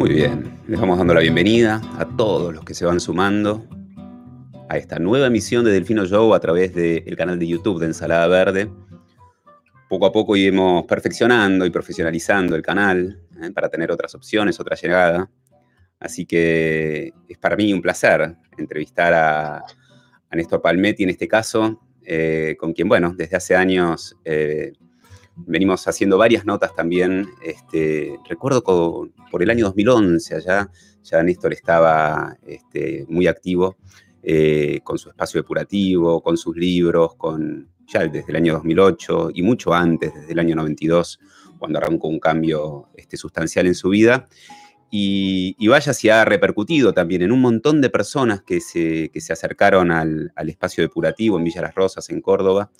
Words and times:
Muy 0.00 0.14
bien, 0.14 0.58
les 0.66 0.80
vamos 0.80 0.96
dando 0.96 1.12
la 1.12 1.20
bienvenida 1.20 1.82
a 1.98 2.06
todos 2.16 2.54
los 2.54 2.64
que 2.64 2.72
se 2.72 2.86
van 2.86 3.00
sumando 3.00 3.68
a 4.70 4.78
esta 4.78 4.98
nueva 4.98 5.26
emisión 5.26 5.62
de 5.62 5.72
Delfino 5.72 6.06
Show 6.06 6.32
a 6.32 6.40
través 6.40 6.72
del 6.72 7.14
canal 7.18 7.38
de 7.38 7.46
YouTube 7.46 7.78
de 7.78 7.84
Ensalada 7.84 8.26
Verde. 8.26 8.70
Poco 9.90 10.06
a 10.06 10.10
poco 10.10 10.36
iremos 10.36 10.86
perfeccionando 10.86 11.66
y 11.66 11.70
profesionalizando 11.70 12.56
el 12.56 12.62
canal 12.62 13.20
¿eh? 13.42 13.50
para 13.52 13.68
tener 13.68 13.92
otras 13.92 14.14
opciones, 14.14 14.58
otra 14.58 14.74
llegada. 14.74 15.30
Así 15.98 16.24
que 16.24 17.12
es 17.28 17.36
para 17.36 17.54
mí 17.54 17.70
un 17.74 17.82
placer 17.82 18.36
entrevistar 18.56 19.12
a, 19.12 19.58
a 19.58 20.34
Néstor 20.34 20.62
Palmetti 20.62 21.02
en 21.02 21.10
este 21.10 21.28
caso, 21.28 21.78
eh, 22.02 22.56
con 22.58 22.72
quien, 22.72 22.88
bueno, 22.88 23.12
desde 23.14 23.36
hace 23.36 23.54
años 23.54 24.16
eh, 24.24 24.72
venimos 25.36 25.86
haciendo 25.86 26.18
varias 26.18 26.44
notas 26.44 26.74
también. 26.74 27.28
Este, 27.42 28.18
recuerdo 28.28 28.62
por 28.62 29.42
el 29.42 29.50
año 29.50 29.66
2011 29.66 30.34
allá, 30.34 30.70
ya 31.02 31.22
Néstor 31.22 31.52
estaba 31.52 32.36
este, 32.46 33.06
muy 33.08 33.26
activo 33.26 33.76
eh, 34.22 34.80
con 34.84 34.98
su 34.98 35.08
espacio 35.08 35.40
depurativo, 35.40 36.22
con 36.22 36.36
sus 36.36 36.56
libros, 36.56 37.14
con 37.16 37.68
ya 37.86 38.06
desde 38.06 38.30
el 38.30 38.36
año 38.36 38.54
2008 38.54 39.30
y 39.34 39.42
mucho 39.42 39.74
antes, 39.74 40.14
desde 40.14 40.32
el 40.32 40.38
año 40.38 40.54
92, 40.56 41.18
cuando 41.58 41.78
arrancó 41.78 42.08
un 42.08 42.20
cambio 42.20 42.88
este, 42.94 43.16
sustancial 43.16 43.66
en 43.66 43.74
su 43.74 43.88
vida. 43.88 44.26
Y, 44.92 45.68
vaya 45.68 45.94
si 45.94 46.08
ha 46.08 46.24
repercutido 46.24 46.92
también 46.92 47.22
en 47.22 47.30
un 47.30 47.40
montón 47.40 47.80
de 47.80 47.90
personas 47.90 48.42
que 48.42 48.60
se, 48.60 49.12
se 49.14 49.32
acercaron 49.32 49.92
al, 49.92 50.32
al, 50.34 50.48
espacio 50.48 50.82
depurativo 50.82 51.38
en 51.38 51.44
Villa 51.44 51.62
Las 51.62 51.76
Rosas, 51.76 52.10
en 52.10 52.20
Córdoba, 52.20 52.72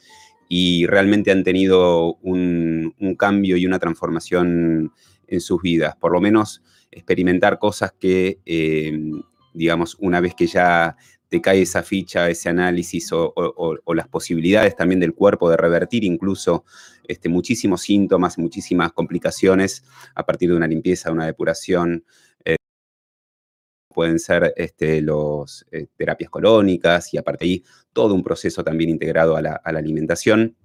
y 0.53 0.85
realmente 0.87 1.31
han 1.31 1.45
tenido 1.45 2.17
un, 2.23 2.93
cambio 3.17 3.57
y 3.57 3.67
una 3.67 3.79
transformación 3.79 4.93
en 5.29 5.41
sus 5.41 5.63
vidas, 5.63 5.95
por 5.95 6.13
lo 6.13 6.21
menos 6.21 6.61
experimentar 6.91 7.61
cosas 7.61 7.93
que, 7.93 8.41
eh, 8.45 8.99
digamos, 9.55 9.97
una 10.01 10.21
vez 10.21 10.35
que 10.35 10.49
ya 10.49 10.97
te 11.29 11.41
cae 11.41 11.63
esa 11.63 11.85
ficha, 11.85 12.29
ese 12.29 12.49
análisis 12.49 13.11
o, 13.13 13.95
las 13.95 14.09
posibilidades 14.09 14.75
también 14.75 14.99
del 14.99 15.15
cuerpo 15.15 15.49
de 15.49 15.57
revertir 15.57 16.03
incluso 16.03 16.65
este, 17.07 17.29
muchísimos 17.29 17.83
síntomas, 17.83 18.37
muchísimas 18.37 18.91
complicaciones 18.91 19.85
a 20.17 20.27
partir 20.27 20.51
de 20.51 20.57
una 20.57 20.67
limpieza, 20.67 21.13
una 21.13 21.27
depuración, 21.27 22.05
pueden 23.93 24.19
ser 24.19 24.55
este, 24.57 25.03
las 25.03 25.67
eh, 25.73 25.87
terapias 25.97 26.31
colónicas 26.31 27.13
y 27.13 27.19
aparte 27.19 27.45
ahí 27.45 27.65
todo 27.93 28.15
un 28.15 28.23
proceso 28.23 28.63
también 28.65 28.91
integrado 28.91 29.37
a 29.37 29.43
la, 29.43 29.61
alimentación. 29.65 30.57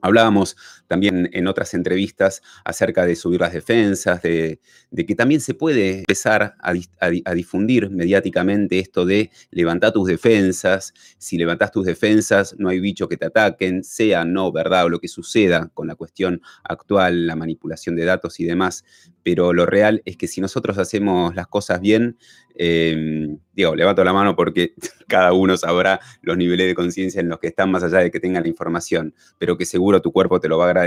Hablábamos 0.00 0.56
también 0.92 1.30
en 1.32 1.46
otras 1.46 1.72
entrevistas 1.72 2.42
acerca 2.66 3.06
de 3.06 3.16
subir 3.16 3.40
las 3.40 3.54
defensas, 3.54 4.20
de, 4.20 4.60
que 4.94 5.14
también 5.14 5.40
se 5.40 5.54
puede 5.54 6.00
empezar 6.00 6.54
a, 6.60 7.32
difundir 7.32 7.88
mediáticamente 7.88 8.78
esto 8.78 9.06
de 9.06 9.30
levantar 9.50 9.92
tus 9.92 10.06
defensas. 10.06 10.92
Si 11.16 11.38
levantas 11.38 11.72
tus 11.72 11.86
defensas, 11.86 12.54
no 12.58 12.68
hay 12.68 12.78
bicho 12.78 13.08
que 13.08 13.16
te 13.16 13.24
ataquen, 13.24 13.84
sea 13.84 14.26
no 14.26 14.52
verdad 14.52 14.84
o 14.84 14.90
lo 14.90 14.98
que 14.98 15.08
suceda 15.08 15.70
con 15.72 15.86
la 15.86 15.94
cuestión 15.94 16.42
actual, 16.62 17.26
la 17.26 17.36
manipulación 17.36 17.96
de 17.96 18.04
datos 18.04 18.38
y 18.38 18.44
demás. 18.44 18.84
Pero 19.22 19.54
lo 19.54 19.64
real 19.64 20.02
es 20.04 20.18
que 20.18 20.28
si 20.28 20.42
nosotros 20.42 20.76
hacemos 20.76 21.34
las 21.34 21.46
cosas 21.46 21.80
bien, 21.80 22.18
Em, 22.54 23.38
digo, 23.54 23.74
levanto 23.74 24.04
la 24.04 24.12
mano 24.12 24.36
porque 24.36 24.74
cada 25.08 25.32
uno 25.32 25.56
sabrá 25.56 26.00
los 26.20 26.36
niveles 26.36 26.66
de 26.66 26.74
conciencia 26.74 27.20
en 27.20 27.28
los 27.28 27.38
que 27.38 27.48
están, 27.48 27.70
más 27.70 27.82
allá 27.82 27.98
de 27.98 28.10
que 28.10 28.20
tengan 28.20 28.42
la 28.42 28.48
información, 28.48 29.14
pero 29.38 29.56
que 29.56 29.64
seguro 29.64 30.02
tu 30.02 30.12
cuerpo 30.12 30.40
te 30.40 30.48
lo 30.48 30.58
va 30.58 30.66
a 30.66 30.68
agradecer 30.68 30.81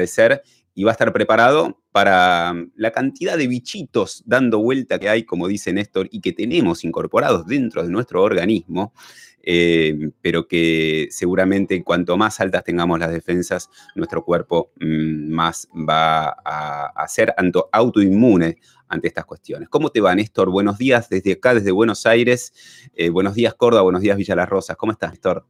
y 0.75 0.83
va 0.83 0.91
a 0.91 0.93
estar 0.93 1.11
preparado 1.13 1.81
para 1.91 2.53
mm, 2.53 2.73
la 2.75 2.91
cantidad 2.91 3.38
de 3.38 3.47
bichitos 3.47 4.23
dando 4.25 4.59
vuelta 4.59 4.99
que 4.99 5.09
hay, 5.09 5.23
como 5.23 5.47
dice 5.47 5.73
Néstor, 5.73 6.09
y 6.11 6.19
que 6.21 6.33
tenemos 6.33 6.83
incorporados 6.83 7.47
dentro 7.47 7.81
de 7.83 7.89
nuestro 7.89 8.21
organismo, 8.21 8.93
em, 9.42 10.11
pero 10.21 10.47
que 10.47 11.08
seguramente 11.11 11.81
cuanto 11.83 12.17
más 12.17 12.39
altas 12.42 12.64
tengamos 12.64 12.99
las 12.99 13.11
defensas, 13.11 13.70
nuestro 13.95 14.23
cuerpo 14.25 14.71
mm, 14.80 15.31
más 15.31 15.67
va 15.73 16.36
a, 16.43 16.87
a 16.95 17.08
ser 17.08 17.33
autoinmune 17.71 18.58
ante 18.87 19.08
estas 19.08 19.25
cuestiones. 19.25 19.70
¿Cómo 19.70 19.89
te 19.89 20.02
va, 20.02 20.14
Néstor? 20.14 20.49
Buenos 20.49 20.77
días 20.77 21.09
desde 21.09 21.33
acá, 21.33 21.53
desde 21.53 21.71
Buenos 21.71 22.05
Aires. 22.05 22.53
Eh, 22.93 23.09
buenos 23.09 23.36
días, 23.36 23.53
Córdoba. 23.53 23.83
Buenos 23.83 24.02
días, 24.02 24.17
Villa 24.17 24.36
Las 24.36 24.49
Rosas. 24.49 24.75
¿Cómo 24.77 24.91
estás, 24.91 25.11
Néstor? 25.11 25.45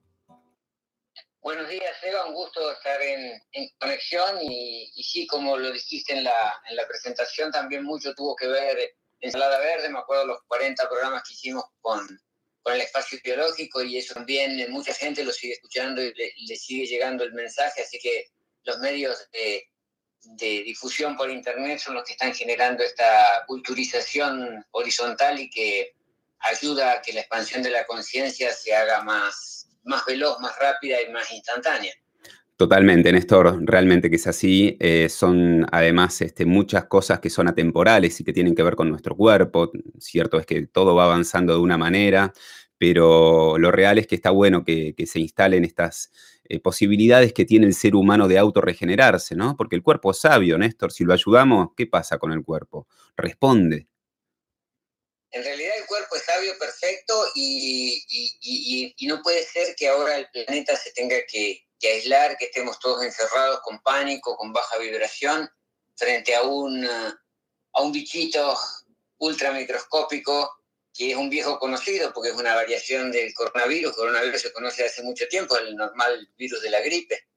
Buenos 1.41 1.69
días, 1.69 1.95
Eva. 2.03 2.25
Un 2.27 2.33
gusto 2.33 2.59
estar 2.71 2.99
en, 3.51 3.69
conexión 3.79 4.41
y, 4.41 4.91
sí, 5.03 5.27
como 5.27 5.57
lo 5.57 5.71
dijiste 5.71 6.13
en 6.13 6.23
la, 6.23 6.61
presentación, 6.87 7.51
también 7.51 7.83
mucho 7.83 8.13
tuvo 8.13 8.35
que 8.35 8.47
ver 8.47 8.95
en 9.19 9.31
Salada 9.31 9.59
Verde. 9.59 9.89
Me 9.89 9.99
acuerdo 9.99 10.25
los 10.25 10.39
40 10.47 10.87
programas 10.89 11.23
que 11.23 11.33
hicimos 11.33 11.65
con, 11.81 12.19
el 12.65 12.81
espacio 12.81 13.19
biológico 13.23 13.83
y 13.83 13.97
eso 13.97 14.15
también 14.15 14.59
eh, 14.59 14.67
mucha 14.67 14.91
gente 14.91 15.23
lo 15.23 15.31
sigue 15.31 15.53
escuchando 15.53 16.01
y 16.01 16.11
le, 16.15 16.55
sigue 16.55 16.87
llegando 16.87 17.23
el 17.23 17.31
mensaje, 17.33 17.83
así 17.83 17.99
que 17.99 18.31
los 18.63 18.79
medios 18.79 19.29
de, 19.31 19.69
de 20.21 20.63
difusión 20.63 21.15
por 21.15 21.29
Internet 21.29 21.77
son 21.77 21.93
los 21.93 22.03
que 22.03 22.13
están 22.13 22.33
generando 22.33 22.83
esta 22.83 23.43
culturización 23.45 24.65
horizontal 24.71 25.39
y 25.39 25.47
que 25.47 25.93
ayuda 26.39 26.93
a 26.93 27.01
que 27.03 27.13
la 27.13 27.21
expansión 27.21 27.61
de 27.61 27.69
la 27.69 27.85
conciencia 27.85 28.51
se 28.51 28.73
haga 28.75 29.03
más, 29.03 29.67
más 29.83 30.03
veloz, 30.05 30.39
más 30.39 30.57
rápida 30.57 31.01
y 31.01 31.09
más 31.09 31.31
instantánea. 31.31 31.93
Totalmente, 32.57 33.11
Néstor, 33.11 33.59
realmente 33.65 34.09
que 34.09 34.15
es 34.15 34.27
así. 34.27 34.77
Eh, 34.79 35.09
son 35.09 35.65
además 35.73 36.21
este, 36.21 36.45
muchas 36.45 36.85
cosas 36.85 37.19
que 37.19 37.29
son 37.29 37.49
atemporales 37.49 38.17
y 38.19 38.23
que 38.23 38.31
tienen 38.31 38.55
que 38.55 38.63
ver 38.63 38.75
con 38.75 38.89
nuestro 38.89 39.15
cuerpo. 39.17 39.71
Cierto 39.99 40.39
es 40.39 40.45
que 40.45 40.65
todo 40.67 40.95
va 40.95 41.03
avanzando 41.03 41.53
de 41.53 41.59
una 41.59 41.77
manera, 41.77 42.31
pero 42.77 43.57
lo 43.57 43.71
real 43.71 43.97
es 43.97 44.07
que 44.07 44.15
está 44.15 44.29
bueno 44.31 44.63
que, 44.63 44.95
se 45.05 45.19
instalen 45.19 45.65
estas 45.65 46.11
eh, 46.45 46.61
posibilidades 46.61 47.33
que 47.33 47.43
tiene 47.43 47.65
el 47.65 47.73
ser 47.73 47.93
humano 47.93 48.29
de 48.29 48.37
autorregenerarse, 48.37 49.35
¿no? 49.35 49.57
Porque 49.57 49.75
el 49.75 49.83
cuerpo 49.83 50.11
es 50.11 50.19
sabio, 50.19 50.57
Néstor, 50.57 50.93
si 50.93 51.03
lo 51.03 51.11
ayudamos, 51.13 51.69
¿qué 51.75 51.87
pasa 51.87 52.17
con 52.17 52.31
el 52.31 52.43
cuerpo? 52.43 52.87
Responde. 53.17 53.87
En 55.31 55.43
realidad 55.43 55.73
el 55.77 55.85
cuerpo 55.85 56.15
es 56.15 56.23
sabio, 56.23 56.53
perfecto, 56.57 57.13
y, 57.35 58.95
no 59.07 59.21
puede 59.21 59.43
ser 59.43 59.75
que 59.75 59.89
ahora 59.89 60.17
el 60.17 60.27
planeta 60.31 60.77
se 60.77 60.93
tenga 60.93 61.17
que, 61.29 61.64
aislar, 61.83 62.37
que 62.37 62.45
estemos 62.45 62.79
todos 62.79 63.03
encerrados 63.03 63.59
con 63.61 63.79
pánico, 63.79 64.35
con 64.35 64.51
baja 64.51 64.77
vibración, 64.77 65.49
frente 65.95 66.35
a 66.35 66.43
un, 66.43 66.85
a 66.85 67.81
un 67.81 67.91
bichito 67.91 68.57
ultramicroscópico 69.17 70.51
que 70.95 71.11
es 71.11 71.17
un 71.17 71.29
viejo 71.29 71.59
conocido 71.59 72.13
porque 72.13 72.29
es 72.29 72.35
una 72.35 72.55
variación 72.55 73.11
del 73.11 73.33
coronavirus. 73.33 73.91
El 73.91 73.97
coronavirus 73.97 74.41
se 74.41 74.53
conoce 74.53 74.85
hace 74.85 75.03
mucho 75.03 75.27
tiempo, 75.27 75.57
el 75.57 75.75
normal 75.75 76.29
virus 76.37 76.61
de 76.61 76.69
la 76.69 76.79
gripe, 76.79 77.27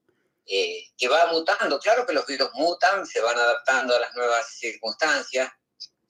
eh, 0.46 0.84
que 0.96 1.08
va 1.08 1.32
mutando. 1.32 1.80
Claro 1.80 2.06
que 2.06 2.12
los 2.12 2.24
virus 2.24 2.50
mutan, 2.54 3.04
se 3.04 3.20
van 3.20 3.36
adaptando 3.36 3.96
a 3.96 4.00
las 4.00 4.14
nuevas 4.14 4.48
circunstancias, 4.56 5.50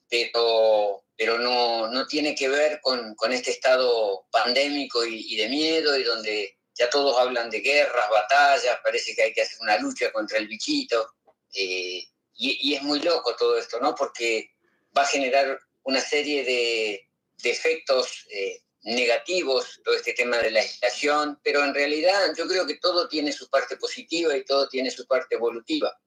pero, 0.07 1.03
pero 1.17 1.39
no, 1.39 1.87
no 1.87 2.05
tiene 2.05 2.35
que 2.35 2.49
ver 2.49 2.79
con, 2.81 3.15
con 3.15 3.33
este 3.33 3.51
estado 3.51 4.27
pandémico 4.31 5.03
y, 5.03 5.35
de 5.35 5.49
miedo 5.49 5.97
y 5.97 6.03
donde 6.03 6.58
ya 6.79 6.89
todos 6.89 7.19
hablan 7.19 7.49
de 7.49 7.59
guerras, 7.59 8.09
batallas, 8.09 8.79
parece 8.81 9.13
que 9.13 9.23
hay 9.23 9.33
que 9.33 9.41
hacer 9.41 9.57
una 9.59 9.77
lucha 9.77 10.11
contra 10.13 10.37
el 10.37 10.47
bichito. 10.47 11.13
Eh, 11.53 12.07
y, 12.35 12.73
es 12.73 12.81
muy 12.83 13.01
loco 13.01 13.35
todo 13.35 13.57
esto, 13.57 13.81
¿no? 13.81 13.93
Porque 13.93 14.51
va 14.97 15.01
a 15.01 15.07
generar 15.07 15.59
una 15.83 15.99
serie 15.99 16.45
de, 16.45 17.05
de 17.43 17.49
efectos 17.49 18.25
eh, 18.31 18.61
negativos, 18.83 19.81
todo 19.83 19.93
este 19.93 20.13
tema 20.13 20.37
de 20.37 20.51
la 20.51 20.61
aislación, 20.61 21.37
pero 21.43 21.65
en 21.65 21.73
realidad 21.73 22.33
yo 22.37 22.47
creo 22.47 22.65
que 22.65 22.77
todo 22.77 23.09
tiene 23.09 23.33
su 23.33 23.49
parte 23.49 23.75
positiva 23.75 24.37
y 24.37 24.45
todo 24.45 24.69
tiene 24.69 24.89
su 24.89 25.05
parte 25.05 25.35
evolutiva, 25.35 25.99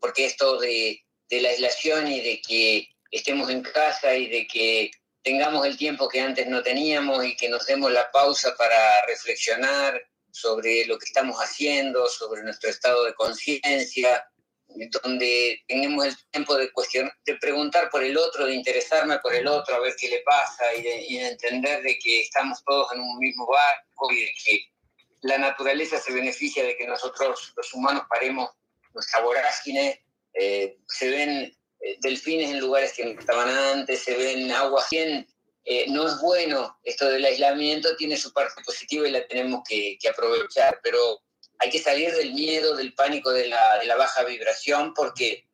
porque 0.00 0.26
esto 0.26 0.58
de, 0.58 1.00
de 1.28 1.40
la 1.40 1.50
aislación 1.50 2.08
y 2.08 2.20
de 2.20 2.42
que 2.42 2.88
estemos 3.12 3.48
en 3.50 3.62
casa 3.62 4.16
y 4.16 4.28
de 4.28 4.48
que 4.48 4.90
tengamos 5.22 5.64
el 5.64 5.76
tiempo 5.76 6.08
que 6.08 6.20
antes 6.20 6.48
no 6.48 6.62
teníamos 6.62 7.24
y 7.24 7.36
que 7.36 7.48
nos 7.48 7.66
demos 7.66 7.92
la 7.92 8.10
pausa 8.10 8.56
para 8.56 9.06
reflexionar 9.06 10.07
sobre 10.30 10.86
lo 10.86 10.98
que 10.98 11.06
estamos 11.06 11.36
haciendo, 11.38 12.08
sobre 12.08 12.42
nuestro 12.42 12.70
estado 12.70 13.04
de 13.04 13.14
conciencia, 13.14 14.24
donde 15.02 15.62
tenemos 15.66 16.06
el 16.06 16.16
tiempo 16.30 16.54
de, 16.56 16.70
cuestionar, 16.72 17.12
de 17.24 17.36
preguntar 17.36 17.88
por 17.90 18.02
el 18.02 18.16
otro, 18.16 18.46
de 18.46 18.54
interesarme 18.54 19.18
por 19.18 19.34
el 19.34 19.46
otro, 19.46 19.74
a 19.74 19.80
ver 19.80 19.94
qué 19.98 20.08
le 20.08 20.20
pasa 20.20 20.74
y 20.74 20.82
de, 20.82 21.28
entender 21.28 21.82
de 21.82 21.98
que 21.98 22.20
estamos 22.20 22.62
todos 22.64 22.92
en 22.92 23.00
un 23.00 23.18
mismo 23.18 23.46
barco 23.46 24.12
y 24.12 24.20
de 24.20 24.32
que 24.44 24.60
la 25.22 25.38
naturaleza 25.38 25.98
se 25.98 26.12
beneficia 26.12 26.62
de 26.62 26.76
que 26.76 26.86
nosotros 26.86 27.52
los 27.56 27.74
humanos 27.74 28.04
paremos 28.08 28.50
nuestra 28.94 29.20
vorágine, 29.20 30.04
eh, 30.34 30.78
se 30.86 31.10
ven 31.10 31.56
eh, 31.80 31.96
delfines 32.00 32.50
en 32.50 32.60
lugares 32.60 32.92
que 32.92 33.04
no 33.04 33.18
estaban 33.18 33.48
antes, 33.48 34.02
se 34.02 34.16
ven 34.16 34.50
aguas. 34.52 34.86
Eh, 35.70 35.84
no 35.90 36.08
es 36.08 36.18
bueno 36.22 36.78
esto 36.82 37.10
del 37.10 37.26
aislamiento, 37.26 37.94
tiene 37.94 38.16
su 38.16 38.32
parte 38.32 38.62
positiva 38.64 39.06
y 39.06 39.10
la 39.10 39.26
tenemos 39.26 39.60
que, 39.68 39.98
aprovechar, 40.10 40.80
pero 40.82 41.20
hay 41.58 41.68
que 41.68 41.78
salir 41.78 42.10
del 42.14 42.32
miedo, 42.32 42.74
del 42.74 42.94
pánico, 42.94 43.30
de 43.30 43.48
la, 43.48 43.96
baja 43.98 44.24
vibración, 44.24 44.94
porque 44.94 45.46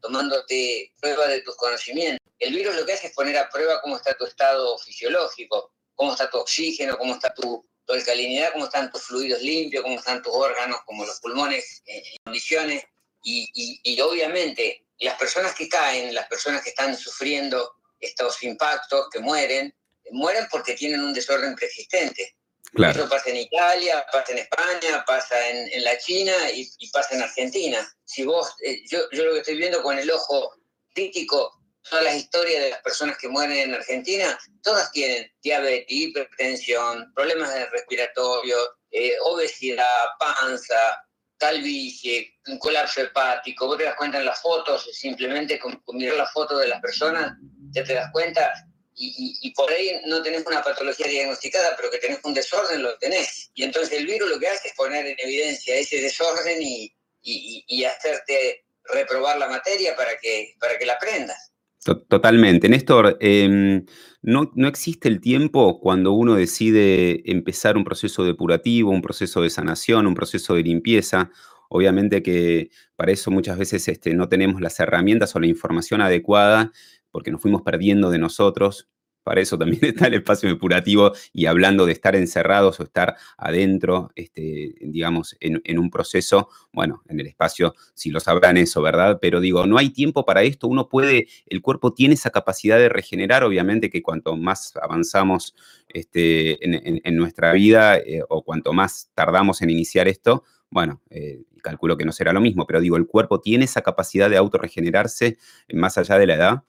tomándote 0.00 0.92
prueba 1.00 1.28
de 1.28 1.42
tus 1.42 1.54
conocimientos. 1.54 2.18
El 2.40 2.52
virus 2.52 2.74
lo 2.74 2.84
que 2.84 2.94
hace 2.94 3.06
es 3.06 3.14
poner 3.14 3.38
a 3.38 3.48
prueba 3.48 3.80
cómo 3.80 3.96
está 3.96 4.12
tu 4.14 4.24
estado 4.24 4.76
fisiológico, 4.78 5.72
cómo 5.94 6.14
está 6.14 6.28
tu 6.28 6.38
oxígeno, 6.38 6.98
cómo 6.98 7.14
está 7.14 7.32
tu, 7.32 7.64
alcalinidad, 7.86 8.54
cómo 8.54 8.64
están 8.64 8.90
tus 8.90 9.02
fluidos 9.02 9.40
limpios, 9.40 9.84
cómo 9.84 10.00
están 10.00 10.20
tus 10.20 10.34
órganos, 10.34 10.80
como 10.84 11.06
los 11.06 11.20
pulmones 11.20 11.80
en 11.86 12.02
condiciones. 12.24 12.82
Y, 13.22 14.00
obviamente 14.00 14.86
las 14.98 15.18
personas 15.18 15.54
que 15.54 15.68
caen, 15.68 16.14
las 16.14 16.28
personas 16.28 16.62
que 16.62 16.70
están 16.70 16.96
sufriendo 16.96 17.74
estos 17.98 18.40
impactos, 18.44 19.08
que 19.10 19.18
mueren, 19.18 19.74
mueren 20.12 20.46
porque 20.50 20.74
tienen 20.74 21.00
un 21.02 21.12
desorden 21.12 21.56
persistente. 21.56 22.36
Eso 22.74 23.08
pasa 23.08 23.30
en 23.30 23.36
Italia, 23.36 24.06
pasa 24.12 24.32
en 24.32 24.38
España, 24.38 25.04
pasa 25.04 25.48
en, 25.50 25.82
la 25.82 25.98
China 25.98 26.32
y, 26.54 26.88
pasa 26.90 27.16
en 27.16 27.22
Argentina. 27.22 27.96
Si 28.04 28.24
vos, 28.24 28.54
eh, 28.64 28.80
yo, 28.88 29.00
yo 29.10 29.24
lo 29.24 29.32
que 29.32 29.40
estoy 29.40 29.56
viendo 29.56 29.82
con 29.82 29.98
el 29.98 30.10
ojo 30.10 30.54
crítico 30.94 31.62
todas 31.88 32.04
las 32.04 32.16
historias 32.16 32.62
de 32.62 32.70
las 32.70 32.80
personas 32.80 33.18
que 33.18 33.28
mueren 33.28 33.58
en 33.58 33.74
Argentina, 33.74 34.38
todas 34.62 34.90
tienen 34.92 35.30
diabetes, 35.42 35.86
hipertensión, 35.88 37.12
problemas 37.14 37.52
de 37.52 37.66
respiratorio, 37.66 38.56
eh, 38.90 39.16
obesidad, 39.24 40.04
panza, 40.18 41.04
calvicie, 41.42 42.38
un 42.46 42.58
colapso 42.58 43.00
hepático. 43.00 43.66
Vos 43.66 43.76
te 43.76 43.84
das 43.84 43.96
cuenta 43.96 44.18
en 44.18 44.26
las 44.26 44.40
fotos, 44.40 44.88
simplemente 44.92 45.58
con, 45.58 45.82
mirar 45.94 46.16
la 46.16 46.26
foto 46.26 46.56
de 46.56 46.68
las 46.68 46.80
personas, 46.80 47.32
ya 47.70 47.82
te 47.82 47.94
das 47.94 48.12
cuenta. 48.12 48.52
Y, 48.94 49.52
por 49.56 49.72
ahí 49.72 50.00
no 50.06 50.22
tenés 50.22 50.46
una 50.46 50.62
patología 50.62 51.08
diagnosticada, 51.08 51.74
pero 51.76 51.90
que 51.90 51.98
tenés 51.98 52.20
un 52.22 52.34
desorden, 52.34 52.82
lo 52.82 52.96
tenés. 52.98 53.50
Y 53.54 53.64
entonces 53.64 53.98
el 53.98 54.06
virus 54.06 54.30
lo 54.30 54.38
que 54.38 54.48
hace 54.48 54.68
es 54.68 54.74
poner 54.74 55.04
en 55.04 55.16
evidencia 55.18 55.74
ese 55.74 56.00
desorden 56.00 56.62
y, 56.62 56.94
y 57.22 57.84
hacerte 57.84 58.64
reprobar 58.84 59.38
la 59.38 59.48
materia 59.48 59.96
para 59.96 60.16
que, 60.18 60.54
para 60.60 60.78
que 60.78 60.86
la 60.86 60.92
aprendas. 60.92 61.51
Totalmente. 61.84 62.68
Néstor, 62.68 63.16
em, 63.20 63.84
no, 64.22 64.52
no, 64.54 64.68
existe 64.68 65.08
el 65.08 65.20
tiempo 65.20 65.80
cuando 65.80 66.12
uno 66.12 66.34
decide 66.36 67.28
empezar 67.28 67.76
un 67.76 67.82
proceso 67.82 68.22
depurativo, 68.24 68.92
un 68.92 69.02
proceso 69.02 69.42
de 69.42 69.50
sanación, 69.50 70.06
un 70.06 70.14
proceso 70.14 70.54
de 70.54 70.62
limpieza. 70.62 71.30
Obviamente 71.68 72.22
que 72.22 72.70
para 72.94 73.10
eso 73.10 73.32
muchas 73.32 73.58
veces 73.58 73.88
este, 73.88 74.14
no 74.14 74.28
tenemos 74.28 74.60
las 74.60 74.78
herramientas 74.78 75.34
o 75.34 75.40
la 75.40 75.48
información 75.48 76.00
adecuada 76.02 76.70
porque 77.10 77.32
nos 77.32 77.42
fuimos 77.42 77.62
perdiendo 77.62 78.10
de 78.10 78.18
nosotros, 78.18 78.88
para 79.22 79.40
eso 79.40 79.58
también 79.58 79.82
está 79.84 80.06
el 80.06 80.14
espacio 80.14 80.48
depurativo 80.48 81.12
y 81.32 81.46
hablando 81.46 81.86
de 81.86 81.92
estar 81.92 82.16
encerrados 82.16 82.80
o 82.80 82.84
estar 82.84 83.16
adentro, 83.36 84.10
este, 84.14 84.74
digamos, 84.80 85.36
en, 85.40 85.78
un 85.78 85.90
proceso, 85.90 86.48
bueno, 86.72 87.02
en 87.08 87.20
el 87.20 87.26
espacio, 87.26 87.74
si 87.94 88.10
lo 88.10 88.20
sabrán 88.20 88.56
eso, 88.56 88.82
¿verdad? 88.82 89.18
Pero 89.20 89.40
digo, 89.40 89.66
no 89.66 89.78
hay 89.78 89.90
tiempo 89.90 90.24
para 90.24 90.42
esto, 90.42 90.68
uno 90.68 90.88
puede, 90.88 91.28
el 91.46 91.60
cuerpo 91.62 91.92
tiene 91.92 92.14
esa 92.14 92.30
capacidad 92.30 92.78
de 92.78 92.88
regenerar, 92.88 93.44
obviamente 93.44 93.90
que 93.90 94.02
cuanto 94.02 94.36
más 94.36 94.74
avanzamos 94.80 95.54
este, 95.88 96.58
en, 96.62 97.16
nuestra 97.16 97.52
vida 97.52 97.98
eh, 97.98 98.22
o 98.28 98.42
cuanto 98.42 98.72
más 98.72 99.10
tardamos 99.14 99.62
en 99.62 99.70
iniciar 99.70 100.08
esto, 100.08 100.44
bueno, 100.70 101.02
eh, 101.10 101.42
calculo 101.62 101.96
que 101.96 102.04
no 102.04 102.12
será 102.12 102.32
lo 102.32 102.40
mismo, 102.40 102.66
pero 102.66 102.80
digo, 102.80 102.96
el 102.96 103.06
cuerpo 103.06 103.40
tiene 103.40 103.66
esa 103.66 103.82
capacidad 103.82 104.28
de 104.28 104.36
autorregenerarse 104.36 105.38
más 105.72 105.96
allá 105.98 106.18
de 106.18 106.26
la 106.26 106.34
edad 106.34 106.64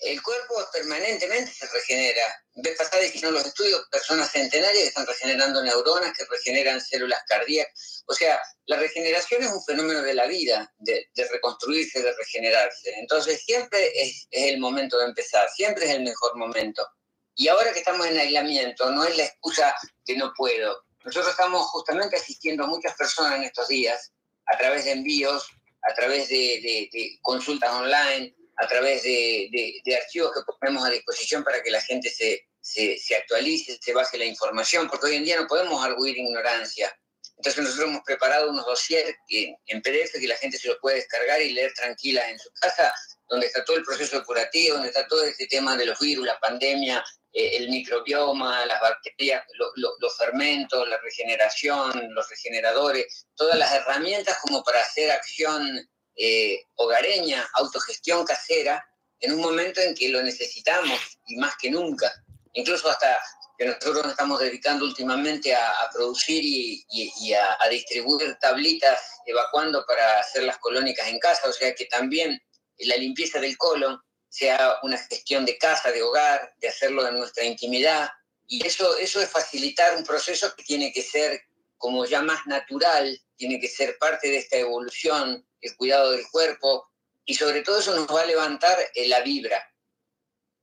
el 0.00 0.22
cuerpo 0.22 0.54
permanentemente 0.72 1.52
se 1.52 1.66
regenera. 1.66 2.22
Ves 2.54 2.76
pasar 2.76 3.00
los 3.02 3.46
estudios, 3.46 3.86
personas 3.90 4.30
centenarias 4.30 4.82
que 4.82 4.88
están 4.88 5.06
regenerando 5.06 5.62
neuronas, 5.62 6.16
que 6.16 6.24
regeneran 6.24 6.80
células 6.80 7.20
cardíacas. 7.26 8.04
O 8.06 8.14
sea, 8.14 8.40
la 8.66 8.76
regeneración 8.76 9.42
es 9.42 9.50
un 9.50 9.62
fenómeno 9.64 10.02
de 10.02 10.14
la 10.14 10.26
vida, 10.26 10.72
de, 10.78 11.08
reconstruirse, 11.30 12.02
de 12.02 12.12
regenerarse. 12.12 12.94
Entonces, 12.98 13.42
siempre 13.44 13.92
es, 14.00 14.28
el 14.30 14.58
momento 14.58 14.98
de 14.98 15.06
empezar, 15.06 15.48
siempre 15.50 15.86
es 15.86 15.90
el 15.90 16.02
mejor 16.02 16.36
momento. 16.36 16.86
Y 17.34 17.48
ahora 17.48 17.72
que 17.72 17.80
estamos 17.80 18.06
en 18.06 18.18
aislamiento, 18.18 18.90
no 18.90 19.04
es 19.04 19.16
la 19.16 19.24
excusa 19.24 19.74
que 20.04 20.16
no 20.16 20.32
puedo. 20.36 20.84
Nosotros 21.04 21.30
estamos 21.30 21.66
justamente 21.66 22.16
asistiendo 22.16 22.64
a 22.64 22.68
muchas 22.68 22.94
personas 22.96 23.36
en 23.36 23.44
estos 23.44 23.68
días, 23.68 24.12
a 24.46 24.56
través 24.56 24.84
de 24.84 24.92
envíos, 24.92 25.48
a 25.88 25.94
través 25.94 26.28
de 26.28 27.18
consultas 27.22 27.72
online, 27.72 28.34
a 28.58 28.66
través 28.66 29.02
de, 29.02 29.82
archivos 30.02 30.32
que 30.32 30.40
ponemos 30.60 30.84
a 30.84 30.90
disposición 30.90 31.44
para 31.44 31.62
que 31.62 31.70
la 31.70 31.80
gente 31.80 32.10
se, 32.10 32.44
se, 32.60 33.16
actualice, 33.16 33.78
se 33.80 33.92
baje 33.92 34.18
la 34.18 34.24
información, 34.24 34.88
porque 34.88 35.06
hoy 35.06 35.16
en 35.16 35.24
día 35.24 35.40
no 35.40 35.46
podemos 35.46 35.84
arguir 35.84 36.18
ignorancia. 36.18 36.92
Entonces 37.36 37.62
nosotros 37.62 37.88
hemos 37.88 38.02
preparado 38.02 38.50
unos 38.50 38.66
dossiers 38.66 39.14
en 39.28 39.82
PDF 39.82 40.18
que 40.18 40.26
la 40.26 40.36
gente 40.36 40.58
se 40.58 40.68
los 40.68 40.78
puede 40.78 40.96
descargar 40.96 41.40
y 41.40 41.52
leer 41.52 41.72
tranquila 41.72 42.28
en 42.28 42.38
su 42.38 42.50
casa, 42.60 42.92
donde 43.28 43.46
está 43.46 43.64
todo 43.64 43.76
el 43.76 43.84
proceso 43.84 44.24
curativo, 44.24 44.74
donde 44.74 44.88
está 44.88 45.06
todo 45.06 45.22
este 45.24 45.46
tema 45.46 45.76
de 45.76 45.86
los 45.86 46.00
virus, 46.00 46.26
la 46.26 46.38
pandemia, 46.40 47.04
eh, 47.32 47.58
el 47.58 47.68
microbioma, 47.68 48.66
las 48.66 48.80
bacterias, 48.80 49.44
los 49.76 50.16
fermentos, 50.16 50.88
la 50.88 50.98
regeneración, 50.98 52.12
los 52.12 52.28
regeneradores, 52.28 53.26
todas 53.36 53.56
las 53.56 53.72
herramientas 53.72 54.38
como 54.42 54.64
para 54.64 54.80
hacer 54.80 55.12
acción 55.12 55.88
eh, 56.18 56.64
hogareña, 56.74 57.48
autogestión 57.54 58.26
casera, 58.26 58.84
en 59.20 59.32
un 59.32 59.40
momento 59.40 59.80
en 59.80 59.94
que 59.94 60.08
lo 60.08 60.22
necesitamos 60.22 60.98
y 61.26 61.36
más 61.36 61.54
que 61.56 61.70
nunca. 61.70 62.12
Incluso 62.52 62.88
hasta 62.88 63.18
que 63.56 63.66
nosotros 63.66 64.02
nos 64.02 64.12
estamos 64.12 64.40
dedicando 64.40 64.84
últimamente 64.84 65.54
a, 65.54 65.90
producir 65.92 66.40
y, 66.44 67.32
a, 67.34 67.68
distribuir 67.70 68.36
tablitas 68.40 69.00
evacuando 69.26 69.84
para 69.86 70.20
hacer 70.20 70.44
las 70.44 70.58
colónicas 70.58 71.08
en 71.08 71.18
casa, 71.18 71.48
o 71.48 71.52
sea 71.52 71.74
que 71.74 71.86
también 71.86 72.40
la 72.78 72.96
limpieza 72.96 73.40
del 73.40 73.56
colon 73.56 74.00
sea 74.28 74.76
una 74.82 74.98
gestión 74.98 75.44
de 75.44 75.58
casa, 75.58 75.90
de 75.90 76.02
hogar, 76.02 76.52
de 76.58 76.68
hacerlo 76.68 77.06
en 77.08 77.18
nuestra 77.18 77.44
intimidad. 77.44 78.08
Y 78.46 78.64
eso, 78.66 78.96
eso 78.98 79.20
es 79.20 79.28
facilitar 79.28 79.96
un 79.96 80.04
proceso 80.04 80.54
que 80.54 80.62
tiene 80.62 80.92
que 80.92 81.02
ser 81.02 81.40
como 81.76 82.04
ya 82.06 82.22
más 82.22 82.46
natural, 82.46 83.20
tiene 83.36 83.60
que 83.60 83.68
ser 83.68 83.96
parte 83.98 84.28
de 84.28 84.38
esta 84.38 84.56
evolución 84.56 85.47
el 85.60 85.76
cuidado 85.76 86.12
del 86.12 86.26
cuerpo, 86.30 86.88
y 87.28 87.34
sobre 87.34 87.60
todo 87.62 87.78
eso 87.78 87.94
nos 87.94 88.08
va 88.08 88.22
a 88.22 88.26
levantar 88.26 88.78
eh, 88.94 89.06
la 89.06 89.20
vibra, 89.20 89.62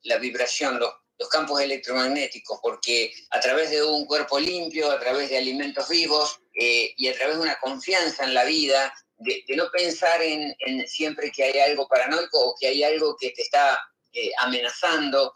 la 0.02 0.18
vibración, 0.18 0.80
los, 0.80 0.94
campos 1.30 1.62
electromagnéticos, 1.62 2.60
porque 2.62 3.14
a 3.30 3.40
través 3.40 3.70
de 3.70 3.84
un 3.84 4.06
cuerpo 4.06 4.40
limpio, 4.40 4.92
a 4.92 5.00
través 5.00 5.30
de 5.30 5.38
alimentos 5.38 5.88
vivos 5.88 6.40
eh, 6.54 6.94
y 6.98 7.08
a 7.08 7.14
través 7.14 7.38
de 7.38 7.44
una 7.44 7.60
confianza 7.60 8.26
en 8.26 8.34
la 8.34 8.44
vida, 8.44 8.94
de, 9.18 9.44
no 9.56 9.70
pensar 9.72 10.22
en, 10.22 10.56
siempre 10.88 11.32
que 11.32 11.44
hay 11.44 11.60
algo 11.60 11.88
paranoico 11.88 12.38
o 12.40 12.56
que 12.60 12.68
hay 12.68 12.84
algo 12.84 13.16
que 13.16 13.30
te 13.30 13.44
está 13.44 13.80
eh, 14.12 14.32
amenazando, 14.40 15.34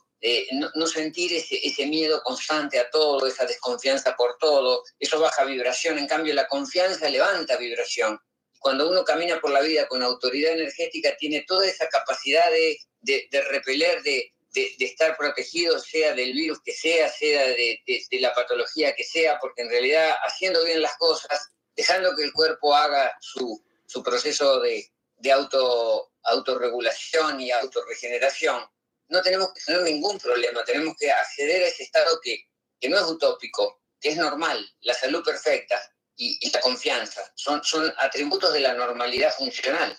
no, 0.75 0.88
sentir 0.88 1.31
ese, 1.34 1.86
miedo 1.86 2.22
constante 2.24 2.77
a 2.77 2.89
todo, 2.89 3.25
esa 3.25 3.45
desconfianza 3.45 4.15
por 4.17 4.38
todo, 4.38 4.84
eso 5.00 5.19
baja 5.19 5.45
vibración, 5.45 5.98
en 5.98 6.07
cambio 6.07 6.34
la 6.34 6.48
confianza 6.48 7.10
levanta 7.10 7.55
vibración 7.55 8.19
cuando 8.60 8.89
uno 8.89 9.04
camina 9.06 9.39
por 9.39 9.51
la 9.51 9.62
vida 9.62 9.88
con 9.88 10.04
autoridad 10.04 10.54
energética, 10.54 11.16
tiene 11.18 11.46
toda 11.48 11.66
esa 11.66 11.88
capacidad 11.88 12.51
de, 12.51 12.78
de, 13.01 13.42
repeler, 13.50 14.04
de, 14.04 14.34
de, 14.54 14.75
estar 14.80 15.16
protegido, 15.18 15.80
sea 15.80 16.13
del 16.13 16.34
virus 16.34 16.60
que 16.63 16.74
sea, 16.74 17.10
sea 17.10 17.48
de, 17.48 17.82
la 18.20 18.34
patología 18.34 18.94
que 18.96 19.04
sea, 19.04 19.39
porque 19.39 19.62
en 19.62 19.70
realidad 19.70 20.16
haciendo 20.24 20.63
bien 20.66 20.82
las 20.82 20.98
cosas, 20.98 21.50
dejando 21.75 22.16
que 22.16 22.24
el 22.24 22.34
cuerpo 22.34 22.75
haga 22.75 23.16
su, 23.22 23.63
su 23.86 24.04
proceso 24.04 24.60
de, 24.60 24.92
auto, 25.32 26.12
autorregulación 26.24 27.39
y 27.39 27.51
autorregeneración, 27.51 28.63
no 29.08 29.22
tenemos 29.22 29.54
que 29.54 29.62
tener 29.66 29.82
ningún 29.84 30.20
problema, 30.20 30.63
tenemos 30.66 30.96
que 31.00 31.10
acceder 31.12 31.63
a 31.63 31.68
ese 31.68 31.84
estado 31.84 32.20
que, 32.22 32.46
que 32.80 32.89
no 32.89 32.98
es 32.98 33.06
utópico, 33.06 33.82
que 34.00 34.10
es 34.10 34.18
normal, 34.18 34.70
la 34.82 34.94
salud 34.94 35.24
perfecta, 35.24 35.82
y, 36.19 36.51
la 36.51 36.59
confianza. 36.59 37.21
Son, 37.33 37.61
son 37.63 37.91
atributos 37.97 38.53
de 38.53 38.59
la 38.59 38.73
normalidad 38.75 39.31
funcional. 39.35 39.97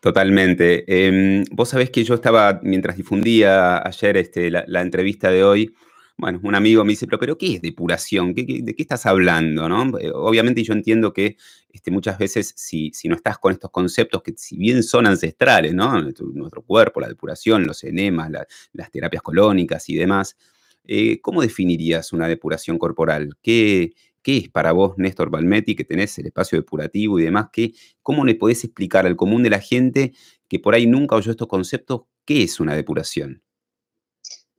Totalmente. 0.00 0.84
Em, 0.86 1.44
vos 1.50 1.70
sabés 1.70 1.90
que 1.90 2.04
yo 2.04 2.14
estaba, 2.14 2.60
mientras 2.62 2.96
difundía 2.96 3.86
ayer 3.86 4.16
este, 4.18 4.50
la, 4.50 4.82
entrevista 4.82 5.30
de 5.30 5.42
hoy, 5.42 5.74
bueno, 6.18 6.40
un 6.42 6.54
amigo 6.54 6.84
me 6.84 6.92
dice, 6.92 7.06
pero, 7.06 7.18
pero 7.18 7.38
¿qué 7.38 7.54
es 7.54 7.62
depuración? 7.62 8.34
¿Qué, 8.34 8.44
de 8.62 8.74
qué 8.74 8.82
estás 8.82 9.06
hablando? 9.06 9.68
¿no? 9.68 9.98
Eh, 9.98 10.10
obviamente 10.12 10.62
yo 10.62 10.72
entiendo 10.72 11.12
que 11.12 11.36
este, 11.72 11.90
muchas 11.90 12.18
veces 12.18 12.52
si, 12.56 12.90
si, 12.92 13.08
no 13.08 13.16
estás 13.16 13.38
con 13.38 13.52
estos 13.52 13.70
conceptos 13.70 14.22
que 14.22 14.34
si 14.36 14.56
bien 14.56 14.82
son 14.82 15.06
ancestrales, 15.06 15.74
¿no? 15.74 16.00
Nuestro, 16.00 16.62
cuerpo, 16.62 17.00
la 17.00 17.08
depuración, 17.08 17.66
los 17.66 17.84
enemas, 17.84 18.30
las 18.72 18.90
terapias 18.90 19.22
colónicas 19.22 19.88
y 19.88 19.96
demás, 19.96 20.36
eh, 20.84 21.20
¿cómo 21.20 21.42
definirías 21.42 22.12
una 22.12 22.28
depuración 22.28 22.78
corporal? 22.78 23.36
¿Qué, 23.42 23.92
¿Qué 24.26 24.38
es 24.38 24.48
para 24.48 24.72
vos, 24.72 24.94
Néstor 24.96 25.30
Balmetti, 25.30 25.76
que 25.76 25.84
tenés 25.84 26.18
el 26.18 26.26
espacio 26.26 26.58
depurativo 26.58 27.20
y 27.20 27.22
demás? 27.22 27.46
¿qué, 27.52 27.70
¿Cómo 28.02 28.24
le 28.24 28.34
podés 28.34 28.64
explicar 28.64 29.06
al 29.06 29.14
común 29.14 29.44
de 29.44 29.50
la 29.50 29.60
gente 29.60 30.14
que 30.48 30.58
por 30.58 30.74
ahí 30.74 30.84
nunca 30.84 31.14
oyó 31.14 31.30
estos 31.30 31.46
conceptos 31.46 32.00
qué 32.24 32.42
es 32.42 32.58
una 32.58 32.74
depuración? 32.74 33.40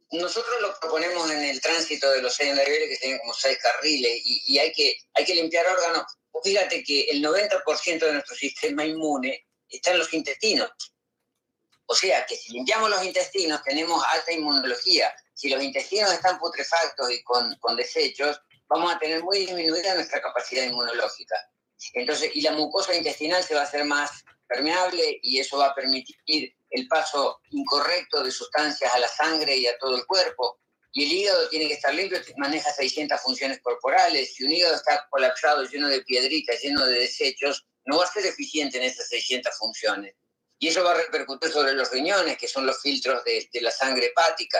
Nosotros 0.09 0.55
lo 0.61 0.73
proponemos 0.79 1.29
en 1.31 1.43
el 1.43 1.59
tránsito 1.59 2.09
de 2.11 2.21
los 2.21 2.33
seis 2.33 2.55
niveles 2.55 2.91
que 2.91 2.95
tienen 2.95 3.19
como 3.19 3.33
seis 3.33 3.57
carriles 3.61 4.21
y, 4.23 4.57
hay, 4.57 4.71
que, 4.71 4.95
hay 5.15 5.25
que 5.25 5.35
limpiar 5.35 5.65
órganos. 5.67 6.05
Fíjate 6.41 6.81
que 6.81 7.01
el 7.01 7.21
90% 7.21 7.99
de 7.99 8.13
nuestro 8.13 8.37
sistema 8.37 8.85
inmune 8.85 9.47
está 9.67 9.91
en 9.91 9.97
los 9.97 10.13
intestinos. 10.13 10.71
O 11.87 11.93
sea 11.93 12.25
que 12.25 12.37
si 12.37 12.53
limpiamos 12.53 12.89
los 12.89 13.03
intestinos 13.03 13.61
tenemos 13.65 14.01
alta 14.13 14.31
inmunología. 14.31 15.13
Si 15.33 15.49
los 15.49 15.61
intestinos 15.61 16.13
están 16.13 16.39
putrefactos 16.39 17.11
y 17.11 17.21
con, 17.23 17.53
con 17.59 17.75
desechos, 17.75 18.39
vamos 18.69 18.93
a 18.93 18.99
tener 18.99 19.23
muy 19.23 19.39
disminuida 19.39 19.95
nuestra 19.95 20.21
capacidad 20.21 20.63
inmunológica. 20.63 21.35
Entonces, 21.93 22.31
y 22.33 22.41
la 22.41 22.51
mucosa 22.53 22.95
intestinal 22.95 23.43
se 23.43 23.55
va 23.55 23.61
a 23.61 23.63
hacer 23.63 23.85
más 23.85 24.23
permeable 24.47 25.19
y 25.21 25.39
eso 25.39 25.57
va 25.57 25.67
a 25.67 25.75
permitir 25.75 26.55
el 26.69 26.87
paso 26.87 27.39
incorrecto 27.51 28.23
de 28.23 28.31
sustancias 28.31 28.93
a 28.93 28.99
la 28.99 29.07
sangre 29.07 29.55
y 29.55 29.67
a 29.67 29.77
todo 29.77 29.95
el 29.95 30.05
cuerpo. 30.05 30.59
Y 30.93 31.03
el 31.03 31.11
hígado 31.11 31.49
tiene 31.49 31.67
que 31.67 31.75
estar 31.75 31.93
limpio, 31.93 32.19
maneja 32.37 32.71
600 32.71 33.21
funciones 33.21 33.59
corporales. 33.61 34.33
Si 34.33 34.43
un 34.43 34.51
hígado 34.51 34.75
está 34.75 35.05
colapsado, 35.09 35.63
lleno 35.65 35.89
de 35.89 36.01
piedritas, 36.01 36.61
lleno 36.61 36.85
de 36.85 36.99
desechos, 36.99 37.65
no 37.85 37.97
va 37.97 38.05
a 38.05 38.11
ser 38.11 38.25
eficiente 38.25 38.77
en 38.77 38.83
esas 38.83 39.07
600 39.09 39.55
funciones. 39.57 40.15
Y 40.59 40.69
eso 40.69 40.83
va 40.83 40.91
a 40.91 40.95
repercutir 40.95 41.51
sobre 41.51 41.73
los 41.73 41.91
riñones, 41.91 42.37
que 42.37 42.47
son 42.47 42.65
los 42.65 42.81
filtros 42.81 43.23
de, 43.23 43.47
la 43.61 43.69
sangre 43.69 44.07
hepática. 44.07 44.59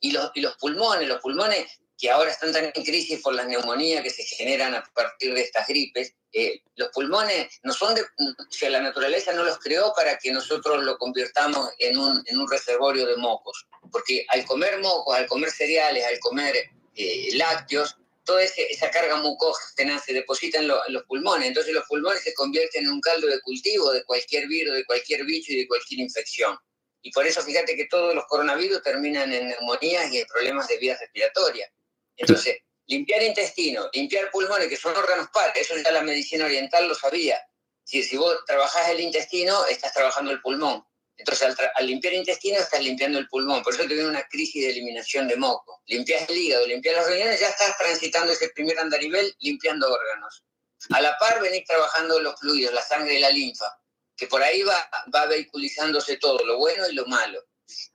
Y 0.00 0.10
los, 0.10 0.30
y 0.34 0.40
los 0.40 0.56
pulmones, 0.56 1.08
los 1.08 1.20
pulmones 1.20 1.80
que 2.02 2.10
ahora 2.10 2.32
están 2.32 2.52
tan 2.52 2.64
en 2.64 2.84
crisis 2.84 3.20
por 3.22 3.32
las 3.32 3.46
neumonías 3.46 4.02
que 4.02 4.10
se 4.10 4.24
generan 4.24 4.74
a 4.74 4.82
partir 4.92 5.32
de 5.34 5.42
estas 5.42 5.68
gripes, 5.68 6.12
eh, 6.32 6.60
los 6.74 6.88
pulmones 6.88 7.60
no 7.62 7.72
son 7.72 7.94
de, 7.94 8.02
o 8.02 8.06
sea, 8.50 8.70
la 8.70 8.80
naturaleza 8.80 9.32
no 9.32 9.44
los 9.44 9.56
creó 9.60 9.92
para 9.94 10.18
que 10.18 10.32
nosotros 10.32 10.82
lo 10.82 10.98
convirtamos 10.98 11.70
en 11.78 11.96
un, 11.96 12.20
en 12.26 12.38
un 12.38 12.50
reservorio 12.50 13.06
de 13.06 13.16
mocos, 13.18 13.68
porque 13.92 14.26
al 14.30 14.44
comer 14.46 14.80
mocos, 14.80 15.16
al 15.16 15.28
comer 15.28 15.52
cereales, 15.52 16.04
al 16.04 16.18
comer 16.18 16.56
eh, 16.96 17.28
lácteos, 17.34 17.96
toda 18.24 18.42
esa 18.42 18.90
carga 18.90 19.18
mucógena 19.18 20.00
se 20.00 20.12
deposita 20.12 20.58
en, 20.58 20.64
en, 20.64 20.92
los 20.92 21.04
pulmones, 21.04 21.46
entonces 21.46 21.72
los 21.72 21.86
pulmones 21.86 22.24
se 22.24 22.34
convierten 22.34 22.82
en 22.82 22.90
un 22.90 23.00
caldo 23.00 23.28
de 23.28 23.40
cultivo 23.42 23.92
de 23.92 24.02
cualquier 24.02 24.48
virus, 24.48 24.74
de 24.74 24.84
cualquier 24.86 25.24
bicho 25.24 25.52
y 25.52 25.58
de 25.58 25.68
cualquier 25.68 26.00
infección. 26.00 26.58
Y 27.00 27.12
por 27.12 27.24
eso 27.28 27.42
fíjate 27.42 27.76
que 27.76 27.86
todos 27.86 28.12
los 28.12 28.24
coronavirus 28.26 28.82
terminan 28.82 29.32
en 29.32 29.46
neumonías 29.46 30.12
y 30.12 30.18
en 30.18 30.26
problemas 30.26 30.66
de 30.66 30.78
vías 30.78 30.98
respiratorias. 30.98 31.70
Entonces, 32.16 32.58
limpiar 32.86 33.22
intestino, 33.22 33.88
limpiar 33.92 34.30
pulmones, 34.30 34.68
que 34.68 34.76
son 34.76 34.96
órganos 34.96 35.28
pares, 35.32 35.56
eso 35.56 35.76
ya 35.82 35.90
la 35.90 36.02
medicina 36.02 36.44
oriental 36.44 36.88
lo 36.88 36.94
sabía. 36.94 37.40
Si, 37.84 38.16
vos 38.16 38.44
trabajás 38.46 38.88
el 38.90 39.00
intestino, 39.00 39.66
estás 39.66 39.92
trabajando 39.92 40.30
el 40.30 40.40
pulmón. 40.40 40.84
Entonces, 41.16 41.54
al, 41.74 41.86
limpiar 41.86 42.14
intestino, 42.14 42.58
estás 42.58 42.80
limpiando 42.80 43.18
el 43.18 43.28
pulmón. 43.28 43.62
Por 43.62 43.74
eso 43.74 43.82
te 43.82 43.94
viene 43.94 44.08
una 44.08 44.26
crisis 44.28 44.64
de 44.64 44.70
eliminación 44.70 45.28
de 45.28 45.36
moco. 45.36 45.82
Limpias 45.86 46.28
el 46.28 46.36
hígado, 46.36 46.66
limpias 46.66 46.96
los 46.96 47.06
riñones, 47.08 47.40
ya 47.40 47.48
estás 47.48 47.76
transitando 47.76 48.32
ese 48.32 48.48
primer 48.50 48.78
andarivel 48.78 49.34
limpiando 49.40 49.92
órganos. 49.92 50.42
A 50.90 51.00
la 51.00 51.16
par 51.18 51.40
venís 51.40 51.64
trabajando 51.64 52.20
los 52.20 52.40
fluidos, 52.40 52.72
la 52.72 52.82
sangre 52.82 53.14
y 53.14 53.20
la 53.20 53.30
linfa, 53.30 53.78
que 54.16 54.26
por 54.26 54.42
ahí 54.42 54.62
va, 54.62 54.90
va 55.14 55.26
vehiculizándose 55.26 56.16
todo, 56.16 56.44
lo 56.44 56.58
bueno 56.58 56.88
y 56.88 56.94
lo 56.94 57.06
malo. 57.06 57.44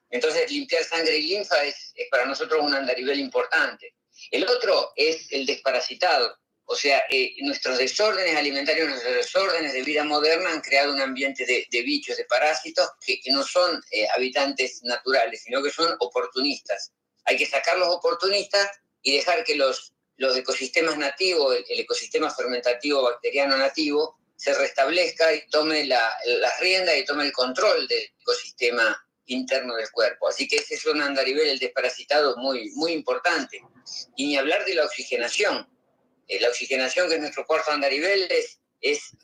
Entonces, 0.09 0.49
limpiar 0.49 0.83
sangre 0.83 1.17
y 1.17 1.27
linfa 1.27 1.63
es, 1.63 1.91
es 1.95 2.07
para 2.09 2.25
nosotros 2.25 2.61
un 2.63 2.73
andarivel 2.73 3.19
importante. 3.19 3.96
El 4.31 4.47
otro 4.47 4.93
es 4.95 5.31
el 5.31 5.45
desparasitado. 5.45 6.37
O 6.69 6.75
sea, 6.75 7.01
eh, 7.09 7.33
nuestros 7.43 7.77
desórdenes 7.77 8.35
alimentarios, 8.35 8.89
nuestros 8.89 9.15
desórdenes 9.15 9.71
de 9.71 9.83
vida 9.83 10.03
moderna 10.03 10.51
han 10.51 10.59
creado 10.59 10.93
un 10.93 10.99
ambiente 10.99 11.45
de, 11.45 11.81
bichos, 11.81 12.17
de 12.17 12.25
parásitos, 12.25 12.89
que, 13.05 13.21
no 13.31 13.43
son 13.43 13.81
eh, 13.91 14.05
habitantes 14.13 14.81
naturales, 14.83 15.43
sino 15.43 15.63
que 15.63 15.71
son 15.71 15.95
oportunistas. 15.99 16.91
Hay 17.23 17.37
que 17.37 17.45
sacar 17.45 17.77
los 17.77 17.87
oportunistas 17.87 18.69
y 19.01 19.15
dejar 19.15 19.45
que 19.45 19.55
los, 19.55 19.93
ecosistemas 20.17 20.97
nativos, 20.97 21.55
el, 21.69 21.79
ecosistema 21.79 22.29
fermentativo 22.29 23.03
bacteriano 23.03 23.55
nativo, 23.55 24.17
se 24.35 24.53
restablezca 24.53 25.33
y 25.33 25.47
tome 25.47 25.85
la, 25.85 26.17
las 26.25 26.59
riendas 26.59 26.97
y 26.97 27.05
tome 27.05 27.23
el 27.23 27.31
control 27.31 27.87
del 27.87 28.11
ecosistema 28.19 29.06
interno 29.27 29.75
del 29.75 29.89
cuerpo. 29.91 30.27
Así 30.27 30.47
que 30.47 30.57
ese 30.57 30.75
es 30.75 30.85
un 30.85 31.01
andarivel, 31.01 31.47
el 31.47 31.59
desparasitado, 31.59 32.35
muy, 32.37 32.71
muy 32.71 32.91
importante. 32.91 33.61
Y 34.15 34.27
ni 34.27 34.37
hablar 34.37 34.65
de 34.65 34.75
la 34.75 34.85
oxigenación. 34.85 35.67
Eh, 36.27 36.39
la 36.41 36.49
oxigenación, 36.49 37.07
que 37.07 37.15
es 37.15 37.21
nuestro 37.21 37.45
cuarto 37.45 37.71
andarivel, 37.71 38.27
es, 38.29 38.59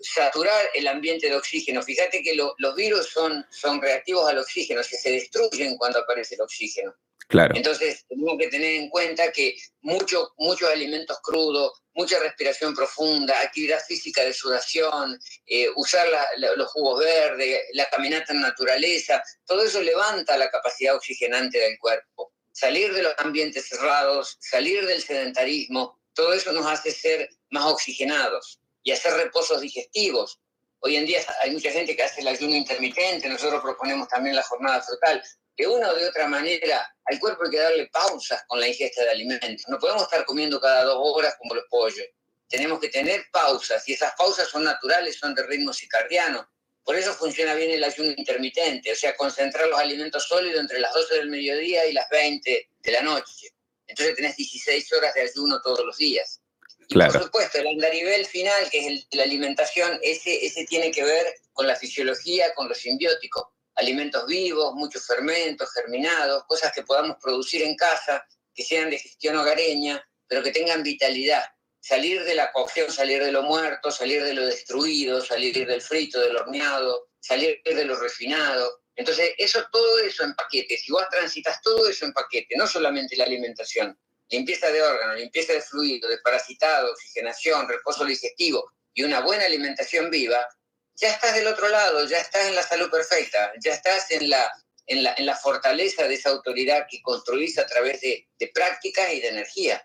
saturar 0.01 0.69
el 0.73 0.87
ambiente 0.87 1.29
de 1.29 1.35
oxígeno. 1.35 1.81
Fíjate 1.83 2.21
que 2.21 2.35
los 2.35 2.75
virus 2.75 3.09
son, 3.09 3.45
son 3.51 3.81
reactivos 3.81 4.27
al 4.27 4.39
oxígeno, 4.39 4.81
que 4.81 4.97
se 4.97 5.11
destruyen 5.11 5.77
cuando 5.77 5.99
aparece 5.99 6.35
el 6.35 6.41
oxígeno. 6.41 6.93
Claro. 7.27 7.55
Entonces, 7.55 8.05
tenemos 8.07 8.37
que 8.37 8.47
tener 8.47 8.75
en 8.75 8.89
cuenta 8.89 9.31
que 9.31 9.55
mucho, 9.81 10.33
muchos 10.37 10.69
alimentos 10.69 11.17
crudos, 11.21 11.83
mucha 11.93 12.19
respiración 12.19 12.73
profunda, 12.73 13.39
actividad 13.39 13.79
física 13.85 14.23
de 14.23 14.33
sudación, 14.33 15.19
eh, 15.45 15.67
usar 15.75 16.07
los 16.37 16.67
jugos 16.71 16.99
verdes, 16.99 17.61
la 17.73 17.89
caminata 17.89 18.33
en 18.33 18.41
naturaleza, 18.41 19.23
todo 19.45 19.63
eso 19.63 19.81
levanta 19.81 20.37
la 20.37 20.49
capacidad 20.49 20.95
oxigenante 20.95 21.59
del 21.59 21.77
cuerpo. 21.79 22.33
Salir 22.51 22.93
de 22.93 23.03
los 23.03 23.13
ambientes 23.17 23.67
cerrados, 23.67 24.37
salir 24.39 24.85
del 24.85 25.01
sedentarismo, 25.01 25.99
todo 26.13 26.33
eso 26.33 26.51
nos 26.51 26.67
hace 26.67 26.91
ser 26.91 27.29
más 27.49 27.65
oxigenados 27.65 28.59
y 28.83 28.91
hacer 28.91 29.13
reposos 29.13 29.61
digestivos. 29.61 30.39
Hoy 30.79 30.97
en 30.97 31.05
día 31.05 31.21
hay 31.41 31.51
mucha 31.51 31.71
gente 31.71 31.95
que 31.95 32.03
hace 32.03 32.21
el 32.21 32.27
ayuno 32.27 32.55
intermitente, 32.55 33.29
nosotros 33.29 33.61
proponemos 33.61 34.07
también 34.09 34.35
la 34.35 34.43
jornada 34.43 34.81
frutal 34.81 35.23
de 35.57 35.67
una 35.67 35.89
o 35.89 35.95
de 35.95 36.07
otra 36.07 36.27
manera 36.27 36.93
al 37.05 37.19
cuerpo 37.19 37.43
hay 37.45 37.51
que 37.51 37.59
darle 37.59 37.87
pausas 37.87 38.43
con 38.47 38.59
la 38.59 38.67
ingesta 38.67 39.03
de 39.03 39.11
alimentos. 39.11 39.67
No 39.67 39.77
podemos 39.77 40.03
estar 40.03 40.25
comiendo 40.25 40.59
cada 40.59 40.83
dos 40.83 40.97
horas 40.99 41.35
como 41.37 41.55
los 41.55 41.65
pollos. 41.69 42.05
Tenemos 42.47 42.79
que 42.79 42.89
tener 42.89 43.25
pausas 43.31 43.87
y 43.87 43.93
esas 43.93 44.13
pausas 44.15 44.47
son 44.47 44.63
naturales, 44.63 45.17
son 45.17 45.33
de 45.35 45.43
ritmo 45.43 45.73
circadiano. 45.73 46.47
Por 46.83 46.95
eso 46.95 47.13
funciona 47.13 47.55
bien 47.55 47.71
el 47.71 47.83
ayuno 47.83 48.13
intermitente, 48.15 48.91
o 48.91 48.95
sea, 48.95 49.15
concentrar 49.15 49.67
los 49.67 49.79
alimentos 49.79 50.27
sólidos 50.27 50.59
entre 50.59 50.79
las 50.79 50.93
12 50.93 51.15
del 51.15 51.29
mediodía 51.29 51.85
y 51.85 51.93
las 51.93 52.09
20 52.09 52.69
de 52.79 52.91
la 52.91 53.01
noche. 53.01 53.53
Entonces 53.87 54.15
tenés 54.15 54.35
16 54.35 54.91
horas 54.93 55.13
de 55.13 55.21
ayuno 55.21 55.61
todos 55.61 55.85
los 55.85 55.97
días. 55.97 56.41
Y 56.89 56.95
por 56.95 57.23
supuesto, 57.23 57.59
el 57.59 57.67
andarivel 57.67 58.25
final, 58.25 58.69
que 58.69 58.79
es 58.79 58.87
el, 58.87 59.07
la 59.11 59.23
alimentación, 59.23 59.97
ese, 60.01 60.45
ese 60.45 60.65
tiene 60.65 60.91
que 60.91 61.03
ver 61.03 61.25
con 61.53 61.65
la 61.65 61.75
fisiología, 61.77 62.53
con 62.53 62.67
los 62.67 62.77
simbióticos 62.77 63.45
alimentos 63.75 64.25
vivos, 64.25 64.73
muchos 64.75 65.05
fermentos, 65.05 65.71
germinados, 65.73 66.43
cosas 66.45 66.71
que 66.73 66.83
podamos 66.83 67.17
producir 67.21 67.61
en 67.63 67.75
casa, 67.75 68.25
que 68.53 68.63
sean 68.63 68.89
de 68.89 68.99
gestión 68.99 69.35
hogareña, 69.37 70.03
pero 70.27 70.43
que 70.43 70.51
tengan 70.51 70.83
vitalidad. 70.83 71.43
Salir 71.79 72.23
de 72.23 72.35
la 72.35 72.51
cocción, 72.51 72.91
salir 72.91 73.23
de 73.23 73.31
lo 73.31 73.43
muerto, 73.43 73.91
salir 73.91 74.23
de 74.23 74.33
lo 74.33 74.45
destruido, 74.45 75.21
salir 75.21 75.67
del 75.67 75.81
frito, 75.81 76.19
del 76.19 76.37
horneado, 76.37 77.09
salir 77.19 77.61
de 77.63 77.85
lo 77.85 77.99
refinado. 77.99 78.81
Entonces, 78.95 79.31
eso, 79.37 79.65
todo 79.71 79.99
eso 79.99 80.23
en 80.23 80.33
paquete, 80.35 80.77
si 80.77 80.91
vos 80.91 81.03
transitas 81.09 81.61
todo 81.61 81.89
eso 81.89 82.05
en 82.05 82.13
paquete, 82.13 82.55
no 82.55 82.67
solamente 82.67 83.17
la 83.17 83.25
alimentación, 83.25 83.97
limpieza 84.29 84.71
de 84.71 84.81
órganos, 84.81 85.17
limpieza 85.17 85.53
de 85.53 85.61
fluido, 85.61 86.07
de 86.09 86.19
parasitado, 86.19 86.91
oxigenación, 86.91 87.67
reposo 87.67 88.05
digestivo 88.05 88.71
y 88.93 89.03
una 89.03 89.21
buena 89.21 89.45
alimentación 89.45 90.09
viva, 90.09 90.47
ya 90.95 91.09
estás 91.09 91.35
del 91.35 91.47
otro 91.47 91.67
lado, 91.69 92.07
ya 92.07 92.17
estás 92.17 92.47
en 92.47 92.55
la 92.55 92.63
salud 92.63 92.89
perfecta, 92.89 93.51
ya 93.63 93.71
estás 93.71 94.11
en 94.11 94.29
la, 94.29 94.45
en 94.87 95.03
la, 95.03 95.13
en 95.17 95.25
la 95.25 95.35
fortaleza 95.35 96.07
de 96.07 96.15
esa 96.15 96.29
autoridad 96.29 96.85
que 96.89 97.01
construís 97.01 97.57
a 97.57 97.65
través 97.65 98.01
de, 98.01 98.27
de 98.39 98.51
prácticas 98.53 99.13
y 99.13 99.21
de 99.21 99.29
energía. 99.29 99.81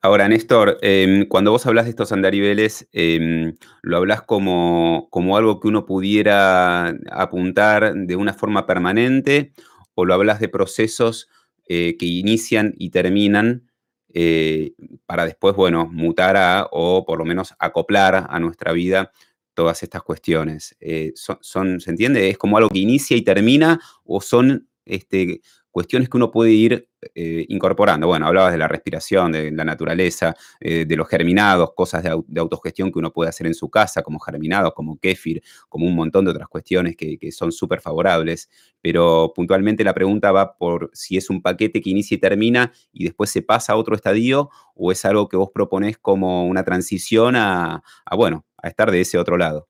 Ahora, 0.00 0.28
Néstor, 0.28 0.78
em, 0.82 1.26
cuando 1.28 1.52
vos 1.52 1.66
hablas 1.66 1.84
de 1.84 1.90
estos 1.90 2.10
andariveles, 2.12 2.88
em, 2.92 3.56
¿lo 3.82 3.98
hablas 3.98 4.22
como, 4.22 5.08
como 5.10 5.36
algo 5.36 5.60
que 5.60 5.68
uno 5.68 5.86
pudiera 5.86 6.88
apuntar 7.10 7.94
de 7.94 8.16
una 8.16 8.34
forma 8.34 8.66
permanente 8.66 9.52
o 9.94 10.04
lo 10.04 10.14
hablas 10.14 10.40
de 10.40 10.48
procesos 10.48 11.28
eh, 11.68 11.96
que 11.96 12.06
inician 12.06 12.74
y 12.76 12.90
terminan 12.90 13.70
eh, 14.14 14.72
para 15.06 15.24
después, 15.24 15.54
bueno, 15.54 15.86
mutar 15.86 16.36
a, 16.36 16.68
o 16.70 17.04
por 17.06 17.18
lo 17.18 17.24
menos 17.24 17.54
acoplar 17.58 18.26
a 18.28 18.40
nuestra 18.40 18.72
vida 18.72 19.12
todas 19.54 19.82
estas 19.82 20.02
cuestiones? 20.02 20.76
Eh, 20.80 21.12
son, 21.14 21.80
¿Se 21.80 21.90
entiende? 21.90 22.30
¿Es 22.30 22.38
como 22.38 22.56
algo 22.56 22.70
que 22.70 22.78
inicia 22.78 23.16
y 23.16 23.22
termina 23.22 23.80
o 24.04 24.20
son 24.20 24.68
este, 24.84 25.40
cuestiones 25.72 26.08
que 26.08 26.16
uno 26.18 26.30
puede 26.30 26.52
ir 26.52 26.88
eh, 27.14 27.46
incorporando. 27.48 28.06
Bueno, 28.06 28.26
hablabas 28.26 28.52
de 28.52 28.58
la 28.58 28.68
respiración, 28.68 29.32
de 29.32 29.50
la 29.50 29.64
naturaleza, 29.64 30.36
eh, 30.60 30.84
de 30.86 30.96
los 30.96 31.08
germinados, 31.08 31.72
cosas 31.74 32.04
de, 32.04 32.40
autogestión 32.40 32.92
que 32.92 32.98
uno 32.98 33.12
puede 33.12 33.30
hacer 33.30 33.46
en 33.46 33.54
su 33.54 33.70
casa, 33.70 34.02
como 34.02 34.20
germinados, 34.20 34.74
como 34.74 34.98
kéfir, 34.98 35.42
como 35.68 35.86
un 35.86 35.96
montón 35.96 36.26
de 36.26 36.30
otras 36.30 36.46
cuestiones 36.48 36.94
que, 36.94 37.18
son 37.32 37.50
súper 37.50 37.80
favorables. 37.80 38.50
Pero 38.80 39.32
puntualmente 39.34 39.82
la 39.82 39.94
pregunta 39.94 40.30
va 40.30 40.56
por 40.56 40.90
si 40.92 41.16
es 41.16 41.30
un 41.30 41.40
paquete 41.40 41.80
que 41.80 41.90
inicia 41.90 42.16
y 42.16 42.18
termina 42.18 42.72
y 42.92 43.04
después 43.04 43.30
se 43.30 43.42
pasa 43.42 43.72
a 43.72 43.76
otro 43.76 43.96
estadio 43.96 44.50
o 44.74 44.92
es 44.92 45.04
algo 45.04 45.28
que 45.28 45.36
vos 45.36 45.50
proponés 45.52 45.96
como 45.98 46.46
una 46.46 46.64
transición 46.64 47.34
a, 47.36 47.82
a 48.04 48.16
bueno, 48.16 48.44
a 48.62 48.68
estar 48.68 48.90
de 48.90 49.00
ese 49.00 49.18
otro 49.18 49.36
lado. 49.36 49.68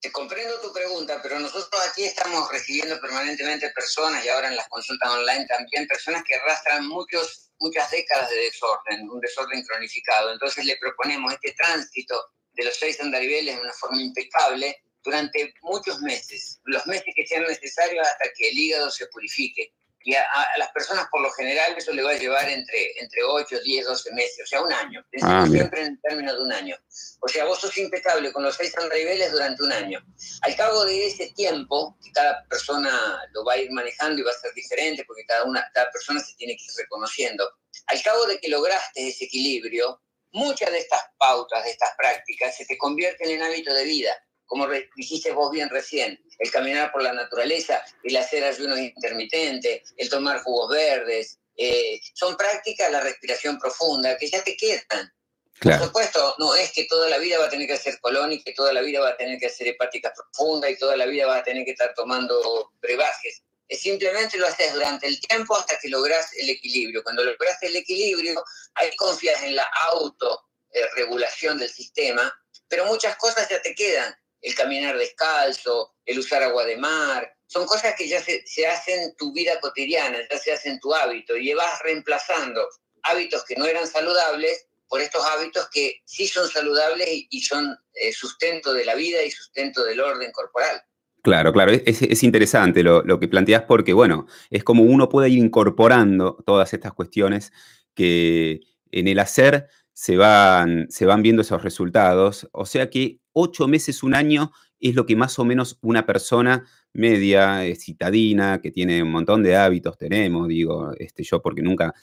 Te 0.00 0.10
comprendo 0.10 0.58
tu 0.60 0.72
pregunta, 0.72 1.20
pero 1.22 1.38
nosotros 1.38 1.80
aquí 1.86 2.04
estamos 2.04 2.50
recibiendo 2.50 2.98
permanentemente 3.00 3.70
personas 3.70 4.24
y 4.24 4.28
ahora 4.28 4.48
en 4.48 4.56
las 4.56 4.68
consultas 4.68 5.10
online 5.10 5.46
también 5.46 5.86
personas 5.86 6.24
que 6.24 6.34
arrastran 6.34 6.88
muchos, 6.88 7.50
muchas 7.58 7.90
décadas 7.90 8.30
de 8.30 8.36
desorden, 8.36 9.10
un 9.10 9.20
desorden 9.20 9.62
cronificado. 9.62 10.32
Entonces 10.32 10.64
le 10.64 10.78
proponemos 10.78 11.34
este 11.34 11.52
tránsito 11.52 12.30
de 12.52 12.64
los 12.64 12.76
seis 12.76 12.98
andariveles 13.00 13.56
de 13.56 13.60
una 13.60 13.74
forma 13.74 14.00
impecable 14.00 14.82
durante 15.02 15.54
muchos 15.62 16.00
meses, 16.00 16.60
los 16.64 16.86
meses 16.86 17.12
que 17.14 17.26
sean 17.26 17.44
necesarios 17.44 18.06
hasta 18.06 18.30
que 18.34 18.48
el 18.48 18.58
hígado 18.58 18.90
se 18.90 19.06
purifique. 19.08 19.74
Y 20.02 20.14
a, 20.14 20.26
las 20.56 20.70
personas 20.72 21.06
por 21.10 21.20
lo 21.20 21.30
general 21.32 21.74
eso 21.76 21.92
le 21.92 22.02
va 22.02 22.12
a 22.12 22.18
llevar 22.18 22.48
entre, 22.48 22.98
entre 22.98 23.22
8, 23.22 23.60
10, 23.62 23.86
12 23.86 24.12
meses, 24.12 24.40
o 24.44 24.46
sea, 24.46 24.62
un 24.62 24.72
año. 24.72 25.04
Ah, 25.22 25.46
siempre 25.50 25.82
en 25.82 26.00
términos 26.00 26.36
de 26.36 26.42
un 26.42 26.52
año. 26.52 26.76
O 27.20 27.28
sea, 27.28 27.44
vos 27.44 27.60
sos 27.60 27.76
impecable 27.76 28.32
con 28.32 28.42
los 28.42 28.56
seis 28.56 28.76
andaiveles 28.78 29.32
durante 29.32 29.62
un 29.62 29.72
año. 29.72 30.02
Al 30.42 30.56
cabo 30.56 30.84
de 30.86 31.06
ese 31.06 31.32
tiempo, 31.32 31.98
que 32.02 32.12
cada 32.12 32.44
persona 32.48 32.90
lo 33.32 33.44
va 33.44 33.54
a 33.54 33.58
ir 33.58 33.70
manejando 33.72 34.20
y 34.20 34.24
va 34.24 34.30
a 34.30 34.40
ser 34.40 34.54
diferente, 34.54 35.04
porque 35.06 35.24
cada, 35.26 35.44
una, 35.44 35.70
cada 35.74 35.90
persona 35.90 36.20
se 36.20 36.34
tiene 36.36 36.56
que 36.56 36.64
ir 36.64 36.72
reconociendo, 36.78 37.50
al 37.86 38.02
cabo 38.02 38.24
de 38.26 38.38
que 38.38 38.48
lograste 38.48 39.08
ese 39.08 39.26
equilibrio, 39.26 40.00
muchas 40.32 40.70
de 40.70 40.78
estas 40.78 41.02
pautas, 41.18 41.64
de 41.64 41.70
estas 41.70 41.90
prácticas, 41.98 42.56
se 42.56 42.64
te 42.64 42.78
convierten 42.78 43.30
en 43.30 43.42
hábito 43.42 43.74
de 43.74 43.84
vida 43.84 44.12
como 44.50 44.66
dijiste 44.96 45.30
vos 45.30 45.52
bien 45.52 45.70
recién, 45.70 46.20
el 46.40 46.50
caminar 46.50 46.90
por 46.90 47.04
la 47.04 47.12
naturaleza, 47.12 47.84
el 48.02 48.16
hacer 48.16 48.42
ayunos 48.42 48.80
intermitentes, 48.80 49.94
el 49.96 50.10
tomar 50.10 50.42
jugos 50.42 50.70
verdes, 50.70 51.38
eh, 51.56 52.00
son 52.14 52.36
prácticas 52.36 52.90
la 52.90 53.00
respiración 53.00 53.60
profunda 53.60 54.18
que 54.18 54.28
ya 54.28 54.42
te 54.42 54.56
quedan. 54.56 55.14
Por 55.60 55.78
supuesto, 55.78 56.34
no 56.38 56.56
es 56.56 56.72
que 56.72 56.86
toda 56.86 57.08
la 57.08 57.18
vida 57.18 57.38
va 57.38 57.44
a 57.44 57.48
tener 57.48 57.68
que 57.68 57.74
hacer 57.74 58.00
colónica, 58.00 58.42
que 58.44 58.54
toda 58.54 58.72
la 58.72 58.80
vida 58.80 58.98
va 58.98 59.10
a 59.10 59.16
tener 59.16 59.38
que 59.38 59.46
hacer 59.46 59.68
hepática 59.68 60.12
profunda 60.12 60.68
y 60.68 60.76
toda 60.76 60.96
la 60.96 61.06
vida 61.06 61.28
va 61.28 61.36
a 61.36 61.44
tener 61.44 61.64
que 61.64 61.70
estar 61.70 61.94
tomando 61.94 62.72
brebajes. 62.80 63.44
Es 63.68 63.82
simplemente 63.82 64.36
lo 64.36 64.48
haces 64.48 64.74
durante 64.74 65.06
el 65.06 65.20
tiempo 65.20 65.56
hasta 65.56 65.78
que 65.78 65.90
logras 65.90 66.32
el 66.32 66.50
equilibrio. 66.50 67.04
Cuando 67.04 67.22
logras 67.22 67.62
el 67.62 67.76
equilibrio, 67.76 68.42
ahí 68.74 68.90
confías 68.96 69.44
en 69.44 69.54
la 69.54 69.70
autorregulación 69.92 71.58
del 71.58 71.70
sistema, 71.70 72.34
pero 72.66 72.86
muchas 72.86 73.14
cosas 73.14 73.48
ya 73.48 73.62
te 73.62 73.76
quedan 73.76 74.12
el 74.40 74.54
caminar 74.54 74.96
descalzo, 74.96 75.94
el 76.04 76.18
usar 76.18 76.42
agua 76.42 76.64
de 76.64 76.76
mar, 76.76 77.30
son 77.46 77.66
cosas 77.66 77.94
que 77.96 78.08
ya 78.08 78.22
se, 78.22 78.66
hacen 78.66 79.14
tu 79.16 79.32
vida 79.32 79.58
cotidiana, 79.60 80.18
ya 80.30 80.38
se 80.38 80.52
hacen 80.52 80.78
tu 80.78 80.94
hábito 80.94 81.36
y 81.36 81.52
vas 81.52 81.80
reemplazando 81.82 82.66
hábitos 83.02 83.44
que 83.44 83.56
no 83.56 83.66
eran 83.66 83.86
saludables 83.86 84.66
por 84.88 85.00
estos 85.00 85.24
hábitos 85.24 85.68
que 85.72 86.00
sí 86.04 86.26
son 86.26 86.48
saludables 86.48 87.08
y, 87.28 87.40
son 87.42 87.76
eh, 87.94 88.12
sustento 88.12 88.72
de 88.72 88.84
la 88.84 88.94
vida 88.94 89.22
y 89.22 89.30
sustento 89.30 89.84
del 89.84 90.00
orden 90.00 90.32
corporal. 90.32 90.82
Claro, 91.22 91.52
claro, 91.52 91.72
es, 91.72 92.22
interesante 92.22 92.82
lo, 92.82 93.02
lo, 93.02 93.20
que 93.20 93.28
planteas 93.28 93.64
porque, 93.64 93.92
bueno, 93.92 94.26
es 94.48 94.64
como 94.64 94.84
uno 94.84 95.08
puede 95.08 95.28
ir 95.28 95.38
incorporando 95.38 96.42
todas 96.46 96.72
estas 96.72 96.92
cuestiones 96.94 97.52
que 97.94 98.60
en 98.90 99.06
el 99.06 99.18
hacer 99.18 99.68
se 99.92 100.16
van, 100.16 100.86
se 100.90 101.04
van 101.04 101.22
viendo 101.22 101.42
esos 101.42 101.62
resultados. 101.62 102.48
O 102.52 102.64
sea 102.64 102.88
que 102.88 103.19
ocho 103.32 103.68
meses, 103.68 104.02
un 104.02 104.14
año 104.14 104.52
es 104.80 104.94
lo 104.94 105.06
que 105.06 105.16
más 105.16 105.38
o 105.38 105.44
menos 105.44 105.78
una 105.82 106.06
persona 106.06 106.64
media, 106.92 107.64
eh, 107.64 107.76
citadina, 107.76 108.60
que 108.60 108.70
tiene 108.70 109.02
un 109.02 109.12
montón 109.12 109.42
de 109.42 109.56
hábitos, 109.56 109.96
tenemos, 109.98 110.48
digo, 110.48 110.92
este, 110.98 111.22
yo 111.22 111.40
porque 111.40 111.62
nunca, 111.62 111.94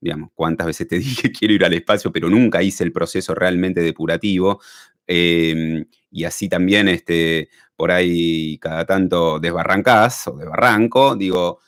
digamos, 0.00 0.30
cuántas 0.34 0.66
veces 0.66 0.88
te 0.88 0.98
dije 0.98 1.30
quiero 1.32 1.54
ir 1.54 1.64
al 1.64 1.74
espacio, 1.74 2.12
pero 2.12 2.28
nunca 2.28 2.62
hice 2.62 2.84
el 2.84 2.92
proceso 2.92 3.34
realmente 3.34 3.80
depurativo. 3.80 4.60
Em, 5.06 5.84
y 6.10 6.24
así 6.24 6.48
también, 6.48 6.88
este, 6.88 7.48
por 7.76 7.90
ahí 7.90 8.58
cada 8.58 8.84
tanto 8.86 9.40
desbarrancás 9.40 10.28
o 10.28 10.36
desbarranco, 10.36 11.16
digo, 11.16 11.60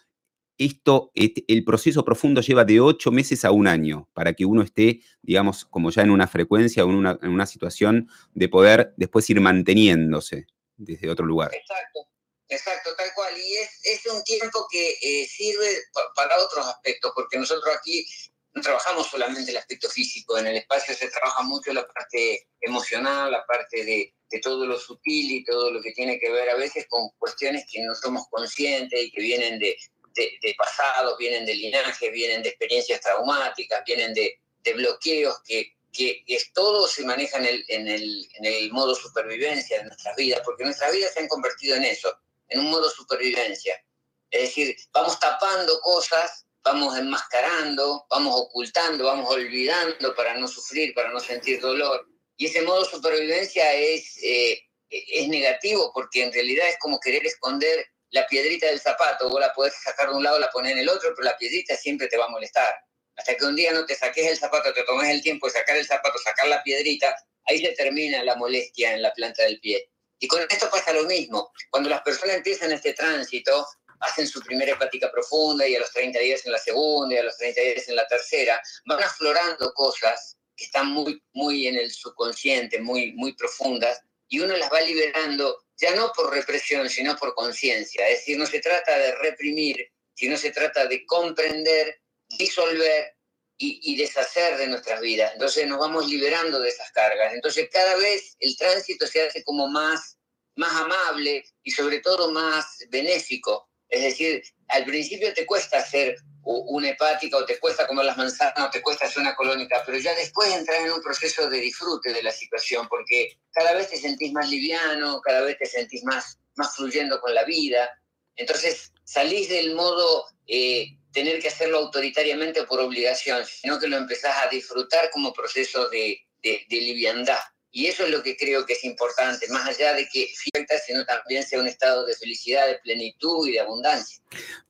esto, 0.58 1.10
el 1.14 1.64
proceso 1.64 2.04
profundo 2.04 2.40
lleva 2.40 2.64
de 2.64 2.80
ocho 2.80 3.10
meses 3.10 3.44
a 3.44 3.50
un 3.50 3.66
año 3.66 4.08
para 4.12 4.34
que 4.34 4.44
uno 4.44 4.62
esté, 4.62 5.00
digamos, 5.22 5.64
como 5.64 5.90
ya 5.90 6.02
en 6.02 6.10
una 6.10 6.28
frecuencia 6.28 6.84
o 6.84 6.90
en 6.90 6.96
una, 6.96 7.46
situación 7.46 8.08
de 8.32 8.48
poder 8.48 8.94
después 8.96 9.28
ir 9.30 9.40
manteniéndose 9.40 10.46
desde 10.76 11.10
otro 11.10 11.26
lugar. 11.26 11.52
Exacto, 11.54 12.08
exacto, 12.48 12.90
tal 12.96 13.10
cual. 13.14 13.34
Y 13.36 13.56
es, 13.56 14.06
un 14.06 14.22
tiempo 14.22 14.66
que 14.70 14.96
eh, 15.02 15.26
sirve 15.26 15.66
para 16.14 16.38
otros 16.38 16.66
aspectos, 16.66 17.12
porque 17.14 17.38
nosotros 17.38 17.74
aquí 17.76 18.06
no 18.54 18.62
trabajamos 18.62 19.08
solamente 19.08 19.50
el 19.50 19.56
aspecto 19.56 19.88
físico, 19.90 20.38
en 20.38 20.46
el 20.46 20.56
espacio 20.56 20.94
se 20.94 21.08
trabaja 21.08 21.42
mucho 21.42 21.72
la 21.72 21.86
parte 21.86 22.48
emocional, 22.60 23.32
la 23.32 23.44
parte 23.44 23.84
de, 23.84 24.14
de 24.30 24.38
todo 24.38 24.64
lo 24.66 24.78
sutil 24.78 25.32
y 25.32 25.44
todo 25.44 25.72
lo 25.72 25.82
que 25.82 25.92
tiene 25.92 26.20
que 26.20 26.30
ver 26.30 26.48
a 26.50 26.54
veces 26.54 26.86
con 26.88 27.10
cuestiones 27.18 27.66
que 27.70 27.82
no 27.82 27.94
somos 27.96 28.28
conscientes 28.30 29.02
y 29.02 29.10
que 29.10 29.20
vienen 29.20 29.58
de, 29.58 29.76
de, 30.14 30.54
pasados, 30.56 31.18
vienen 31.18 31.46
de 31.46 31.54
linajes, 31.54 32.12
vienen 32.12 32.42
de 32.42 32.50
experiencias 32.50 33.00
traumáticas, 33.00 33.82
vienen 33.84 34.14
de, 34.14 34.38
bloqueos 34.74 35.40
que, 35.44 35.74
que, 35.92 36.24
todo 36.54 36.88
se 36.88 37.04
maneja 37.04 37.38
en 37.38 37.46
el, 37.46 37.64
en, 37.68 37.88
el, 37.88 38.28
en 38.34 38.44
el 38.46 38.72
modo 38.72 38.94
supervivencia 38.94 39.78
de 39.78 39.84
nuestras 39.84 40.16
vidas, 40.16 40.40
porque 40.44 40.64
nuestras 40.64 40.92
vidas 40.92 41.12
se 41.12 41.20
han 41.20 41.28
convertido 41.28 41.76
en 41.76 41.84
eso, 41.84 42.16
en 42.48 42.60
un 42.60 42.70
modo 42.70 42.88
supervivencia. 42.90 43.82
Es 44.30 44.42
decir, 44.42 44.76
vamos 44.92 45.20
tapando 45.20 45.78
cosas, 45.80 46.46
vamos 46.62 46.96
enmascarando, 46.96 48.06
vamos 48.08 48.40
ocultando, 48.40 49.04
vamos 49.04 49.30
olvidando 49.30 50.14
para 50.14 50.34
no 50.34 50.48
sufrir, 50.48 50.94
para 50.94 51.12
no 51.12 51.20
sentir 51.20 51.60
dolor. 51.60 52.08
Y 52.36 52.46
ese 52.46 52.62
modo 52.62 52.84
supervivencia 52.84 53.72
es, 53.74 54.18
eh, 54.22 54.60
es 54.88 55.28
negativo 55.28 55.92
porque 55.94 56.22
en 56.24 56.32
realidad 56.32 56.68
es 56.68 56.78
como 56.78 56.98
querer 56.98 57.24
esconder 57.26 57.86
la 58.14 58.26
piedrita 58.28 58.68
del 58.68 58.80
zapato, 58.80 59.28
vos 59.28 59.40
la 59.40 59.52
podés 59.52 59.74
sacar 59.82 60.08
de 60.08 60.14
un 60.14 60.22
lado, 60.22 60.38
la 60.38 60.48
poner 60.50 60.72
en 60.72 60.78
el 60.78 60.88
otro, 60.88 61.12
pero 61.16 61.24
la 61.28 61.36
piedrita 61.36 61.76
siempre 61.76 62.06
te 62.06 62.16
va 62.16 62.26
a 62.26 62.28
molestar. 62.28 62.72
Hasta 63.16 63.36
que 63.36 63.44
un 63.44 63.56
día 63.56 63.72
no 63.72 63.84
te 63.84 63.96
saques 63.96 64.24
el 64.24 64.38
zapato, 64.38 64.72
te 64.72 64.84
tomes 64.84 65.10
el 65.10 65.20
tiempo 65.20 65.48
de 65.48 65.54
sacar 65.54 65.76
el 65.76 65.84
zapato, 65.84 66.16
sacar 66.18 66.46
la 66.46 66.62
piedrita, 66.62 67.14
ahí 67.46 67.60
se 67.60 67.72
termina 67.72 68.22
la 68.22 68.36
molestia 68.36 68.94
en 68.94 69.02
la 69.02 69.12
planta 69.12 69.42
del 69.42 69.58
pie. 69.58 69.90
Y 70.20 70.28
con 70.28 70.40
esto 70.48 70.70
pasa 70.70 70.92
lo 70.92 71.02
mismo. 71.04 71.52
Cuando 71.70 71.90
las 71.90 72.02
personas 72.02 72.36
empiezan 72.36 72.70
este 72.70 72.92
tránsito, 72.92 73.66
hacen 73.98 74.28
su 74.28 74.40
primera 74.40 74.72
hepática 74.72 75.10
profunda 75.10 75.66
y 75.66 75.74
a 75.74 75.80
los 75.80 75.90
30 75.90 76.16
días 76.20 76.46
en 76.46 76.52
la 76.52 76.58
segunda 76.58 77.16
y 77.16 77.18
a 77.18 77.24
los 77.24 77.36
30 77.36 77.60
días 77.60 77.88
en 77.88 77.96
la 77.96 78.06
tercera, 78.06 78.62
van 78.86 79.02
aflorando 79.02 79.72
cosas 79.74 80.36
que 80.56 80.66
están 80.66 80.86
muy, 80.86 81.20
muy 81.32 81.66
en 81.66 81.76
el 81.76 81.90
subconsciente, 81.90 82.80
muy, 82.80 83.12
muy 83.14 83.34
profundas, 83.34 84.00
y 84.28 84.38
uno 84.38 84.56
las 84.56 84.72
va 84.72 84.80
liberando 84.82 85.63
ya 85.76 85.94
no 85.94 86.12
por 86.12 86.32
represión, 86.32 86.88
sino 86.88 87.16
por 87.16 87.34
conciencia. 87.34 88.08
Es 88.08 88.20
decir, 88.20 88.38
no 88.38 88.46
se 88.46 88.60
trata 88.60 88.96
de 88.98 89.14
reprimir, 89.16 89.76
sino 90.14 90.36
se 90.36 90.50
trata 90.50 90.86
de 90.86 91.04
comprender, 91.06 92.00
disolver 92.38 93.14
y, 93.56 93.96
deshacer 93.96 94.56
de 94.56 94.66
nuestras 94.66 95.00
vidas. 95.00 95.32
Entonces 95.32 95.66
nos 95.66 95.78
vamos 95.78 96.08
liberando 96.08 96.60
de 96.60 96.68
esas 96.68 96.90
cargas. 96.92 97.32
Entonces 97.34 97.68
cada 97.72 97.96
vez 97.96 98.36
el 98.40 98.56
tránsito 98.56 99.06
se 99.06 99.22
hace 99.22 99.44
como 99.44 99.68
más, 99.68 100.18
más 100.56 100.72
amable 100.72 101.44
y 101.62 101.70
sobre 101.70 102.00
todo 102.00 102.30
más 102.30 102.78
benéfico. 102.88 103.70
Es 103.94 104.02
decir, 104.02 104.42
al 104.68 104.84
principio 104.84 105.32
te 105.32 105.46
cuesta 105.46 105.78
hacer 105.78 106.16
una 106.42 106.90
hepática 106.90 107.36
o 107.36 107.44
te 107.44 107.60
cuesta 107.60 107.86
comer 107.86 108.04
las 108.04 108.16
manzanas 108.16 108.58
o 108.58 108.70
te 108.70 108.82
cuesta 108.82 109.06
hacer 109.06 109.22
una 109.22 109.36
colónica, 109.36 109.82
pero 109.86 109.98
ya 109.98 110.12
después 110.14 110.52
entrar 110.52 110.84
en 110.84 110.92
un 110.92 111.00
proceso 111.00 111.48
de 111.48 111.60
disfrute 111.60 112.12
de 112.12 112.22
la 112.22 112.32
situación, 112.32 112.88
porque 112.88 113.38
cada 113.52 113.72
vez 113.72 113.88
te 113.90 113.96
sentís 113.96 114.32
más 114.32 114.50
liviano, 114.50 115.20
cada 115.20 115.42
vez 115.42 115.56
te 115.58 115.66
sentís 115.66 116.02
más, 116.02 116.38
más 116.56 116.74
fluyendo 116.74 117.20
con 117.20 117.34
la 117.34 117.44
vida. 117.44 117.88
Entonces 118.34 118.92
salís 119.04 119.48
del 119.48 119.76
modo 119.76 120.26
eh, 120.48 120.88
tener 121.12 121.40
que 121.40 121.48
hacerlo 121.48 121.78
autoritariamente 121.78 122.64
por 122.64 122.80
obligación, 122.80 123.46
sino 123.46 123.78
que 123.78 123.86
lo 123.86 123.96
empezás 123.96 124.44
a 124.44 124.48
disfrutar 124.48 125.08
como 125.10 125.32
proceso 125.32 125.88
de, 125.88 126.18
de 126.42 126.66
liviandad. 126.68 127.38
Y 127.76 127.86
eso 127.86 128.04
es 128.04 128.12
lo 128.12 128.22
que 128.22 128.36
creo 128.36 128.64
que 128.64 128.74
es 128.74 128.84
importante, 128.84 129.48
más 129.50 129.66
allá 129.66 129.94
de 129.94 130.06
que 130.06 130.28
fiesta, 130.32 130.76
sino 130.86 131.04
también 131.04 131.42
sea 131.42 131.60
un 131.60 131.66
estado 131.66 132.06
de 132.06 132.14
felicidad, 132.14 132.68
de 132.68 132.78
plenitud 132.78 133.48
y 133.48 133.50
de 133.50 133.58
abundancia. 133.58 134.22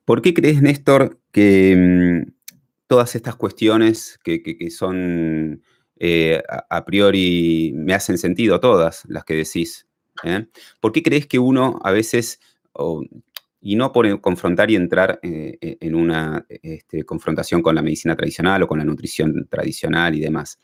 ¿Por 0.07 0.23
qué 0.23 0.33
crees, 0.33 0.63
Néstor, 0.63 1.21
que 1.31 1.77
mm, 1.77 2.33
todas 2.87 3.15
estas 3.15 3.37
cuestiones 3.37 4.19
que, 4.25 4.41
son 4.71 5.63
eh, 5.99 6.43
a, 6.49 6.85
priori, 6.87 7.73
me 7.75 7.93
hacen 7.93 8.17
sentido 8.17 8.59
todas 8.59 9.03
las 9.07 9.25
que 9.27 9.35
decís? 9.35 9.87
¿eh? 10.23 10.47
¿Por 10.81 10.93
qué 10.93 11.03
crees 11.03 11.27
que 11.27 11.39
uno 11.39 11.81
a 11.85 11.93
veces, 11.93 12.41
y 13.61 13.77
no 13.77 13.93
por 13.93 14.19
confrontar 14.23 14.71
y 14.71 14.77
entrar 14.77 15.21
eh, 15.23 15.59
en 15.61 15.95
una 15.95 16.47
este, 16.49 17.05
confrontación 17.05 17.61
con 17.61 17.75
la 17.75 17.83
medicina 17.83 18.17
tradicional 18.17 18.63
o 18.63 18.67
con 18.67 18.79
la 18.79 18.85
nutrición 18.87 19.47
tradicional 19.47 20.15
y 20.15 20.21
demás, 20.21 20.59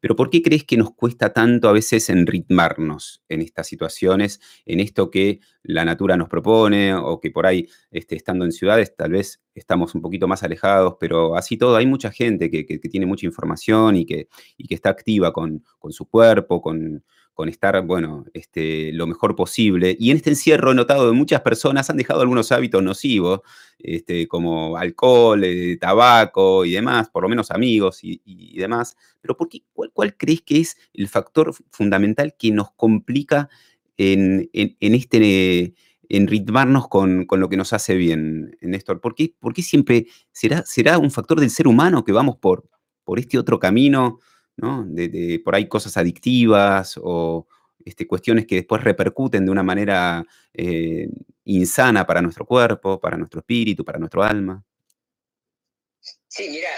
pero 0.00 0.16
¿por 0.16 0.30
qué 0.30 0.42
crees 0.42 0.64
que 0.64 0.76
nos 0.76 0.94
cuesta 0.94 1.32
tanto 1.32 1.68
a 1.68 1.72
veces 1.72 2.08
enritmarnos 2.10 3.22
en 3.28 3.42
estas 3.42 3.66
situaciones, 3.66 4.40
en 4.66 4.80
esto 4.80 5.10
que 5.10 5.40
la 5.62 5.84
natura 5.84 6.16
nos 6.16 6.28
propone 6.28 6.94
o 6.94 7.20
que 7.20 7.30
por 7.30 7.46
ahí, 7.46 7.68
este, 7.90 8.16
estando 8.16 8.44
en 8.44 8.52
ciudades, 8.52 8.96
tal 8.96 9.12
vez 9.12 9.42
estamos 9.54 9.94
un 9.94 10.00
poquito 10.02 10.26
más 10.26 10.42
alejados, 10.42 10.96
pero 10.98 11.36
así 11.36 11.56
todo, 11.56 11.76
hay 11.76 11.86
mucha 11.86 12.10
gente 12.10 12.50
que, 12.50 12.64
tiene 12.64 13.06
mucha 13.06 13.26
información 13.26 13.96
y 13.96 14.06
que, 14.06 14.28
está 14.68 14.90
activa 14.90 15.32
con 15.32 15.62
su 15.90 16.06
cuerpo, 16.06 16.60
con, 16.60 17.04
con 17.40 17.48
estar, 17.48 17.80
bueno, 17.86 18.26
este, 18.34 18.92
lo 18.92 19.06
mejor 19.06 19.34
posible. 19.34 19.96
Y 19.98 20.10
en 20.10 20.18
este 20.18 20.28
encierro 20.28 20.72
he 20.72 20.74
notado 20.74 21.10
que 21.10 21.16
muchas 21.16 21.40
personas 21.40 21.88
han 21.88 21.96
dejado 21.96 22.20
algunos 22.20 22.52
hábitos 22.52 22.82
nocivos, 22.82 23.40
este, 23.78 24.28
como 24.28 24.76
alcohol, 24.76 25.42
eh, 25.42 25.78
tabaco 25.80 26.66
y 26.66 26.72
demás, 26.72 27.08
por 27.08 27.22
lo 27.22 27.30
menos 27.30 27.50
amigos 27.50 28.00
y, 28.02 28.58
demás. 28.58 28.94
Pero 29.22 29.38
¿por 29.38 29.48
qué, 29.48 29.62
cuál, 29.72 30.14
crees 30.18 30.42
que 30.42 30.60
es 30.60 30.76
el 30.92 31.08
factor 31.08 31.54
fundamental 31.70 32.34
que 32.38 32.50
nos 32.50 32.72
complica 32.72 33.48
en, 33.96 34.50
este 34.52 35.72
en 36.10 36.26
ritmarnos 36.26 36.88
con, 36.88 37.26
lo 37.26 37.48
que 37.48 37.56
nos 37.56 37.72
hace 37.72 37.94
bien, 37.94 38.54
Néstor? 38.60 39.00
¿Por 39.00 39.14
qué, 39.14 39.32
por 39.40 39.54
qué 39.54 39.62
siempre 39.62 40.08
será, 40.30 40.62
será 40.66 40.98
un 40.98 41.10
factor 41.10 41.40
del 41.40 41.48
ser 41.48 41.68
humano 41.68 42.04
que 42.04 42.12
vamos 42.12 42.36
por 42.36 42.68
este 43.16 43.38
otro 43.38 43.58
camino, 43.58 44.18
de, 44.86 45.40
por 45.44 45.54
ahí 45.54 45.68
cosas 45.68 45.96
adictivas 45.96 46.98
o 47.02 47.46
este, 47.84 48.06
cuestiones 48.06 48.46
que 48.46 48.56
después 48.56 48.82
repercuten 48.82 49.44
de 49.44 49.50
una 49.50 49.62
manera 49.62 50.24
eh, 50.52 51.08
insana 51.44 52.06
para 52.06 52.22
nuestro 52.22 52.44
cuerpo, 52.44 53.00
para 53.00 53.16
nuestro 53.16 53.40
espíritu, 53.40 53.84
para 53.84 53.98
nuestro 53.98 54.22
alma? 54.22 54.62
Sí, 56.28 56.48
mira, 56.48 56.68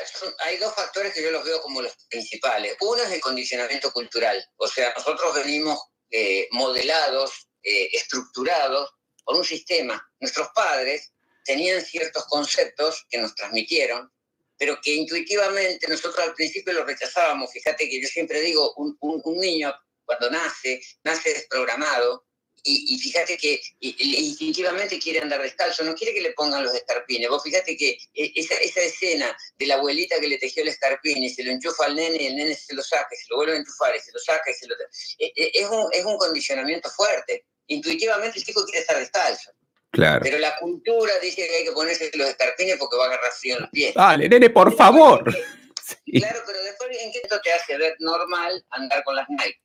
hay 0.47 0.57
dos 0.57 0.75
factores 0.75 1.13
que 1.13 1.23
yo 1.23 1.31
los 1.31 1.45
veo 1.45 1.61
como 1.61 1.83
los 1.83 1.95
principales. 2.09 2.75
Uno 2.81 3.03
es 3.03 3.13
el 3.13 3.21
condicionamiento 3.21 3.93
cultural, 3.93 4.43
o 4.57 4.67
sea, 4.67 4.93
nosotros 4.97 5.35
venimos 5.35 5.79
eh, 6.11 6.49
modelados, 6.53 7.49
eh, 7.63 7.89
estructurados 7.93 8.91
por 9.25 9.37
un 9.37 9.45
sistema. 9.45 10.03
Nuestros 10.21 10.49
padres 10.55 11.13
tenían 11.45 11.83
ciertos 11.83 12.25
conceptos 12.27 13.07
que 13.11 13.19
nos 13.19 13.35
transmitieron, 13.35 14.11
pero 14.59 14.79
que 14.83 14.95
intuitivamente 14.95 15.89
nosotros 15.89 16.27
al 16.27 16.35
principio 16.35 16.73
los 16.73 16.87
rechazábamos. 16.87 17.53
Fíjate 17.53 17.89
que 17.89 18.01
yo 18.01 18.09
siempre 18.09 18.41
digo, 18.41 18.73
un, 18.75 18.97
un 19.01 19.39
niño 19.39 19.73
cuando 20.05 20.31
nace, 20.31 20.81
nace 21.05 21.33
desprogramado, 21.33 22.25
y, 22.65 22.99
fíjate 22.99 23.37
que 23.37 23.61
instintivamente 23.81 24.99
quiere 25.01 25.21
andar 25.21 25.43
descalzo, 25.43 25.83
no 25.83 25.95
quiere 25.95 26.15
que 26.15 26.21
le 26.21 26.33
pongan 26.33 26.63
los 26.63 26.75
escarpines. 26.75 27.29
Vos 27.29 27.43
fíjate 27.43 27.77
que 27.77 27.99
e, 28.15 28.33
esa, 28.37 28.55
escena 28.55 29.37
de 29.59 29.67
la 29.67 29.75
abuelita 29.75 30.21
que 30.21 30.29
le 30.29 30.39
tejió 30.39 30.63
el 30.63 30.69
escarpín 30.69 31.25
y 31.25 31.31
se 31.31 31.43
lo 31.43 31.51
enchufa 31.51 31.87
al 31.87 31.97
nene 31.97 32.23
y 32.23 32.27
el 32.27 32.37
nene 32.37 32.55
se 32.55 32.75
lo 32.75 32.83
saca 32.83 33.09
y 33.13 33.17
se 33.17 33.27
lo 33.31 33.37
vuelve 33.37 33.55
a 33.55 33.57
enchufar 33.57 33.97
y 33.97 34.01
se 34.01 34.13
lo 34.13 34.19
saca 34.21 34.51
y 34.51 34.55
se 34.55 34.69
lo... 34.69 34.77
E, 35.19 35.33
e, 35.35 35.51
es 35.55 35.69
un, 35.69 35.89
es 35.93 36.05
un 36.05 36.17
condicionamiento 36.17 36.89
fuerte. 36.91 37.47
Intuitivamente 37.67 38.39
el 38.39 38.45
chico 38.45 38.65
quiere 38.65 38.81
estar 38.81 38.99
descalzo. 38.99 39.51
Claro. 39.93 40.21
Pero 40.23 40.39
la 40.39 40.57
cultura 40.57 41.13
dice 41.21 41.47
que 41.47 41.57
hay 41.57 41.65
que 41.65 41.73
ponerse 41.73 42.11
los 42.15 42.29
escarpines 42.29 42.77
porque 42.79 42.97
va 42.97 43.05
a 43.05 43.07
agarrar 43.09 43.31
frío 43.33 43.57
en 43.57 43.61
los 43.63 43.71
pies. 43.71 43.95
Dale, 43.95 44.29
nene, 44.29 44.51
por 44.51 44.75
favor. 44.75 45.25
Claro, 46.07 46.43
pero 46.47 46.63
después, 46.63 46.97
¿en 47.03 47.13
qué 47.13 47.21
esto 47.23 47.41
te 47.43 47.53
hace 47.53 47.77
ver 47.77 47.97
normal 47.99 48.65
andar 48.71 49.03
con 49.05 49.17
las 49.17 49.29
Nike? 49.29 49.61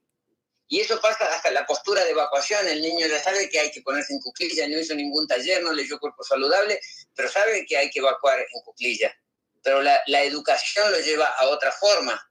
Y 0.67 0.81
eso 0.81 0.99
pasa 0.99 1.25
hasta 1.33 1.51
la 1.51 1.65
postura 1.65 2.03
de 2.03 2.11
evacuación. 2.11 2.67
El 2.67 2.81
niño 2.81 3.07
ya 3.07 3.19
sabe 3.21 3.49
que 3.49 3.59
hay 3.59 3.71
que 3.71 3.81
ponerse 3.81 4.13
en 4.13 4.19
cuclilla, 4.19 4.67
no 4.67 4.79
hizo 4.79 4.95
ningún 4.95 5.25
taller, 5.27 5.63
no 5.63 5.71
leyó 5.71 5.99
cuerpo 5.99 6.23
saludable, 6.23 6.79
pero 7.15 7.29
sabe 7.29 7.65
que 7.65 7.77
hay 7.77 7.89
que 7.89 7.99
evacuar 7.99 8.39
en 8.39 8.61
cuclilla. 8.63 9.15
Pero 9.63 9.81
la, 9.81 10.23
educación 10.23 10.91
lo 10.91 10.99
lleva 10.99 11.25
a 11.25 11.47
otra 11.47 11.71
forma. 11.71 12.21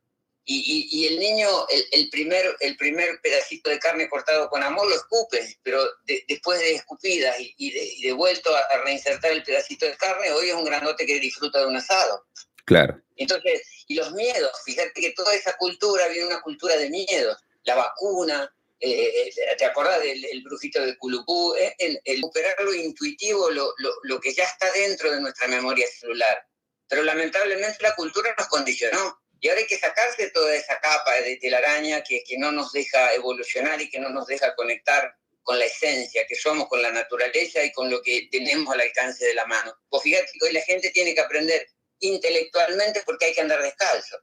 Y, 0.48 1.08
el 1.08 1.18
niño, 1.18 1.48
el, 1.90 2.08
primer, 2.08 2.56
el 2.60 2.76
primer 2.76 3.20
pedacito 3.20 3.68
de 3.68 3.80
carne 3.80 4.08
cortado 4.08 4.48
con 4.48 4.62
amor 4.62 4.88
lo 4.88 4.94
escupe, 4.94 5.58
pero 5.64 5.82
después 6.28 6.60
de 6.60 6.76
escupida 6.76 7.34
y, 7.38 8.02
de, 8.02 8.12
vuelto 8.12 8.54
a, 8.54 8.60
a, 8.60 8.84
reinsertar 8.84 9.32
el 9.32 9.42
pedacito 9.42 9.86
de 9.86 9.96
carne, 9.96 10.30
hoy 10.30 10.50
es 10.50 10.54
un 10.54 10.64
granote 10.64 11.04
que 11.04 11.18
disfruta 11.18 11.58
de 11.58 11.66
un 11.66 11.76
asado. 11.76 12.26
Claro. 12.64 13.00
Entonces, 13.16 13.62
y 13.88 13.96
los 13.96 14.12
miedos, 14.12 14.52
fíjate 14.64 14.92
que 15.00 15.12
toda 15.12 15.34
esa 15.34 15.56
cultura 15.56 16.06
viene 16.08 16.28
una 16.28 16.42
cultura 16.42 16.76
de 16.76 16.90
miedos 16.90 17.36
la 17.66 17.74
vacuna, 17.74 18.50
eh, 18.80 19.30
¿te 19.58 19.64
acordás 19.64 20.00
del 20.00 20.42
brujito 20.42 20.80
de 20.80 20.96
Culupú? 20.96 21.54
Eh, 21.56 21.74
el, 21.78 22.00
el, 22.04 22.16
recuperar 22.16 22.54
lo 22.60 22.72
intuitivo, 22.72 23.50
lo, 23.50 23.74
lo, 24.04 24.20
que 24.20 24.32
ya 24.32 24.44
está 24.44 24.70
dentro 24.72 25.10
de 25.10 25.20
nuestra 25.20 25.48
memoria 25.48 25.86
celular. 25.88 26.46
Pero 26.88 27.02
lamentablemente 27.02 27.82
la 27.82 27.94
cultura 27.94 28.34
nos 28.38 28.46
condicionó. 28.46 29.20
Y 29.40 29.48
ahora 29.48 29.60
hay 29.60 29.66
que 29.66 29.78
sacarse 29.78 30.30
toda 30.30 30.54
esa 30.54 30.80
capa 30.80 31.14
de 31.20 31.36
telaraña 31.36 32.02
que, 32.02 32.22
que 32.24 32.38
no 32.38 32.52
nos 32.52 32.72
deja 32.72 33.12
evolucionar 33.14 33.80
y 33.80 33.90
que 33.90 34.00
no 34.00 34.08
nos 34.08 34.26
deja 34.26 34.54
conectar 34.54 35.14
con 35.42 35.58
la 35.58 35.66
esencia 35.66 36.26
que 36.26 36.34
somos, 36.34 36.68
con 36.68 36.82
la 36.82 36.90
naturaleza 36.90 37.62
y 37.62 37.70
con 37.70 37.88
lo 37.88 38.02
que 38.02 38.28
tenemos 38.32 38.74
al 38.74 38.80
alcance 38.80 39.24
de 39.26 39.34
la 39.34 39.46
mano. 39.46 39.72
Pues 39.88 40.02
fíjate 40.02 40.26
que 40.32 40.46
hoy 40.46 40.52
la 40.52 40.62
gente 40.62 40.90
tiene 40.90 41.14
que 41.14 41.20
aprender 41.20 41.68
intelectualmente 42.00 43.02
porque 43.06 43.26
hay 43.26 43.34
que 43.34 43.42
andar 43.42 43.62
descalzo. 43.62 44.18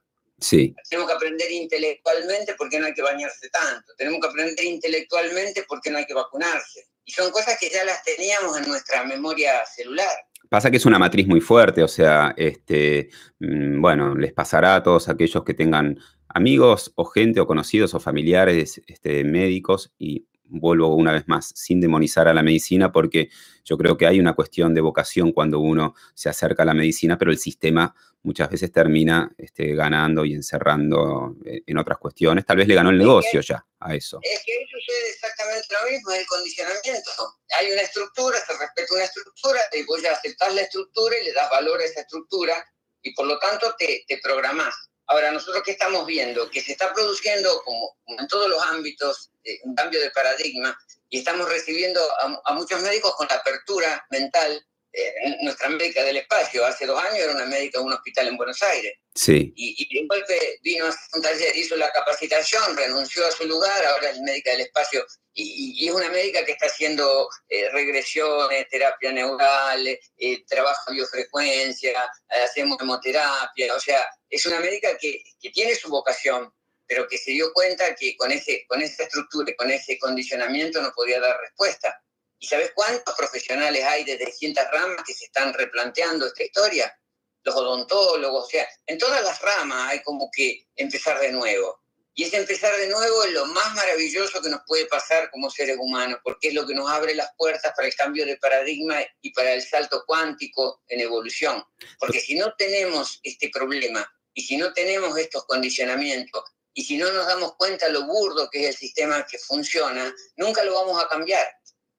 Tenemos 0.90 1.08
que 1.08 1.16
aprender 1.16 1.50
intelectualmente 1.50 2.54
porque 2.56 2.78
no 2.78 2.86
hay 2.86 2.94
que 2.94 3.00
bañarse 3.00 3.48
tanto. 3.48 3.94
Tenemos 3.96 4.20
que 4.20 4.26
aprender 4.26 4.64
intelectualmente 4.64 5.64
porque 5.66 5.90
no 5.90 5.96
hay 5.96 6.04
que 6.04 6.12
vacunarse. 6.12 6.88
Y 7.06 7.12
son 7.12 7.30
cosas 7.30 7.58
que 7.58 7.70
ya 7.70 7.84
las 7.84 8.02
teníamos 8.02 8.58
en 8.58 8.68
nuestra 8.68 9.04
memoria 9.04 9.64
celular. 9.64 10.14
Pasa 10.54 10.70
que 10.70 10.76
es 10.76 10.86
una 10.86 11.00
matriz 11.00 11.26
muy 11.26 11.40
fuerte, 11.40 11.82
o 11.82 11.88
sea, 11.88 12.32
este, 12.36 13.08
mm, 13.40 13.80
bueno, 13.80 14.14
les 14.14 14.32
pasará 14.32 14.76
a 14.76 14.84
todos 14.84 15.08
aquellos 15.08 15.42
que 15.42 15.52
tengan 15.52 15.98
amigos 16.28 16.92
o 16.94 17.06
gente 17.06 17.40
o 17.40 17.46
conocidos 17.48 17.92
o 17.94 17.98
familiares 17.98 18.80
este, 18.86 19.24
médicos 19.24 19.92
y 19.98 20.28
vuelvo 20.46 20.94
una 20.94 21.12
vez 21.12 21.26
más, 21.26 21.52
sin 21.54 21.80
demonizar 21.80 22.28
a 22.28 22.34
la 22.34 22.42
medicina, 22.42 22.92
porque 22.92 23.30
yo 23.64 23.76
creo 23.76 23.96
que 23.96 24.06
hay 24.06 24.20
una 24.20 24.34
cuestión 24.34 24.74
de 24.74 24.80
vocación 24.80 25.32
cuando 25.32 25.60
uno 25.60 25.94
se 26.14 26.28
acerca 26.28 26.62
a 26.62 26.66
la 26.66 26.74
medicina, 26.74 27.18
pero 27.18 27.30
el 27.30 27.38
sistema 27.38 27.94
muchas 28.22 28.50
veces 28.50 28.72
termina 28.72 29.30
este, 29.36 29.74
ganando 29.74 30.24
y 30.24 30.34
encerrando 30.34 31.36
en 31.44 31.78
otras 31.78 31.98
cuestiones. 31.98 32.44
Tal 32.44 32.56
vez 32.56 32.68
le 32.68 32.74
ganó 32.74 32.90
el 32.90 32.98
negocio 32.98 33.40
ya 33.40 33.64
a 33.80 33.94
eso. 33.94 34.18
Es 34.22 34.42
que 34.44 34.52
eso 34.54 34.76
sucede 34.78 35.10
exactamente 35.10 35.66
lo 35.70 35.90
mismo, 35.90 36.10
el 36.12 36.26
condicionamiento. 36.26 37.10
Hay 37.58 37.70
una 37.70 37.82
estructura, 37.82 38.38
se 38.46 38.56
respeta 38.58 38.94
una 38.94 39.04
estructura, 39.04 39.60
y 39.72 39.84
vos 39.84 40.02
ya 40.02 40.12
aceptás 40.12 40.54
la 40.54 40.62
estructura 40.62 41.16
y 41.18 41.24
le 41.24 41.32
das 41.32 41.50
valor 41.50 41.80
a 41.80 41.84
esa 41.84 42.00
estructura, 42.00 42.64
y 43.02 43.14
por 43.14 43.26
lo 43.26 43.38
tanto 43.38 43.74
te, 43.78 44.04
te 44.08 44.18
programás. 44.22 44.74
Ahora, 45.06 45.30
nosotros 45.30 45.62
qué 45.64 45.72
estamos 45.72 46.06
viendo? 46.06 46.50
Que 46.50 46.62
se 46.62 46.72
está 46.72 46.92
produciendo, 46.92 47.62
como, 47.64 47.96
en 48.06 48.26
todos 48.28 48.48
los 48.48 48.62
ámbitos, 48.62 49.30
eh, 49.44 49.58
un 49.64 49.74
cambio 49.74 50.00
de 50.00 50.10
paradigma 50.10 50.76
y 51.10 51.18
estamos 51.18 51.48
recibiendo 51.48 52.00
a, 52.44 52.54
muchos 52.54 52.80
médicos 52.82 53.14
con 53.14 53.26
la 53.28 53.36
apertura 53.36 54.04
mental. 54.10 54.64
Eh, 54.92 55.12
nuestra 55.42 55.68
médica 55.68 56.04
del 56.04 56.18
espacio, 56.18 56.64
hace 56.64 56.86
dos 56.86 57.02
años 57.02 57.18
era 57.18 57.32
una 57.32 57.46
médica 57.46 57.78
de 57.78 57.84
un 57.84 57.92
hospital 57.92 58.28
en 58.28 58.36
Buenos 58.36 58.62
Aires. 58.62 58.94
Sí. 59.14 59.52
Y, 59.56 59.74
y 59.76 60.00
de 60.00 60.06
golpe 60.06 60.60
vino 60.62 60.86
a 60.86 60.94
un 61.14 61.22
taller, 61.22 61.56
hizo 61.56 61.76
la 61.76 61.90
capacitación, 61.90 62.76
renunció 62.76 63.26
a 63.26 63.32
su 63.32 63.44
lugar, 63.44 63.84
ahora 63.86 64.10
es 64.10 64.20
médica 64.20 64.52
del 64.52 64.62
espacio 64.62 65.04
y, 65.34 65.88
es 65.88 65.94
una 65.94 66.08
médica 66.08 66.44
que 66.44 66.52
está 66.52 66.66
haciendo 66.66 67.28
eh, 67.48 67.68
regresiones, 67.70 68.68
terapia 68.68 69.12
neural, 69.12 69.86
eh, 69.86 70.44
trabajo 70.46 70.92
biofrecuencia, 70.92 72.10
hacemos 72.28 72.80
hemoterapia, 72.80 73.74
o 73.74 73.80
sea, 73.80 74.06
es 74.30 74.46
una 74.46 74.60
médica 74.60 74.96
que, 74.96 75.22
que, 75.40 75.50
tiene 75.50 75.74
su 75.74 75.88
vocación, 75.88 76.52
pero 76.86 77.08
que 77.08 77.18
se 77.18 77.32
dio 77.32 77.52
cuenta 77.52 77.94
que 77.94 78.16
con, 78.16 78.30
ese, 78.30 78.64
con 78.68 78.80
esa 78.80 79.04
estructura 79.04 79.50
y 79.50 79.56
con 79.56 79.70
ese 79.70 79.98
condicionamiento 79.98 80.80
no 80.80 80.92
podía 80.92 81.20
dar 81.20 81.38
respuesta. 81.40 82.00
¿Y 82.38 82.46
sabes 82.46 82.72
cuántos 82.74 83.14
profesionales 83.14 83.84
hay 83.84 84.04
de 84.04 84.18
distintas 84.18 84.70
ramas 84.70 85.04
que 85.06 85.14
se 85.14 85.26
están 85.26 85.52
replanteando 85.54 86.26
esta 86.26 86.44
historia? 86.44 86.96
Los 87.42 87.56
odontólogos, 87.56 88.46
o 88.46 88.48
sea, 88.48 88.68
en 88.86 88.98
todas 88.98 89.22
las 89.22 89.40
ramas 89.40 89.90
hay 89.90 90.02
como 90.02 90.30
que 90.30 90.68
empezar 90.76 91.18
de 91.20 91.32
nuevo. 91.32 91.83
Y 92.16 92.22
ese 92.22 92.36
empezar 92.36 92.76
de 92.76 92.86
nuevo 92.86 93.24
es 93.24 93.32
lo 93.32 93.44
más 93.46 93.74
maravilloso 93.74 94.40
que 94.40 94.48
nos 94.48 94.60
puede 94.68 94.86
pasar 94.86 95.30
como 95.32 95.50
seres 95.50 95.76
humanos, 95.80 96.20
porque 96.22 96.48
es 96.48 96.54
lo 96.54 96.64
que 96.64 96.74
nos 96.74 96.88
abre 96.88 97.12
las 97.14 97.30
puertas 97.36 97.72
para 97.74 97.88
el 97.88 97.94
cambio 97.96 98.24
de 98.24 98.36
paradigma 98.36 99.02
y 99.20 99.32
para 99.32 99.52
el 99.52 99.62
salto 99.62 100.04
cuántico 100.06 100.82
en 100.86 101.00
evolución. 101.00 101.64
Porque 101.98 102.20
si 102.20 102.36
no 102.36 102.54
tenemos 102.54 103.18
este 103.24 103.50
problema 103.50 104.08
y 104.32 104.42
si 104.42 104.56
no 104.56 104.72
tenemos 104.72 105.18
estos 105.18 105.44
condicionamientos 105.46 106.44
y 106.72 106.84
si 106.84 106.96
no 106.96 107.10
nos 107.10 107.26
damos 107.26 107.56
cuenta 107.56 107.88
lo 107.88 108.04
burdo 108.06 108.48
que 108.48 108.60
es 108.60 108.66
el 108.68 108.76
sistema 108.76 109.26
que 109.26 109.38
funciona, 109.38 110.14
nunca 110.36 110.62
lo 110.62 110.74
vamos 110.74 111.02
a 111.02 111.08
cambiar. 111.08 111.48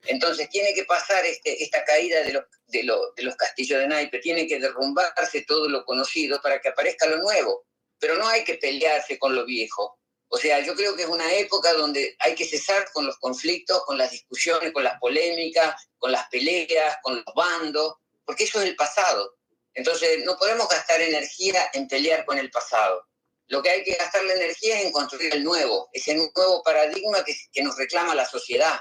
Entonces 0.04 0.50
tiene 0.50 0.74
que 0.74 0.86
pasar 0.86 1.26
este, 1.26 1.62
esta 1.62 1.84
caída 1.84 2.22
de 2.22 2.32
los, 2.32 2.44
de, 2.68 2.90
de 3.18 3.24
los 3.24 3.36
castillos 3.36 3.80
de 3.80 3.88
naipes, 3.88 4.22
tiene 4.22 4.48
que 4.48 4.60
derrumbarse 4.60 5.42
todo 5.42 5.68
lo 5.68 5.84
conocido 5.84 6.42
para 6.42 6.62
que 6.62 6.70
aparezca 6.70 7.06
lo 7.08 7.18
nuevo. 7.18 7.66
Pero 8.00 8.16
no 8.18 8.28
hay 8.28 8.44
que 8.44 8.56
pelearse 8.56 9.18
con 9.18 9.36
lo 9.36 9.46
viejo, 9.46 10.00
o 10.30 10.38
sea, 10.38 10.60
yo 10.60 10.76
creo 10.76 10.96
que 10.96 11.04
es 11.04 11.10
una 11.10 11.32
época 11.34 11.74
donde 11.74 12.16
hay 12.20 12.36
que 12.36 12.46
cesar 12.46 12.92
con 12.92 13.06
los 13.06 13.18
conflictos, 13.18 13.84
con 13.86 13.98
las 13.98 14.12
discusiones, 14.12 14.74
con 14.74 14.84
las 14.84 15.00
polémicas, 15.00 15.88
con 15.98 16.12
las 16.12 16.28
peleas, 16.30 16.98
con 17.02 17.16
los 17.16 17.36
bandos, 17.36 17.96
porque 18.26 18.46
eso 18.46 18.60
es 18.60 18.70
el 18.70 18.76
pasado. 18.76 19.36
Entonces, 19.74 20.24
no 20.26 20.38
podemos 20.38 20.68
gastar 20.68 21.02
energía 21.02 21.70
en 21.74 21.88
pelear 21.88 22.26
con 22.26 22.38
el 22.38 22.50
pasado. 22.50 23.08
Lo 23.48 23.62
que 23.62 23.70
hay 23.70 23.84
que 23.84 23.94
gastar 23.94 24.24
la 24.24 24.34
energía 24.34 24.80
es 24.80 24.86
en 24.86 24.92
construir 24.92 25.34
el 25.36 25.44
nuevo, 25.44 25.90
ese 25.94 26.16
nuevo 26.16 26.64
paradigma 26.64 27.24
que, 27.24 27.62
nos 27.62 27.78
reclama 27.78 28.16
la 28.16 28.26
sociedad. 28.26 28.80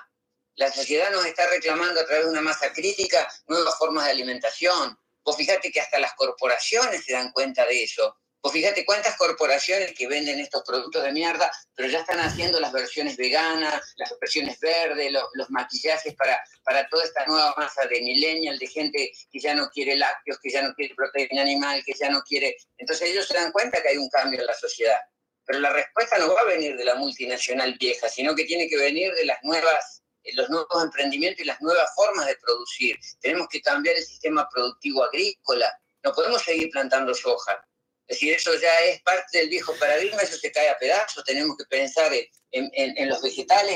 La 0.54 0.72
sociedad 0.72 1.10
nos 1.10 1.26
está 1.26 1.46
reclamando 1.50 2.00
a 2.00 2.06
través 2.06 2.24
de 2.24 2.30
una 2.30 2.40
masa 2.40 2.72
crítica 2.72 3.28
nuevas 3.46 3.76
formas 3.76 4.06
de 4.06 4.12
alimentación. 4.12 4.98
Vos 5.22 5.36
fíjate 5.36 5.70
que 5.70 5.80
hasta 5.80 5.98
las 5.98 6.14
corporaciones 6.14 7.04
se 7.04 7.12
dan 7.12 7.32
cuenta 7.32 7.66
de 7.66 7.82
eso 7.82 8.16
pues 8.44 8.52
fíjate 8.52 8.84
cuántas 8.84 9.16
corporaciones 9.16 9.94
que 9.94 10.06
venden 10.06 10.38
estos 10.38 10.62
productos 10.64 11.02
de 11.02 11.12
mierda, 11.12 11.50
pero 11.74 11.88
ya 11.88 12.00
están 12.00 12.20
haciendo 12.20 12.60
las 12.60 12.72
versiones 12.72 13.16
veganas, 13.16 13.94
las 13.96 14.14
versiones 14.20 14.60
verdes, 14.60 15.10
los, 15.12 15.48
maquillajes 15.48 16.14
para, 16.14 16.38
para 16.62 16.86
toda 16.90 17.04
esta 17.04 17.24
nueva 17.24 17.54
masa 17.56 17.86
de 17.86 18.02
millennial, 18.02 18.58
de 18.58 18.66
gente 18.66 19.12
que 19.32 19.40
ya 19.40 19.54
no 19.54 19.70
quiere 19.70 19.96
lácteos, 19.96 20.38
que 20.42 20.50
ya 20.50 20.60
no 20.60 20.74
quiere 20.74 20.94
proteína 20.94 21.40
animal, 21.40 21.82
que 21.86 21.94
ya 21.98 22.10
no 22.10 22.20
quiere... 22.20 22.54
Entonces 22.76 23.08
ellos 23.08 23.26
se 23.26 23.32
dan 23.32 23.50
cuenta 23.50 23.80
que 23.80 23.88
hay 23.88 23.96
un 23.96 24.10
cambio 24.10 24.38
en 24.38 24.46
la 24.46 24.52
sociedad. 24.52 25.00
Pero 25.46 25.60
la 25.60 25.72
respuesta 25.72 26.18
no 26.18 26.34
va 26.34 26.42
a 26.42 26.44
venir 26.44 26.76
de 26.76 26.84
la 26.84 26.96
multinacional 26.96 27.78
vieja, 27.80 28.10
sino 28.10 28.34
que 28.34 28.44
tiene 28.44 28.68
que 28.68 28.76
venir 28.76 29.14
de 29.14 29.24
las 29.24 29.38
nuevas 29.42 30.02
los 30.34 30.50
nuevos 30.50 30.84
emprendimientos 30.84 31.40
y 31.40 31.46
las 31.46 31.62
nuevas 31.62 31.94
formas 31.94 32.26
de 32.26 32.36
producir. 32.36 32.98
Tenemos 33.20 33.48
que 33.48 33.62
cambiar 33.62 33.96
el 33.96 34.04
sistema 34.04 34.46
productivo 34.52 35.02
agrícola. 35.02 35.72
No 36.02 36.12
podemos 36.12 36.42
seguir 36.42 36.70
plantando 36.70 37.14
soja. 37.14 37.64
Es 38.06 38.16
decir, 38.16 38.34
eso 38.34 38.52
ya 38.60 38.80
es 38.80 39.00
parte 39.02 39.38
del 39.38 39.48
viejo 39.48 39.74
paradigma, 39.76 40.20
eso 40.20 40.36
se 40.36 40.52
cae 40.52 40.68
a 40.68 40.78
pedazos. 40.78 41.24
Tenemos 41.24 41.56
que 41.56 41.64
pensar 41.64 42.12
en, 42.12 43.08
los 43.08 43.22
vegetales, 43.22 43.74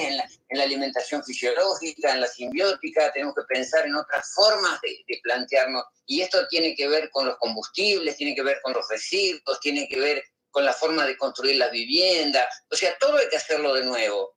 en 0.49 0.59
la, 0.59 0.64
alimentación 0.64 1.25
fisiológica, 1.25 2.12
en 2.12 2.21
la 2.21 2.27
simbiótica, 2.27 3.11
tenemos 3.12 3.35
que 3.35 3.43
pensar 3.49 3.87
en 3.87 3.95
otras 3.95 4.33
formas 4.35 4.81
de, 4.83 5.03
de, 5.09 5.21
plantearnos. 5.23 5.85
Y 6.07 6.21
esto 6.21 6.47
tiene 6.49 6.75
que 6.75 6.88
ver 6.88 7.11
con 7.11 7.27
los 7.27 7.38
combustibles, 7.38 8.17
tiene 8.17 8.35
que 8.35 8.43
ver 8.43 8.61
con 8.62 8.75
los 8.75 8.87
residuos, 8.88 9.61
tiene 9.61 9.88
que 9.88 9.99
ver 9.99 10.23
con 10.51 10.64
la 10.64 10.75
forma 10.75 11.07
de 11.07 11.17
construir 11.17 11.57
la 11.57 11.69
vivienda. 11.69 12.49
O 12.71 12.77
sea, 12.77 12.97
todo 12.99 13.17
hay 13.17 13.29
que 13.29 13.37
hacerlo 13.37 13.75
de 13.75 13.85
nuevo. 13.85 14.37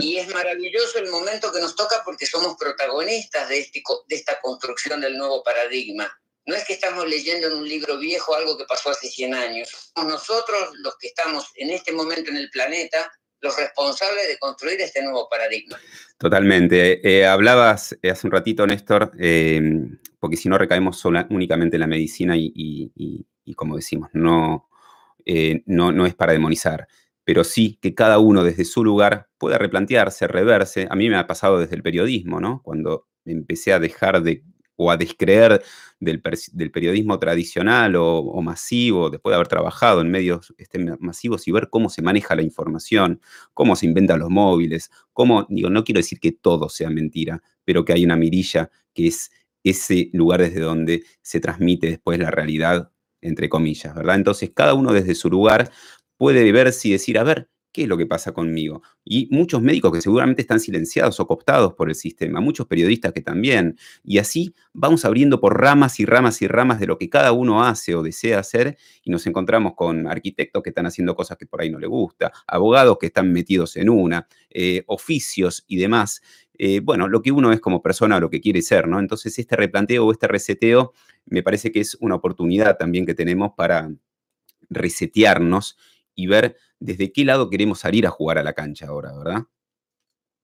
Y, 0.00 0.18
es 0.18 0.28
maravilloso 0.28 0.98
el 0.98 1.10
momento 1.10 1.52
que 1.52 1.60
nos 1.60 1.74
toca 1.74 2.02
porque 2.04 2.26
somos 2.26 2.56
protagonistas 2.56 3.48
de, 3.48 3.58
este, 3.58 3.82
de 4.06 4.16
esta 4.16 4.40
construcción 4.40 5.00
del 5.00 5.18
nuevo 5.18 5.42
paradigma. 5.42 6.16
No 6.46 6.54
es 6.54 6.64
que 6.64 6.74
estamos 6.74 7.06
leyendo 7.08 7.48
en 7.48 7.54
un 7.54 7.68
libro 7.68 7.98
viejo 7.98 8.34
algo 8.34 8.56
que 8.58 8.64
pasó 8.64 8.90
hace 8.90 9.08
100 9.08 9.34
años. 9.34 9.92
Somos 9.94 10.12
nosotros 10.12 10.70
los 10.82 10.96
que 10.98 11.08
estamos 11.08 11.50
en 11.56 11.70
este 11.70 11.92
momento 11.92 12.30
en 12.30 12.36
el 12.36 12.50
planeta 12.50 13.10
los 13.40 13.56
responsables 13.58 14.26
de 14.26 14.38
construir 14.38 14.80
este 14.80 15.02
nuevo 15.02 15.28
paradigma. 15.28 15.78
Totalmente. 16.18 17.06
Eh, 17.06 17.26
hablabas 17.26 17.96
eh, 18.02 18.10
hace 18.10 18.26
un 18.26 18.32
ratito, 18.32 18.66
Néstor, 18.66 19.12
eh, 19.18 19.60
porque 20.18 20.36
si 20.36 20.48
no 20.48 20.56
recaemos 20.56 21.04
únicamente 21.04 21.76
en 21.76 21.80
la 21.80 21.86
medicina 21.86 22.34
y, 22.36 23.26
como 23.54 23.76
decimos, 23.76 24.08
no, 24.14 24.70
no, 25.66 25.92
no 25.92 26.06
es 26.06 26.14
para 26.14 26.32
demonizar 26.32 26.88
pero 27.24 27.42
sí 27.42 27.78
que 27.80 27.94
cada 27.94 28.18
uno 28.18 28.44
desde 28.44 28.64
su 28.64 28.84
lugar 28.84 29.28
pueda 29.38 29.58
replantearse, 29.58 30.28
reverse. 30.28 30.86
A 30.90 30.94
mí 30.94 31.08
me 31.08 31.16
ha 31.16 31.26
pasado 31.26 31.58
desde 31.58 31.74
el 31.74 31.82
periodismo, 31.82 32.38
¿no? 32.38 32.62
Cuando 32.62 33.08
empecé 33.24 33.72
a 33.72 33.80
dejar 33.80 34.22
de 34.22 34.44
o 34.76 34.90
a 34.90 34.96
descreer 34.96 35.62
del, 36.00 36.20
periodismo 36.20 37.18
tradicional 37.18 37.94
o, 37.96 38.42
masivo, 38.42 39.10
después 39.10 39.32
de 39.32 39.36
haber 39.36 39.48
trabajado 39.48 40.00
en 40.00 40.10
medios 40.10 40.54
este, 40.58 40.78
masivos 40.98 41.46
y 41.48 41.52
ver 41.52 41.68
cómo 41.70 41.88
se 41.88 42.02
maneja 42.02 42.34
la 42.34 42.42
información, 42.42 43.20
cómo 43.54 43.76
se 43.76 43.86
inventan 43.86 44.20
los 44.20 44.30
móviles, 44.30 44.90
cómo, 45.12 45.46
digo, 45.48 45.70
no 45.70 45.84
quiero 45.84 46.00
decir 46.00 46.20
que 46.20 46.32
todo 46.32 46.68
sea 46.68 46.90
mentira, 46.90 47.42
pero 47.64 47.84
que 47.84 47.92
hay 47.92 48.04
una 48.04 48.16
mirilla 48.16 48.70
que 48.92 49.08
es 49.08 49.30
ese 49.62 50.10
lugar 50.12 50.40
desde 50.40 50.60
donde 50.60 51.04
se 51.22 51.40
transmite 51.40 51.88
después 51.88 52.18
la 52.18 52.30
realidad, 52.30 52.90
entre 53.22 53.48
comillas, 53.48 53.94
¿verdad? 53.94 54.16
Entonces, 54.16 54.50
cada 54.54 54.74
uno 54.74 54.92
desde 54.92 55.14
su 55.14 55.30
lugar 55.30 55.70
puede 56.18 56.52
verse 56.52 56.88
y 56.88 56.92
decir, 56.92 57.18
a 57.18 57.24
ver, 57.24 57.48
¿qué 57.74 57.82
es 57.82 57.88
lo 57.88 57.98
que 57.98 58.06
pasa 58.06 58.32
conmigo? 58.32 58.82
Y 59.04 59.28
muchos 59.32 59.60
médicos 59.60 59.92
que 59.92 60.00
seguramente 60.00 60.40
están 60.40 60.60
silenciados 60.60 61.18
o 61.18 61.26
cooptados 61.26 61.74
por 61.74 61.88
el 61.88 61.96
sistema, 61.96 62.40
muchos 62.40 62.66
periodistas 62.68 63.12
que 63.12 63.20
también, 63.20 63.76
y 64.04 64.18
así 64.18 64.54
vamos 64.72 65.04
abriendo 65.04 65.40
por 65.40 65.60
ramas 65.60 65.98
y 65.98 66.06
ramas 66.06 66.40
y 66.40 66.46
ramas 66.46 66.78
de 66.78 66.86
lo 66.86 66.96
que 66.96 67.10
cada 67.10 67.32
uno 67.32 67.64
hace 67.64 67.96
o 67.96 68.02
desea 68.02 68.38
hacer 68.38 68.78
y 69.02 69.10
nos 69.10 69.26
encontramos 69.26 69.74
con 69.74 70.06
arquitectos 70.06 70.62
que 70.62 70.70
están 70.70 70.86
haciendo 70.86 71.16
cosas 71.16 71.36
que 71.36 71.46
por 71.46 71.60
ahí 71.60 71.68
no 71.68 71.80
le 71.80 71.88
gusta, 71.88 72.32
abogados 72.46 72.96
que 72.98 73.06
están 73.06 73.32
metidos 73.32 73.76
en 73.76 73.90
una, 73.90 74.28
eh, 74.50 74.84
oficios 74.86 75.64
y 75.66 75.76
demás. 75.76 76.22
Eh, 76.56 76.78
bueno, 76.78 77.08
lo 77.08 77.22
que 77.22 77.32
uno 77.32 77.52
es 77.52 77.58
como 77.58 77.82
persona, 77.82 78.20
lo 78.20 78.30
que 78.30 78.40
quiere 78.40 78.62
ser, 78.62 78.86
¿no? 78.86 79.00
Entonces 79.00 79.36
este 79.36 79.56
replanteo 79.56 80.06
o 80.06 80.12
este 80.12 80.28
reseteo 80.28 80.92
me 81.26 81.42
parece 81.42 81.72
que 81.72 81.80
es 81.80 81.96
una 82.00 82.14
oportunidad 82.14 82.76
también 82.78 83.04
que 83.04 83.14
tenemos 83.14 83.50
para 83.56 83.90
resetearnos 84.70 85.76
y 86.14 86.28
ver 86.28 86.56
desde 86.84 87.10
qué 87.12 87.24
lado 87.24 87.48
queremos 87.48 87.80
salir 87.80 88.06
a 88.06 88.10
jugar 88.10 88.36
a 88.36 88.42
la 88.42 88.52
cancha 88.52 88.86
ahora, 88.86 89.10
¿verdad? 89.16 89.40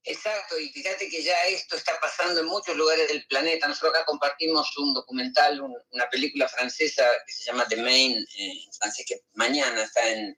Exacto, 0.05 0.59
y 0.59 0.71
fíjate 0.71 1.11
que 1.11 1.23
ya 1.23 1.35
esto 1.49 1.77
está 1.77 1.93
pasando 2.01 2.41
en 2.41 2.47
muchos 2.47 2.75
lugares 2.75 3.09
del 3.09 3.27
planeta. 3.27 3.69
Nosotros 3.69 3.93
acá 3.95 4.07
compartimos 4.07 4.75
un 4.79 4.95
documental, 4.95 5.61
una 5.61 6.09
película 6.09 6.49
francesa 6.49 7.05
que 7.27 7.33
se 7.33 7.45
llama 7.45 7.67
The 7.69 7.77
Main, 7.77 8.13
eh, 8.13 8.53
en 8.65 8.73
francés, 8.73 9.05
que 9.07 9.21
mañana 9.35 9.83
está 9.83 10.01
en, 10.09 10.35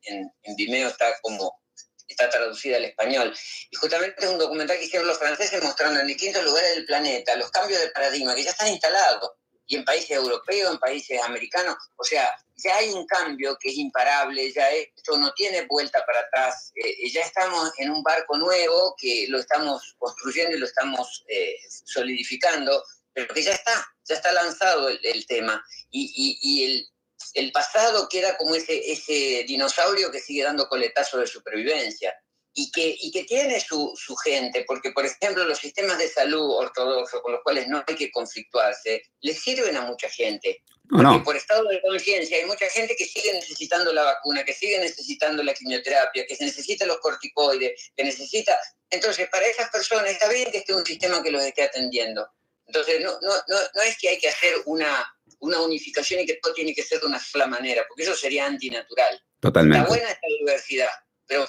Vimeo, 0.56 0.88
está 0.88 1.14
como 1.22 1.62
está 2.08 2.28
traducida 2.28 2.78
al 2.78 2.84
español. 2.86 3.32
Y 3.70 3.76
justamente 3.76 4.24
es 4.24 4.28
un 4.28 4.38
documental 4.38 4.78
que 4.78 4.86
hicieron 4.86 5.06
los 5.06 5.18
franceses 5.18 5.62
mostrando 5.62 6.00
en 6.00 6.08
distintos 6.08 6.42
lugares 6.44 6.74
del 6.74 6.84
planeta 6.84 7.36
los 7.36 7.50
cambios 7.52 7.80
de 7.80 7.90
paradigma 7.90 8.34
que 8.34 8.42
ya 8.42 8.50
están 8.50 8.68
instalados 8.68 9.30
y 9.66 9.76
en 9.76 9.84
países 9.84 10.10
europeos, 10.10 10.72
en 10.72 10.78
países 10.78 11.22
americanos. 11.22 11.76
O 11.96 12.04
sea, 12.04 12.28
ya 12.62 12.76
hay 12.76 12.90
un 12.90 13.06
cambio 13.06 13.56
que 13.60 13.70
es 13.70 13.76
imparable, 13.76 14.52
ya 14.52 14.70
esto 14.70 15.16
no 15.16 15.32
tiene 15.34 15.66
vuelta 15.66 16.04
para 16.06 16.20
atrás, 16.20 16.72
eh, 16.74 17.10
ya 17.10 17.22
estamos 17.22 17.72
en 17.78 17.90
un 17.90 18.02
barco 18.02 18.36
nuevo 18.36 18.94
que 18.98 19.26
lo 19.28 19.38
estamos 19.38 19.94
construyendo 19.98 20.56
y 20.56 20.60
lo 20.60 20.66
estamos 20.66 21.24
eh, 21.28 21.56
solidificando, 21.84 22.82
pero 23.12 23.32
que 23.34 23.42
ya 23.42 23.52
está, 23.52 23.86
ya 24.04 24.14
está 24.14 24.32
lanzado 24.32 24.88
el, 24.88 25.26
tema. 25.26 25.62
Y, 25.90 26.38
y, 26.40 26.64
el, 26.64 26.88
el, 27.34 27.52
pasado 27.52 28.08
queda 28.08 28.36
como 28.36 28.54
ese, 28.54 28.90
ese 28.90 29.44
dinosaurio 29.46 30.10
que 30.10 30.20
sigue 30.20 30.44
dando 30.44 30.68
coletazos 30.68 31.20
de 31.20 31.26
supervivencia 31.26 32.14
y 32.54 32.70
que, 32.70 32.96
y 33.00 33.10
que 33.10 33.24
tiene 33.24 33.60
su, 33.60 33.92
su, 33.96 34.14
gente, 34.16 34.64
porque 34.66 34.92
por 34.92 35.06
ejemplo 35.06 35.44
los 35.44 35.58
sistemas 35.58 35.98
de 35.98 36.08
salud 36.08 36.50
ortodoxos 36.50 37.20
con 37.22 37.32
los 37.32 37.42
cuales 37.42 37.68
no 37.68 37.82
hay 37.86 37.94
que 37.94 38.10
conflictuarse, 38.10 39.02
les 39.20 39.40
sirven 39.40 39.76
a 39.76 39.82
mucha 39.82 40.08
gente. 40.08 40.62
Porque 40.88 41.24
por 41.24 41.36
estado 41.36 41.66
de 41.68 41.80
conciencia 41.80 42.36
hay 42.36 42.44
mucha 42.44 42.68
gente 42.68 42.94
que 42.96 43.06
sigue 43.06 43.32
necesitando 43.32 43.92
la 43.94 44.02
vacuna, 44.02 44.44
que 44.44 44.52
sigue 44.52 44.78
necesitando 44.78 45.42
la 45.42 45.54
quimioterapia, 45.54 46.26
que 46.26 46.36
se 46.36 46.44
necesita 46.44 46.84
los 46.84 46.98
corticoides, 46.98 47.92
que 47.96 48.04
necesita... 48.04 48.58
Entonces, 48.90 49.26
para 49.30 49.46
esas 49.46 49.70
personas 49.70 50.10
está 50.10 50.28
bien 50.28 50.50
que 50.50 50.58
esté 50.58 50.74
un 50.74 50.84
sistema 50.84 51.22
que 51.22 51.30
los 51.30 51.42
esté 51.42 51.62
atendiendo. 51.62 52.28
Entonces, 52.66 53.00
no, 53.00 53.12
no, 53.22 53.34
no, 53.48 53.56
no 53.74 53.82
es 53.82 53.96
que 53.96 54.10
hay 54.10 54.18
que 54.18 54.28
hacer 54.28 54.54
una, 54.66 55.06
una 55.40 55.60
unificación 55.60 56.20
y 56.20 56.26
que 56.26 56.38
todo 56.42 56.52
tiene 56.52 56.74
que 56.74 56.82
ser 56.82 57.00
de 57.00 57.06
una 57.06 57.18
sola 57.18 57.46
manera, 57.46 57.84
porque 57.88 58.02
eso 58.02 58.14
sería 58.14 58.44
antinatural. 58.44 59.22
Totalmente. 59.40 59.78
Está 59.78 59.88
buena 59.88 60.10
esta 60.10 60.26
diversidad, 60.40 60.90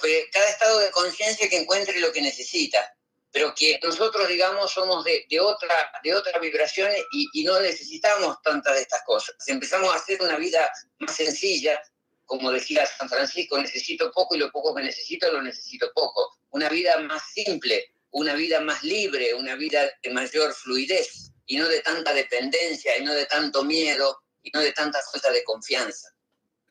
cada 0.32 0.48
estado 0.48 0.78
de 0.78 0.90
conciencia 0.90 1.48
que 1.48 1.58
encuentre 1.58 2.00
lo 2.00 2.12
que 2.12 2.22
necesita, 2.22 2.96
pero 3.30 3.54
que 3.54 3.78
nosotros, 3.82 4.28
digamos, 4.28 4.70
somos 4.70 5.04
de, 5.04 5.26
de 5.28 5.40
otra, 5.40 5.74
de 6.02 6.14
otra 6.14 6.38
vibración 6.38 6.90
y, 7.12 7.28
y, 7.32 7.44
no 7.44 7.60
necesitamos 7.60 8.40
tantas 8.42 8.76
de 8.76 8.82
estas 8.82 9.02
cosas. 9.02 9.34
Empezamos 9.46 9.92
a 9.92 9.96
hacer 9.96 10.22
una 10.22 10.36
vida 10.36 10.70
más 11.00 11.16
sencilla, 11.16 11.80
como 12.24 12.50
decía 12.50 12.86
San 12.86 13.08
Francisco, 13.08 13.58
necesito 13.58 14.10
poco 14.12 14.36
y 14.36 14.38
lo 14.38 14.50
poco 14.50 14.74
que 14.74 14.82
necesito 14.82 15.30
lo 15.30 15.42
necesito 15.42 15.90
poco. 15.92 16.38
Una 16.50 16.68
vida 16.68 16.98
más 17.00 17.22
simple, 17.34 17.92
una 18.12 18.34
vida 18.34 18.60
más 18.60 18.82
libre, 18.84 19.34
una 19.34 19.56
vida 19.56 19.90
de 20.02 20.10
mayor 20.10 20.54
fluidez 20.54 21.32
y 21.46 21.56
no 21.56 21.68
de 21.68 21.80
tanta 21.80 22.14
dependencia 22.14 22.96
y 22.96 23.04
no 23.04 23.12
de 23.12 23.26
tanto 23.26 23.64
miedo 23.64 24.22
y 24.42 24.50
no 24.50 24.60
de 24.60 24.72
tanta 24.72 25.00
falta 25.10 25.30
de 25.32 25.42
confianza. 25.44 26.13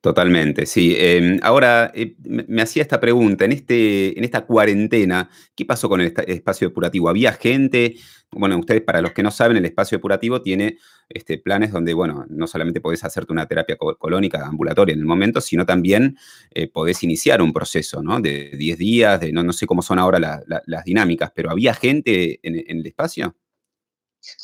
Totalmente, 0.04 0.66
sí. 0.66 0.94
Em, 0.98 1.40
ahora, 1.44 1.90
eh, 1.96 2.18
me, 2.26 2.62
hacía 2.62 2.82
esta 2.82 3.00
pregunta, 3.00 3.46
en, 3.46 3.54
este, 3.54 4.18
en 4.20 4.26
esta 4.26 4.42
cuarentena, 4.42 5.30
¿qué 5.56 5.64
pasó 5.64 5.88
con 5.88 6.02
el 6.02 6.14
espacio 6.28 6.68
depurativo? 6.68 7.08
¿Había 7.08 7.32
gente? 7.32 7.96
Bueno, 8.30 8.58
ustedes, 8.58 8.82
para 8.82 9.00
los 9.00 9.14
que 9.14 9.24
no 9.24 9.32
saben, 9.32 9.56
el 9.56 9.64
espacio 9.64 9.98
depurativo 9.98 10.42
tiene 10.42 10.78
este, 11.08 11.38
planes 11.38 11.72
donde, 11.72 11.94
bueno, 11.94 12.26
no 12.28 12.48
solamente 12.48 12.82
podés 12.82 13.02
hacerte 13.06 13.32
una 13.32 13.46
terapia 13.46 13.78
colónica 13.78 14.46
ambulatoria 14.46 14.92
en 14.92 15.00
el 15.00 15.06
momento, 15.06 15.40
sino 15.40 15.66
también 15.66 16.18
eh, 16.52 16.68
podés 16.68 17.02
iniciar 17.04 17.42
un 17.42 17.54
proceso, 17.54 18.04
¿no? 18.04 18.20
De 18.20 18.50
10 18.58 18.78
días, 18.78 19.22
de, 19.22 19.32
no, 19.32 19.42
no 19.42 19.54
sé 19.54 19.66
cómo 19.66 19.82
son 19.82 20.00
ahora 20.00 20.20
las 20.20 20.84
dinámicas, 20.84 21.32
pero 21.34 21.50
¿había 21.50 21.74
gente 21.74 22.42
en 22.44 22.78
el 22.78 22.86
espacio? 22.86 23.38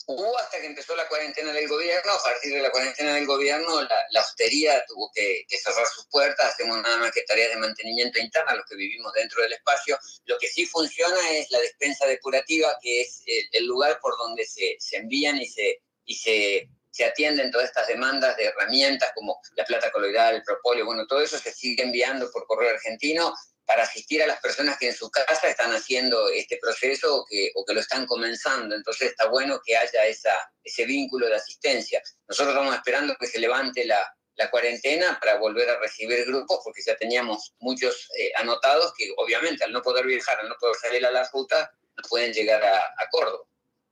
Hubo 0.08 0.38
hasta 0.38 0.60
que 0.60 0.68
empezó 0.68 0.96
la 0.96 1.08
cuarentena 1.08 1.54
del 1.54 1.68
gobierno, 1.68 2.12
a 2.12 2.24
partir 2.24 2.54
de 2.54 2.62
la 2.62 2.72
cuarentena 2.72 3.16
del 3.16 3.26
gobierno 3.26 3.82
la, 3.82 3.96
la 4.12 4.22
hostería 4.22 4.84
tuvo 4.88 5.12
que, 5.14 5.46
cerrar 5.50 5.86
sus 5.88 6.06
puertas, 6.08 6.54
hacemos 6.54 6.82
nada 6.82 6.98
más 6.98 7.12
que 7.12 7.24
tareas 7.24 7.52
de 7.52 7.58
mantenimiento 7.58 8.20
interna, 8.20 8.56
los 8.56 8.66
que 8.66 8.76
vivimos 8.76 9.14
dentro 9.14 9.42
del 9.42 9.54
espacio. 9.54 9.98
Lo 10.26 10.38
que 10.38 10.48
sí 10.48 10.66
funciona 10.66 11.32
es 11.32 11.50
la 11.52 11.60
despensa 11.60 12.06
depurativa, 12.06 12.78
que 12.82 13.02
es 13.02 13.24
el, 13.52 13.66
lugar 13.66 14.00
por 14.02 14.18
donde 14.18 14.46
se, 14.46 14.78
se, 14.80 14.98
envían 14.98 15.38
y 15.38 15.48
se, 15.48 15.82
y 16.06 16.16
se, 16.16 16.70
se 16.92 17.06
atienden 17.06 17.52
todas 17.52 17.68
estas 17.68 17.88
demandas 17.88 18.36
de 18.36 18.46
herramientas 18.46 19.12
como 19.14 19.40
la 19.56 19.66
plata 19.66 19.92
coloidal, 19.92 20.36
el 20.36 20.44
propóleo, 20.44 20.86
bueno, 20.86 21.06
todo 21.08 21.22
eso 21.22 21.38
se 21.38 21.54
sigue 21.54 21.84
enviando 21.84 22.32
por 22.32 22.46
correo 22.48 22.72
argentino 22.72 23.34
para 23.70 23.84
asistir 23.84 24.24
a 24.24 24.26
las 24.26 24.40
personas 24.40 24.80
que 24.80 24.88
en 24.88 24.96
su 24.96 25.12
casa 25.12 25.48
están 25.48 25.72
haciendo 25.72 26.28
este 26.30 26.58
proceso 26.58 27.18
o 27.18 27.26
que, 27.28 27.52
lo 27.72 27.80
están 27.80 28.08
comenzando. 28.08 28.74
Entonces 28.74 29.12
está 29.12 29.28
bueno 29.28 29.62
que 29.64 29.78
haya 29.78 30.08
esa, 30.08 30.34
ese 30.64 30.86
vínculo 30.86 31.28
de 31.28 31.36
asistencia. 31.36 32.02
Nosotros 32.28 32.56
estamos 32.56 32.74
esperando 32.74 33.16
que 33.20 33.28
se 33.28 33.38
levante 33.38 33.86
la, 33.86 34.04
cuarentena 34.50 35.20
para 35.20 35.38
volver 35.38 35.70
a 35.70 35.80
recibir 35.80 36.26
grupos, 36.26 36.62
porque 36.64 36.82
ya 36.84 36.96
teníamos 36.96 37.54
muchos 37.60 38.10
eh, 38.18 38.32
anotados 38.38 38.92
que 38.98 39.12
obviamente 39.18 39.66
al 39.66 39.72
no 39.72 39.84
poder 39.84 40.08
viajar, 40.08 40.40
al 40.40 40.50
no 40.50 40.56
poder 40.60 40.76
salir 40.78 41.06
a 41.06 41.12
la 41.12 41.30
ruta, 41.32 41.70
no 41.96 42.10
pueden 42.10 42.34
llegar 42.34 42.64
a 42.64 43.10
Córdoba. 43.12 43.49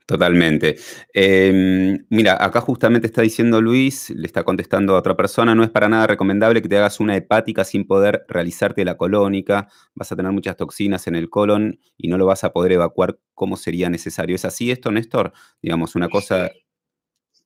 Totalmente. 0.08 0.78
Em, 1.14 2.06
mira, 2.10 2.42
acá 2.42 2.62
justamente 2.62 3.08
está 3.08 3.22
diciendo 3.22 3.60
Luis, 3.60 4.10
le 4.12 4.26
está 4.26 4.46
contestando 4.46 4.96
a 4.96 5.00
otra 5.00 5.18
persona, 5.18 5.54
no 5.54 5.66
es 5.66 5.70
para 5.70 5.90
nada 5.90 6.08
recomendable 6.08 6.62
que 6.62 6.70
te 6.70 6.78
hagas 6.78 7.02
una 7.02 7.18
hepática 7.18 7.66
sin 7.66 7.86
poder 7.86 8.24
realizarte 8.30 8.86
la 8.86 8.96
colónica, 8.96 9.68
vas 9.96 10.10
a 10.10 10.16
tener 10.16 10.32
muchas 10.32 10.56
toxinas 10.56 11.08
en 11.08 11.16
el 11.16 11.30
colon 11.30 11.82
y 11.98 12.08
no 12.08 12.18
lo 12.18 12.26
vas 12.26 12.46
a 12.46 12.54
poder 12.54 12.72
evacuar 12.72 13.20
como 13.34 13.58
sería 13.58 13.90
necesario. 13.90 14.38
¿Es 14.38 14.46
así 14.46 14.72
esto, 14.72 14.92
Néstor? 14.94 15.34
Digamos, 15.62 15.94
una 15.96 16.08
cosa... 16.08 16.46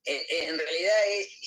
Eh, 0.05 0.21
en 0.49 0.57
realidad 0.57 0.70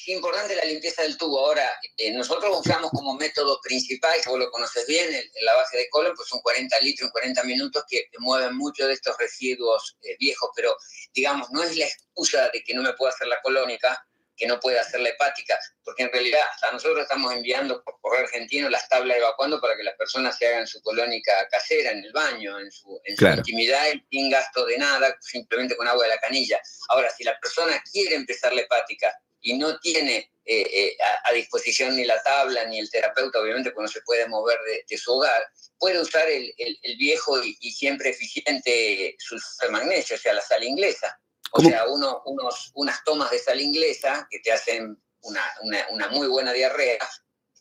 es 0.06 0.16
importante 0.16 0.54
la 0.54 0.64
limpieza 0.64 1.02
del 1.02 1.16
tubo. 1.16 1.38
Ahora, 1.38 1.68
eh, 1.96 2.12
nosotros 2.12 2.60
usamos 2.60 2.90
como 2.90 3.14
método 3.14 3.58
principal, 3.62 4.20
que 4.22 4.28
vos 4.28 4.38
lo 4.38 4.50
conoces 4.50 4.86
bien, 4.86 5.14
el, 5.14 5.30
la 5.42 5.54
base 5.54 5.78
de 5.78 5.88
colon, 5.88 6.14
pues 6.14 6.28
son 6.28 6.40
40 6.40 6.78
litros 6.80 7.06
en 7.08 7.12
40 7.12 7.42
minutos 7.44 7.84
que 7.88 8.08
mueven 8.18 8.54
mucho 8.56 8.86
de 8.86 8.92
estos 8.92 9.16
residuos 9.16 9.96
eh, 10.02 10.16
viejos, 10.18 10.50
pero 10.54 10.76
digamos, 11.14 11.50
no 11.52 11.62
es 11.62 11.76
la 11.76 11.86
excusa 11.86 12.50
de 12.50 12.62
que 12.62 12.74
no 12.74 12.82
me 12.82 12.92
pueda 12.92 13.12
hacer 13.12 13.28
la 13.28 13.40
colónica, 13.40 14.06
que 14.36 14.46
no 14.46 14.60
pueda 14.60 14.80
hacer 14.80 15.00
la 15.00 15.10
hepática, 15.10 15.58
porque 15.84 16.02
en 16.02 16.12
realidad 16.12 16.40
hasta 16.52 16.72
nosotros 16.72 17.02
estamos 17.02 17.32
enviando 17.32 17.82
por 17.84 18.00
correo 18.00 18.24
argentino 18.24 18.68
las 18.68 18.88
tablas 18.88 19.16
evacuando 19.16 19.60
para 19.60 19.76
que 19.76 19.84
las 19.84 19.96
personas 19.96 20.36
se 20.36 20.48
hagan 20.48 20.66
su 20.66 20.82
colónica 20.82 21.48
casera 21.48 21.92
en 21.92 22.04
el 22.04 22.12
baño, 22.12 22.58
en 22.58 22.70
su, 22.70 23.00
en 23.04 23.16
su 23.16 23.26
intimidad, 23.26 23.86
sin 24.10 24.30
gasto 24.30 24.66
de 24.66 24.76
nada, 24.76 25.16
simplemente 25.20 25.76
con 25.76 25.86
agua 25.86 26.02
de 26.02 26.10
la 26.10 26.18
canilla. 26.18 26.60
Ahora, 26.88 27.10
si 27.10 27.22
la 27.24 27.38
persona 27.38 27.80
quiere 27.90 28.16
empezar 28.16 28.52
la 28.52 28.62
hepática 28.62 29.16
y 29.44 29.56
no 29.58 29.78
tiene 29.78 30.32
eh, 30.46 30.66
eh, 30.72 30.96
a, 31.24 31.32
disposición 31.32 31.94
ni 31.96 32.04
la 32.04 32.20
tabla 32.22 32.64
ni 32.64 32.80
el 32.80 32.90
terapeuta, 32.90 33.38
obviamente, 33.40 33.72
cuando 33.72 33.92
se 33.92 34.00
puede 34.02 34.26
mover 34.26 34.58
de, 34.88 34.98
su 34.98 35.12
hogar, 35.12 35.46
puede 35.78 36.00
usar 36.00 36.28
el, 36.28 36.52
viejo 36.98 37.40
y, 37.42 37.70
siempre 37.70 38.10
eficiente 38.10 39.14
sulfato 39.18 39.66
de 39.66 39.72
magnesio, 39.72 40.16
o 40.16 40.18
sea, 40.18 40.32
la 40.32 40.40
sal 40.40 40.64
inglesa. 40.64 41.18
O 41.52 41.60
sea, 41.60 41.86
uno, 41.86 42.22
unos, 42.26 42.72
unas 42.74 43.04
tomas 43.04 43.30
de 43.30 43.38
sal 43.38 43.60
inglesa 43.60 44.26
que 44.28 44.40
te 44.40 44.50
hacen 44.50 45.00
una, 45.20 46.08
muy 46.10 46.26
buena 46.26 46.52
diarrea, 46.52 46.98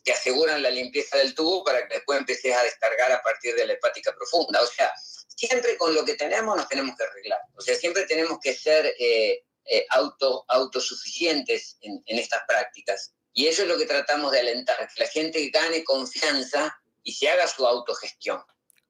te 0.02 0.12
aseguran 0.12 0.62
la 0.62 0.70
limpieza 0.70 1.16
del 1.18 1.34
tubo 1.34 1.64
para 1.64 1.86
que 1.86 1.94
después 1.94 2.18
empieces 2.18 2.54
a 2.54 2.62
descargar 2.62 3.12
a 3.12 3.22
partir 3.22 3.54
de 3.54 3.66
la 3.66 3.74
hepática 3.74 4.14
profunda. 4.14 4.60
O 4.60 4.66
sea, 4.66 4.92
siempre 5.28 5.76
con 5.76 5.94
lo 5.94 6.04
que 6.04 6.14
tenemos 6.14 6.56
nos 6.56 6.68
tenemos 6.68 6.96
que 6.96 7.04
arreglar. 7.04 7.40
O 7.56 7.60
sea, 7.60 7.74
siempre 7.76 8.04
tenemos 8.06 8.38
que 8.40 8.54
ser 8.54 8.94
eh, 8.98 9.44
eh, 9.66 9.86
auto, 9.90 10.44
autosuficientes 10.48 11.78
en, 11.80 12.02
estas 12.06 12.42
prácticas. 12.46 13.14
Y 13.32 13.46
eso 13.46 13.62
es 13.62 13.68
lo 13.68 13.78
que 13.78 13.86
tratamos 13.86 14.32
de 14.32 14.40
alentar, 14.40 14.76
que 14.94 15.02
la 15.02 15.08
gente 15.08 15.48
gane 15.48 15.82
confianza 15.84 16.76
y 17.02 17.12
se 17.12 17.28
haga 17.28 17.46
su 17.46 17.66
autogestión. 17.66 18.42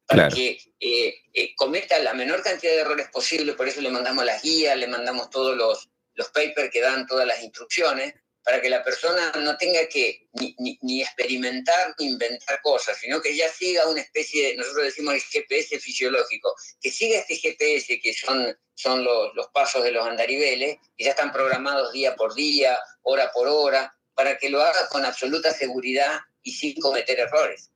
Para 0.07 0.29
que 0.29 0.59
eh, 0.81 1.15
eh, 1.33 1.55
cometa 1.57 1.99
la 1.99 2.13
menor 2.13 2.43
cantidad 2.43 2.73
de 2.73 2.81
errores 2.81 3.09
posible, 3.09 3.55
por 3.55 3.69
eso 3.69 3.81
le 3.81 3.89
mandamos 3.89 4.25
las 4.25 4.43
guías, 4.43 4.77
le 4.77 4.87
mandamos 4.87 5.31
todos 5.31 5.57
los, 5.57 5.89
los 6.15 6.29
papers 6.29 6.71
que 6.71 6.83
dan 6.83 7.07
todas 7.07 7.27
las 7.27 7.43
instrucciones, 7.43 8.15
para 8.45 8.61
que 8.61 8.69
la 8.69 8.85
persona 8.85 9.33
no 9.43 9.57
tenga 9.57 9.87
que 9.89 10.29
ni, 10.35 11.03
experimentar 11.03 11.95
ni 11.99 12.11
inventar 12.11 12.61
cosas, 12.63 12.99
sino 12.99 13.21
que 13.21 13.35
ya 13.35 13.49
siga 13.49 13.89
una 13.89 14.01
especie, 14.01 14.49
de, 14.49 14.57
nosotros 14.57 14.85
decimos 14.85 15.15
el 15.15 15.21
GPS 15.21 15.79
fisiológico, 15.81 16.55
que 16.81 16.91
siga 16.91 17.19
este 17.19 17.37
GPS 17.37 18.01
que 18.01 18.13
son, 18.13 18.55
son 18.75 19.03
los, 19.03 19.35
los 19.35 19.49
pasos 19.49 19.83
de 19.83 19.93
los 19.93 20.07
andariveles, 20.07 20.77
que 20.97 21.05
ya 21.05 21.11
están 21.11 21.33
programados 21.33 21.93
día 21.93 22.15
por 22.17 22.35
día, 22.35 22.79
hora 23.03 23.31
por 23.33 23.49
hora, 23.49 23.95
para 24.15 24.37
que 24.37 24.51
lo 24.51 24.61
haga 24.61 24.89
con 24.91 25.05
absoluta 25.05 25.51
seguridad 25.51 26.21
y 26.43 26.53
sin 26.53 26.79
cometer 26.81 27.19
errores. 27.19 27.71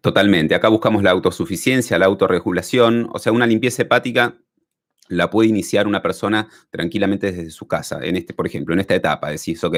Totalmente. 0.00 0.54
Acá 0.54 0.68
buscamos 0.68 1.02
la 1.02 1.10
autosuficiencia, 1.10 1.98
la 1.98 2.06
autorregulación, 2.06 3.08
o 3.12 3.18
sea, 3.18 3.32
una 3.32 3.46
limpieza 3.46 3.82
hepática 3.82 4.36
la 5.12 5.30
puede 5.30 5.48
iniciar 5.48 5.86
una 5.86 6.02
persona 6.02 6.48
tranquilamente 6.70 7.32
desde 7.32 7.50
su 7.50 7.66
casa. 7.66 8.00
En 8.02 8.16
este, 8.16 8.34
por 8.34 8.46
ejemplo, 8.46 8.74
en 8.74 8.80
esta 8.80 8.94
etapa 8.94 9.30
decís, 9.30 9.62
ok, 9.62 9.76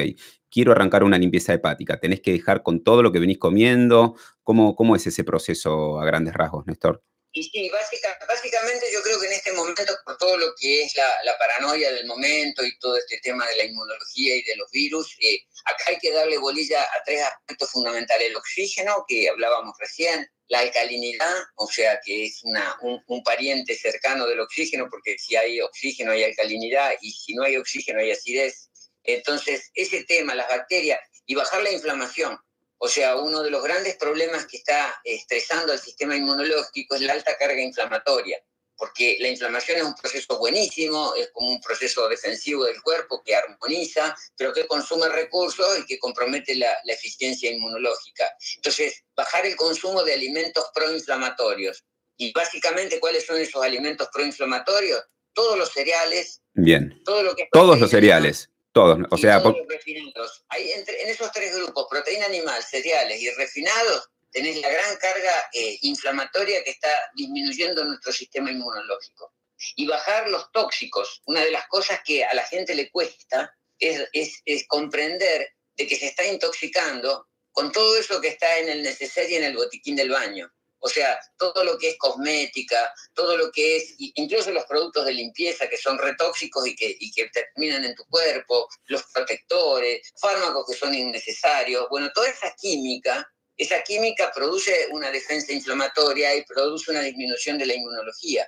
quiero 0.49 0.71
arrancar 0.71 1.03
una 1.03 1.17
limpieza 1.17 1.53
hepática, 1.53 1.99
tenés 1.99 2.21
que 2.21 2.31
dejar 2.31 2.63
con 2.63 2.83
todo 2.83 3.03
lo 3.03 3.11
que 3.11 3.19
venís 3.19 3.37
comiendo. 3.37 4.15
¿Cómo, 4.43 4.75
cómo 4.75 4.95
es 4.95 5.05
ese 5.07 5.23
proceso 5.23 5.99
a 5.99 6.05
grandes 6.05 6.33
rasgos, 6.33 6.65
Néstor? 6.67 7.03
Y 7.37 7.43
sí, 7.43 7.69
básicamente 7.69 8.85
yo 8.93 9.01
creo 9.03 9.19
que 9.19 9.27
en 9.27 9.33
este 9.33 9.51
momento, 9.51 9.83
por 10.05 10.17
todo 10.17 10.37
lo 10.37 10.55
que 10.57 10.83
es 10.83 10.95
la, 10.95 11.37
paranoia 11.37 11.91
del 11.91 12.05
momento 12.05 12.63
y 12.63 12.79
todo 12.79 12.95
este 12.95 13.19
tema 13.21 13.45
de 13.47 13.57
la 13.57 13.65
inmunología 13.65 14.37
y 14.37 14.43
de 14.43 14.55
los 14.55 14.71
virus, 14.71 15.17
eh, 15.19 15.39
acá 15.65 15.83
hay 15.89 15.97
que 15.99 16.13
darle 16.13 16.37
bolilla 16.37 16.81
a 16.81 17.03
tres 17.05 17.23
aspectos 17.23 17.71
fundamentales. 17.71 18.29
El 18.29 18.37
oxígeno, 18.37 19.03
que 19.05 19.27
hablábamos 19.27 19.75
recién, 19.77 20.25
la 20.47 20.59
alcalinidad, 20.59 21.35
o 21.55 21.67
sea 21.67 21.99
que 22.03 22.25
es 22.25 22.43
una, 22.43 22.77
un, 22.81 23.23
pariente 23.23 23.75
cercano 23.75 24.27
del 24.27 24.39
oxígeno, 24.39 24.87
porque 24.89 25.17
si 25.17 25.35
hay 25.35 25.59
oxígeno 25.61 26.11
hay 26.11 26.23
alcalinidad 26.23 26.93
y 27.01 27.11
si 27.11 27.33
no 27.33 27.43
hay 27.43 27.57
oxígeno 27.57 27.99
hay 27.99 28.11
acidez. 28.11 28.69
Entonces, 29.03 29.71
ese 29.73 30.03
tema, 30.03 30.35
las 30.35 30.47
bacterias 30.47 30.99
y 31.25 31.35
bajar 31.35 31.63
la 31.63 31.71
inflamación. 31.71 32.37
O 32.77 32.87
sea, 32.87 33.15
uno 33.15 33.41
de 33.41 33.49
los 33.49 33.63
grandes 33.63 33.95
problemas 33.95 34.45
que 34.47 34.57
está 34.57 34.99
estresando 35.03 35.71
al 35.71 35.79
sistema 35.79 36.15
inmunológico 36.15 36.95
es 36.95 37.01
la 37.01 37.13
alta 37.13 37.37
carga 37.37 37.61
inflamatoria 37.61 38.39
porque 38.77 39.17
la 39.19 39.29
inflamación 39.29 39.77
es 39.77 39.83
un 39.83 39.95
proceso 39.95 40.37
buenísimo, 40.37 41.13
es 41.15 41.29
como 41.31 41.49
un 41.49 41.61
proceso 41.61 42.07
defensivo 42.07 42.65
del 42.65 42.81
cuerpo 42.81 43.21
que 43.23 43.35
armoniza, 43.35 44.15
pero 44.35 44.53
que 44.53 44.67
consume 44.67 45.07
recursos 45.09 45.79
y 45.79 45.85
que 45.85 45.99
compromete 45.99 46.55
la, 46.55 46.73
eficiencia 46.87 47.51
inmunológica. 47.51 48.25
Entonces, 48.55 49.03
bajar 49.15 49.45
el 49.45 49.55
consumo 49.55 50.03
de 50.03 50.13
alimentos 50.13 50.65
proinflamatorios. 50.73 51.83
Y 52.17 52.31
básicamente, 52.31 52.99
¿cuáles 52.99 53.25
son 53.25 53.39
esos 53.39 53.61
alimentos 53.63 54.07
proinflamatorios? 54.13 55.03
Todos 55.33 55.57
los 55.57 55.69
cereales. 55.69 56.41
Bien. 56.53 57.01
Todo 57.03 57.23
lo 57.23 57.35
que 57.35 57.47
todos 57.51 57.79
los 57.79 57.91
cereales. 57.91 58.49
Todos, 58.71 58.99
o 59.09 59.17
sea, 59.17 59.41
todos 59.41 59.57
los 59.57 59.67
refinados. 59.67 60.45
Hay 60.49 60.69
en 60.71 61.09
esos 61.09 61.31
tres 61.31 61.55
grupos, 61.55 61.87
proteína 61.89 62.25
animal, 62.25 62.61
cereales 62.61 63.21
y 63.21 63.29
refinados, 63.31 64.09
tenés 64.35 64.57
la 64.57 64.69
gran 64.69 64.97
carga 64.97 65.49
eh, 65.53 65.77
inflamatoria 65.83 66.61
que 66.61 66.71
está 66.71 66.89
disminuyendo 67.15 67.85
nuestro 67.85 68.11
sistema 68.11 68.51
inmunológico. 68.51 69.33
Y 69.77 69.87
bajar 69.87 70.27
los 70.27 70.51
tóxicos, 70.51 71.21
una 71.25 71.39
de 71.39 71.51
las 71.51 71.65
cosas 71.67 72.01
que 72.03 72.25
a 72.25 72.33
la 72.33 72.43
gente 72.43 72.75
le 72.75 72.91
cuesta 72.91 73.55
es, 73.79 74.09
es, 74.43 74.67
comprender 74.67 75.53
de 75.77 75.87
que 75.87 75.95
se 75.95 76.07
está 76.07 76.25
intoxicando 76.25 77.29
con 77.53 77.71
todo 77.71 77.97
eso 77.97 78.19
que 78.19 78.27
está 78.27 78.59
en 78.59 78.67
el 78.67 78.83
necesario 78.83 79.29
y 79.29 79.35
en 79.35 79.43
el 79.45 79.55
botiquín 79.55 79.95
del 79.95 80.09
baño. 80.09 80.51
O 80.79 80.89
sea, 80.89 81.17
todo 81.37 81.63
lo 81.63 81.77
que 81.77 81.91
es 81.91 81.97
cosmética, 81.97 82.93
todo 83.13 83.37
lo 83.37 83.49
que 83.53 83.77
es, 83.77 83.95
incluso 83.97 84.51
los 84.51 84.65
productos 84.65 85.05
de 85.05 85.13
limpieza 85.13 85.69
que 85.69 85.77
son 85.77 85.97
retóxicos 85.97 86.67
y 86.67 86.75
que, 86.75 86.93
y 86.99 87.09
que 87.13 87.29
terminan 87.29 87.85
en 87.85 87.95
tu 87.95 88.03
cuerpo, 88.07 88.67
los 88.87 89.03
protectores, 89.13 90.11
fármacos 90.19 90.65
que 90.67 90.77
son 90.77 90.93
innecesarios, 90.93 91.87
bueno, 91.89 92.11
toda 92.13 92.27
esa 92.27 92.53
química 92.59 93.25
esa 93.57 93.81
química 93.83 94.31
produce 94.33 94.87
una 94.91 95.11
defensa 95.11 95.53
inflamatoria 95.53 96.35
y 96.35 96.43
produce 96.43 96.91
una 96.91 97.01
disminución 97.01 97.57
de 97.57 97.65
la 97.65 97.73
inmunología. 97.73 98.47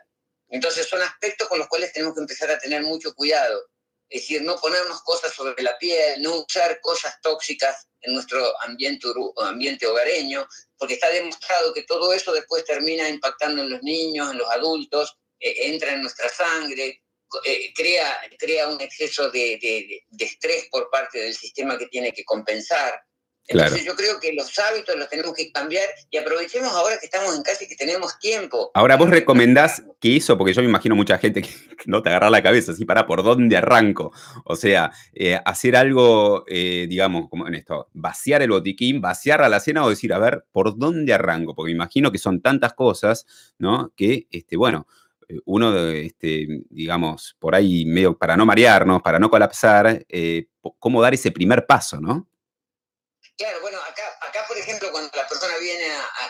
Entonces 0.50 0.88
son 0.88 1.02
aspectos 1.02 1.48
con 1.48 1.60
los 1.60 1.68
cuales 1.68 1.94
tenemos 1.94 2.16
que 2.16 2.22
empezar 2.22 2.52
a 2.52 2.60
tener 2.60 2.82
mucho 2.84 3.14
cuidado. 3.14 3.62
Es 4.10 4.22
decir, 4.22 4.42
no 4.42 4.58
ponernos 4.58 5.02
cosas 5.04 5.34
sobre 5.34 5.62
la 5.62 5.78
piel, 5.78 6.22
no 6.22 6.38
usar 6.38 6.80
cosas 6.82 7.20
tóxicas 7.22 7.88
en 8.02 8.14
nuestro 8.14 8.62
ambiente, 8.62 9.08
ambiente 9.38 9.86
hogareño, 9.86 10.48
porque 10.78 10.94
está 10.94 11.10
demostrado 11.10 11.74
que 11.74 11.84
todo 11.84 12.14
eso 12.14 12.32
después 12.32 12.64
termina 12.64 13.10
impactando 13.10 13.64
en 13.64 13.70
los 13.70 13.84
niños, 13.84 14.32
en 14.32 14.38
los 14.38 14.50
adultos, 14.50 15.18
eh, 15.40 15.68
entra 15.68 15.94
en 15.94 16.02
nuestra 16.02 16.30
sangre, 16.30 17.04
eh, 17.44 17.74
crea, 17.74 18.22
crea 18.40 18.70
un 18.70 18.80
exceso 18.80 19.30
de, 19.30 20.06
de 20.08 20.26
estrés 20.26 20.68
por 20.72 20.90
parte 20.90 21.20
del 21.20 21.36
sistema 21.36 21.78
que 21.78 21.88
tiene 21.88 22.14
que 22.14 22.24
compensar. 22.24 23.02
Entonces 23.48 23.86
yo 23.86 23.96
creo 23.96 24.20
que 24.20 24.34
los 24.34 24.52
hábitos 24.60 24.96
los 24.98 25.08
tenemos 25.08 25.34
que 25.34 25.52
cambiar 25.52 25.86
y 26.10 26.18
aprovechemos 26.18 26.74
ahora 26.74 26.98
que 27.00 27.06
estamos 27.06 27.34
en 27.34 27.44
casa 27.44 27.64
y 27.64 27.68
que 27.68 27.76
tenemos 27.76 28.20
tiempo. 28.20 28.72
Ahora 28.74 28.98
vos 28.98 29.10
recomendás 29.10 29.84
que 30.02 30.18
eso, 30.18 30.38
porque 30.38 30.54
yo 30.54 30.62
me 30.62 30.68
imagino 30.68 30.96
mucha 30.96 31.18
gente 31.18 31.42
que 31.42 31.50
no 31.86 32.02
te 32.02 32.10
agarra 32.10 32.30
la 32.30 32.44
cabeza, 32.44 32.74
así 32.74 32.84
para 32.84 33.08
por 33.08 33.24
dónde 33.24 33.56
arranco. 33.56 34.12
O 34.44 34.56
sea, 34.58 34.92
eh, 35.14 35.40
hacer 35.46 35.78
algo, 35.78 36.44
eh, 36.48 36.88
digamos, 36.90 37.30
como 37.30 37.48
en 37.48 37.56
esto, 37.56 37.88
vaciar 37.94 38.42
el 38.42 38.50
botiquín, 38.50 39.00
vaciar 39.00 39.42
a 39.42 39.50
la 39.50 39.62
cena 39.62 39.86
o 39.86 39.90
decir, 39.90 40.12
a 40.12 40.20
ver, 40.20 40.46
¿por 40.52 40.78
dónde 40.78 41.14
arranco? 41.14 41.56
Porque 41.56 41.70
me 41.70 41.76
imagino 41.76 42.12
que 42.12 42.18
son 42.18 42.42
tantas 42.42 42.74
cosas, 42.74 43.26
¿no? 43.60 43.94
Que, 43.96 44.28
este, 44.30 44.58
bueno, 44.58 44.88
eh, 45.30 45.40
uno, 45.46 45.88
este, 45.88 46.66
digamos, 46.70 47.38
por 47.40 47.56
ahí 47.56 47.86
medio 47.86 48.18
para 48.18 48.36
no 48.36 48.46
marearnos, 48.46 49.02
para 49.02 49.20
no 49.20 49.30
colapsar, 49.30 50.06
cómo 50.80 51.02
dar 51.02 51.14
ese 51.14 51.32
primer 51.32 51.66
paso, 51.66 52.02
¿no? 52.02 52.28
Claro, 53.38 53.62
bueno, 53.62 53.78
acá, 53.84 54.04
acá 54.22 54.46
por 54.48 54.58
ejemplo, 54.58 54.92
cuando 54.92 55.12
la 55.16 55.28
persona 55.28 55.58
viene 55.58 55.86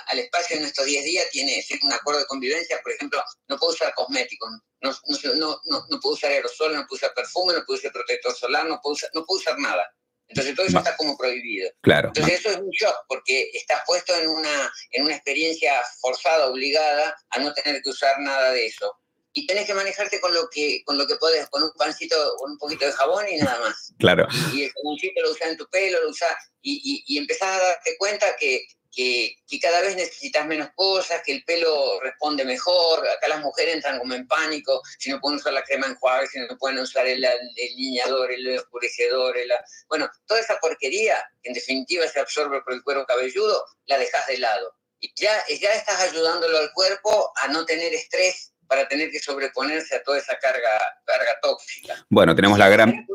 al 0.08 0.20
espacio 0.20 0.58
en 0.58 0.66
estos 0.66 0.86
10 0.86 1.06
días, 1.06 1.30
tiene 1.32 1.64
un 1.84 1.94
acuerdo 1.94 2.20
de 2.20 2.28
convivencia, 2.28 2.82
por 2.84 2.92
ejemplo, 2.92 3.24
no 3.48 3.58
puede 3.58 3.74
usar 3.74 3.94
cosméticos, 3.94 4.50
no, 4.82 4.92
no, 4.92 5.62
no, 5.64 5.86
no, 5.90 6.00
puede 6.02 6.16
usar 6.16 6.32
aerosol, 6.32 6.76
no 6.76 6.86
puede 6.86 6.98
usar 6.98 7.14
perfume, 7.14 7.54
no 7.54 7.64
puede 7.66 7.80
usar 7.80 7.94
protector 7.94 8.36
solar, 8.36 8.66
no 8.66 8.80
puede 8.82 8.96
usar, 8.96 9.10
no 9.14 9.26
puede 9.26 9.40
usar 9.40 9.58
nada. 9.58 9.90
Entonces 10.28 10.56
todo 10.56 10.66
eso 10.66 10.78
está 10.80 10.98
como 10.98 11.18
prohibido. 11.18 11.70
Claro. 11.82 12.10
Entonces 12.10 12.40
eso 12.40 12.50
es 12.50 12.58
un 12.58 12.70
shock 12.72 12.96
porque 13.08 13.50
estás 13.54 13.84
puesto 13.86 14.14
en 14.14 14.28
una, 14.28 14.74
en 14.92 15.06
una 15.06 15.16
experiencia 15.16 15.82
forzada, 16.02 16.48
obligada 16.48 17.16
a 17.30 17.40
no 17.40 17.54
tener 17.54 17.82
que 17.82 17.90
usar 17.90 18.20
nada 18.20 18.52
de 18.52 18.66
eso. 18.66 18.94
Y 19.38 19.46
tenés 19.46 19.68
que 19.68 19.76
manejarte 19.76 20.20
con 20.20 20.34
lo 20.34 20.50
que 20.50 20.84
con 20.84 20.98
lo 20.98 21.06
que 21.06 21.16
podés, 21.16 21.48
con 21.50 21.62
un 21.62 21.72
pancito, 21.74 22.16
con 22.40 22.54
un 22.54 22.58
poquito 22.58 22.88
de 22.88 22.92
jabón 22.92 23.24
y 23.30 23.38
nada 23.38 23.60
más. 23.60 23.94
Claro. 24.00 24.28
Y 24.52 24.64
el 24.64 24.72
jaboncito 24.72 25.22
lo 25.22 25.32
usás 25.32 25.50
en 25.50 25.58
tu 25.58 25.70
pelo, 25.70 26.02
lo 26.02 26.10
usás, 26.10 26.36
y, 26.64 26.82
y, 26.84 27.04
y 27.14 27.20
empezás 27.20 27.50
a 27.50 27.62
darte 27.62 27.96
cuenta 28.00 28.36
que, 28.36 28.66
que, 28.92 29.36
que, 29.48 29.60
cada 29.60 29.82
vez 29.82 29.96
necesitas 29.96 30.48
menos 30.48 30.70
cosas, 30.74 31.22
que 31.24 31.34
el 31.34 31.44
pelo 31.44 32.00
responde 32.02 32.46
mejor, 32.46 33.08
acá 33.08 33.28
las 33.28 33.42
mujeres 33.42 33.76
entran 33.76 34.00
como 34.00 34.16
en 34.16 34.28
pánico, 34.28 34.82
si 34.98 35.12
no 35.12 35.22
pueden 35.22 35.38
usar 35.38 35.54
la 35.54 35.64
crema 35.64 35.86
enjuague, 35.86 36.26
si 36.26 36.40
no 36.40 36.58
pueden 36.58 36.80
usar 36.80 37.06
el, 37.06 37.24
el 37.24 37.76
lineador, 37.76 38.32
el 38.32 38.58
oscurecedor, 38.58 39.38
el, 39.38 39.52
bueno, 39.88 40.10
toda 40.26 40.40
esa 40.40 40.58
porquería, 40.58 41.24
que 41.44 41.50
en 41.50 41.54
definitiva 41.54 42.08
se 42.08 42.20
absorbe 42.20 42.64
por 42.64 42.74
el 42.74 42.82
cuero 42.82 43.06
cabelludo, 43.06 43.64
la 43.86 44.00
dejas 44.00 44.26
de 44.26 44.40
lado. 44.40 44.74
Y 45.00 45.14
ya, 45.16 45.46
ya 45.48 45.76
estás 45.76 46.02
ayudándolo 46.02 46.58
al 46.58 46.74
cuerpo 46.74 47.32
a 47.36 47.50
no 47.50 47.68
tener 47.68 47.94
estrés 47.94 48.56
para 48.68 48.88
tener 48.88 49.12
que 49.12 49.20
sobreponerse 49.20 49.96
a 49.96 50.04
toda 50.04 50.18
esa 50.18 50.38
carga, 50.38 50.80
carga 51.06 51.40
tóxica. 51.42 52.06
Bueno, 52.10 52.36
tenemos 52.36 52.58
la 52.58 52.70
gran... 52.70 53.06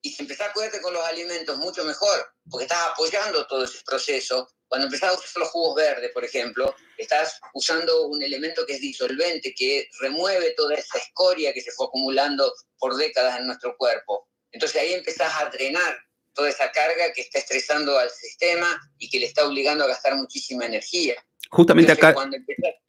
Y 0.00 0.10
si 0.10 0.22
empezás 0.22 0.50
a 0.50 0.52
cuidarte 0.52 0.80
con 0.80 0.94
los 0.94 1.04
alimentos, 1.04 1.58
mucho 1.58 1.84
mejor, 1.84 2.32
porque 2.48 2.64
estás 2.64 2.88
apoyando 2.92 3.46
todo 3.46 3.64
ese 3.64 3.78
proceso. 3.84 4.48
Cuando 4.68 4.86
empezás 4.86 5.10
a 5.10 5.18
usar 5.18 5.40
los 5.40 5.48
jugos 5.48 5.74
verdes, 5.74 6.12
por 6.12 6.24
ejemplo, 6.24 6.74
estás 6.96 7.40
usando 7.54 8.06
un 8.06 8.22
elemento 8.22 8.64
que 8.64 8.74
es 8.74 8.80
disolvente, 8.80 9.52
que 9.54 9.88
remueve 9.98 10.54
toda 10.56 10.76
esa 10.76 10.98
escoria 10.98 11.52
que 11.52 11.62
se 11.62 11.72
fue 11.72 11.86
acumulando 11.86 12.52
por 12.78 12.96
décadas 12.96 13.40
en 13.40 13.46
nuestro 13.46 13.76
cuerpo. 13.76 14.28
Entonces 14.52 14.80
ahí 14.80 14.94
empezás 14.94 15.32
a 15.40 15.50
drenar 15.50 15.98
toda 16.32 16.50
esa 16.50 16.70
carga 16.70 17.12
que 17.12 17.22
está 17.22 17.40
estresando 17.40 17.98
al 17.98 18.10
sistema 18.10 18.80
y 18.98 19.10
que 19.10 19.18
le 19.18 19.26
está 19.26 19.44
obligando 19.46 19.84
a 19.84 19.88
gastar 19.88 20.14
muchísima 20.14 20.66
energía. 20.66 21.16
Justamente 21.50 21.92
acá 21.92 22.14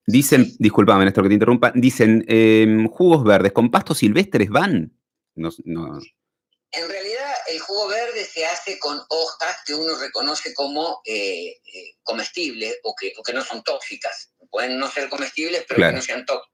dicen, 0.05 0.55
disculpame 0.59 1.05
Néstor 1.05 1.23
que 1.23 1.29
te 1.29 1.33
interrumpa, 1.35 1.71
dicen 1.75 2.25
eh, 2.27 2.87
jugos 2.91 3.23
verdes 3.23 3.51
con 3.51 3.71
pastos 3.71 3.99
silvestres 3.99 4.49
van. 4.49 4.91
No, 5.35 5.49
no. 5.65 5.99
En 6.71 6.87
realidad 6.87 7.33
el 7.47 7.59
jugo 7.59 7.87
verde 7.87 8.25
se 8.25 8.45
hace 8.45 8.77
con 8.77 8.99
hojas 9.09 9.57
que 9.65 9.73
uno 9.73 9.97
reconoce 9.97 10.53
como 10.53 11.01
eh, 11.05 11.57
eh, 11.65 11.95
comestibles 12.03 12.79
o 12.83 12.93
que, 12.95 13.13
o 13.17 13.23
que, 13.23 13.33
no 13.33 13.43
son 13.43 13.63
tóxicas. 13.63 14.33
Pueden 14.51 14.77
no 14.77 14.89
ser 14.89 15.09
comestibles, 15.09 15.65
pero 15.67 15.77
claro. 15.77 15.93
que 15.93 15.95
no 15.97 16.01
sean 16.01 16.25
tóxicas. 16.25 16.49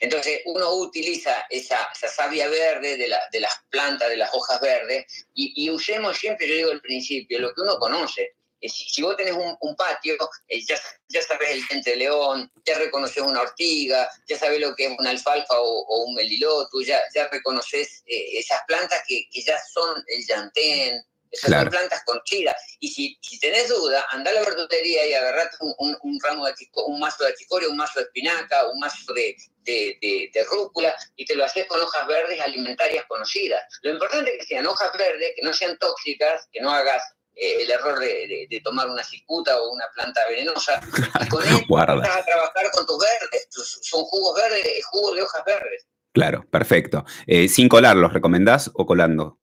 Entonces 0.00 0.42
uno 0.44 0.72
utiliza 0.74 1.46
esa, 1.48 1.88
esa 1.92 2.08
savia 2.08 2.48
verde 2.48 2.96
de, 2.96 3.08
la, 3.08 3.18
de, 3.32 3.40
las 3.40 3.52
plantas, 3.70 4.08
de 4.08 4.16
las 4.16 4.32
hojas 4.32 4.60
verdes, 4.60 5.26
y, 5.34 5.64
y, 5.64 5.70
usemos 5.70 6.16
siempre, 6.16 6.46
yo 6.46 6.54
digo 6.54 6.70
al 6.70 6.80
principio, 6.80 7.40
lo 7.40 7.52
que 7.54 7.62
uno 7.62 7.78
conoce. 7.78 8.36
Si, 8.62 8.84
si 8.88 9.02
vos 9.02 9.16
tenés 9.16 9.34
un, 9.34 9.56
un 9.60 9.76
patio, 9.76 10.16
eh, 10.48 10.62
ya, 10.66 10.78
ya 11.08 11.22
sabes 11.22 11.50
el 11.50 11.66
diente 11.66 11.90
de 11.90 11.96
león, 11.96 12.50
ya 12.64 12.78
reconoces 12.78 13.22
una 13.22 13.40
ortiga, 13.40 14.08
ya 14.28 14.38
sabes 14.38 14.60
lo 14.60 14.74
que 14.74 14.86
es 14.86 14.98
una 14.98 15.10
alfalfa 15.10 15.58
o, 15.60 15.84
o 15.86 16.04
un 16.04 16.14
meliloto, 16.14 16.80
ya, 16.82 17.00
ya 17.14 17.28
reconoces 17.28 18.02
eh, 18.06 18.38
esas 18.38 18.60
plantas 18.66 19.02
que, 19.06 19.28
que, 19.32 19.42
ya 19.42 19.58
son 19.72 20.02
el 20.06 20.26
llantén, 20.26 21.02
esas 21.30 21.48
claro. 21.48 21.62
son 21.62 21.70
plantas 21.70 22.02
conchidas. 22.04 22.56
Y 22.80 22.88
si, 22.88 23.18
si 23.22 23.38
tenés 23.38 23.68
duda, 23.68 24.04
anda 24.10 24.30
a 24.30 24.34
la 24.34 24.40
verdulería 24.40 25.06
y 25.06 25.14
agarrate 25.14 25.56
un, 25.60 25.74
un, 25.78 25.98
un 26.02 26.20
ramo 26.20 26.46
de 26.46 26.54
un 26.86 27.00
mazo 27.00 27.24
de 27.24 27.30
achicoria, 27.30 27.68
un 27.68 27.76
mazo 27.76 28.00
de 28.00 28.06
espinaca, 28.06 28.68
un 28.68 28.80
mazo 28.80 29.12
de, 29.14 29.36
de, 29.62 29.98
de, 30.00 30.30
de, 30.32 30.44
rúcula 30.44 30.94
y 31.16 31.24
te 31.24 31.34
lo 31.34 31.44
haces 31.44 31.66
con 31.66 31.80
hojas 31.80 32.06
verdes 32.06 32.40
alimentarias 32.40 33.04
conocidas. 33.06 33.62
Lo 33.82 33.92
importante 33.92 34.32
es 34.32 34.38
que 34.40 34.46
sean 34.54 34.66
hojas 34.66 34.90
verdes, 34.98 35.32
que 35.36 35.42
no 35.42 35.52
sean 35.52 35.78
tóxicas, 35.78 36.48
que 36.52 36.60
no 36.60 36.70
hagas 36.70 37.02
eh, 37.40 37.62
el 37.62 37.70
error 37.70 37.98
de, 37.98 38.06
de, 38.06 38.46
de, 38.50 38.60
tomar 38.60 38.86
una 38.90 39.02
cicuta 39.02 39.58
o 39.62 39.72
una 39.72 39.86
planta 39.94 40.20
venenosa. 40.28 40.78
Y 41.24 41.28
con 41.28 41.42
Guarda. 41.68 41.94
vas 41.94 42.16
a 42.18 42.24
trabajar 42.24 42.70
con 42.70 42.84
tus 42.84 42.98
verdes, 42.98 43.48
son 43.50 44.04
jugos 44.04 44.36
verdes, 44.36 44.84
jugos 44.84 45.16
de 45.16 45.22
hojas 45.22 45.44
verdes. 45.46 45.86
Claro, 46.12 46.44
perfecto. 46.50 47.04
Eh, 47.26 47.48
¿Sin 47.48 47.68
colarlos 47.70 48.12
recomendás 48.12 48.70
o 48.74 48.84
colando? 48.84 49.38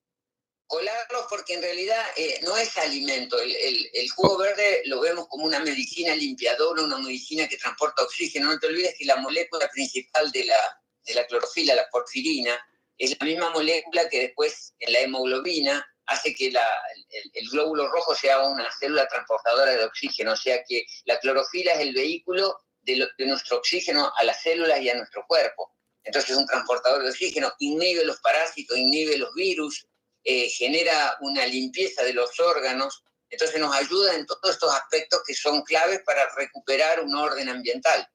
Colarlos 0.68 1.26
porque 1.28 1.56
en 1.56 1.62
realidad 1.64 2.04
eh, 2.18 2.40
no 2.44 2.56
es 2.56 2.78
alimento. 2.78 3.40
El, 3.40 3.56
el, 3.56 3.90
el, 3.92 4.10
jugo 4.12 4.36
oh. 4.36 4.38
verde 4.38 4.84
lo 4.86 5.02
vemos 5.02 5.28
como 5.28 5.46
una 5.46 5.60
medicina 5.60 6.14
limpiadora, 6.14 6.84
una 6.84 7.00
medicina 7.00 7.48
que 7.48 7.58
transporta 7.58 8.04
oxígeno. 8.04 8.52
No 8.52 8.60
te 8.60 8.68
olvides 8.68 8.94
que 9.00 9.06
la 9.06 9.16
molécula 9.16 9.68
principal 9.70 10.32
de 10.32 10.46
la, 10.46 10.60
de 11.04 11.16
la 11.16 11.26
clorofila, 11.26 11.74
la 11.74 11.90
porfirina, 11.90 12.60
es 12.96 13.18
la 13.20 13.26
misma 13.26 13.50
molécula 13.50 14.08
que 14.08 14.20
después 14.20 14.76
en 14.80 14.94
la 14.94 15.00
hemoglobina 15.00 15.84
hace 16.08 16.34
que 16.34 16.48
el, 16.48 17.50
glóbulo 17.52 17.90
rojo 17.90 18.16
sea 18.16 18.42
una 18.44 18.70
célula 18.72 19.08
transportadora 19.08 19.72
de 19.72 19.86
oxígeno, 19.86 20.34
o 20.34 20.38
sea 20.38 20.64
que 20.68 20.86
la 21.06 21.20
clorofila 21.20 21.74
es 21.74 21.80
el 21.82 21.94
vehículo 21.94 22.58
de, 22.82 22.98
lo, 22.98 23.08
de 23.18 23.26
nuestro 23.26 23.58
oxígeno 23.58 24.12
a 24.16 24.24
las 24.24 24.42
células 24.42 24.80
y 24.82 24.90
a 24.90 24.96
nuestro 24.96 25.26
cuerpo. 25.28 25.74
Entonces 26.04 26.32
es 26.32 26.38
un 26.38 26.48
transportador 26.48 27.04
de 27.04 27.10
oxígeno, 27.10 27.52
inhibe 27.60 28.06
los 28.06 28.20
parásitos, 28.22 28.78
inhibe 28.78 29.18
los 29.18 29.34
virus, 29.34 29.86
eh, 30.24 30.50
genera 30.50 31.18
una 31.22 31.46
limpieza 31.46 32.04
de 32.04 32.14
los 32.14 32.40
órganos, 32.40 33.04
entonces 33.30 33.60
nos 33.60 33.76
ayuda 33.76 34.16
en 34.16 34.26
todos 34.26 34.52
estos 34.52 34.74
aspectos 34.74 35.22
que 35.26 35.34
son 35.34 35.62
claves 35.64 36.02
para 36.06 36.28
recuperar 36.36 37.02
un 37.02 37.14
orden 37.16 37.50
ambiental. 37.50 38.08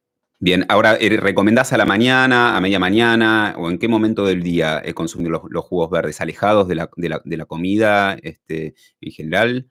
Bien, 0.45 0.67
ahora, 0.69 0.99
eh, 1.01 1.09
¿recomendás 1.21 1.73
a 1.73 1.77
la 1.77 1.85
mañana, 1.85 2.57
a 2.57 2.61
media 2.61 2.81
mañana 2.81 3.55
o 3.57 3.71
en 3.71 3.79
qué 3.79 3.87
momento 3.87 4.27
del 4.27 4.43
día 4.43 4.83
eh, 4.85 4.93
consumir 4.93 5.31
los, 5.31 5.65
jugos 5.65 5.89
verdes, 5.89 6.21
alejados 6.21 6.67
de 6.67 6.75
la, 6.75 6.91
de 6.97 7.09
la, 7.09 7.23
de 7.25 7.37
la 7.37 7.45
comida 7.45 8.17
este, 8.21 8.75
en 9.01 9.13
general? 9.13 9.71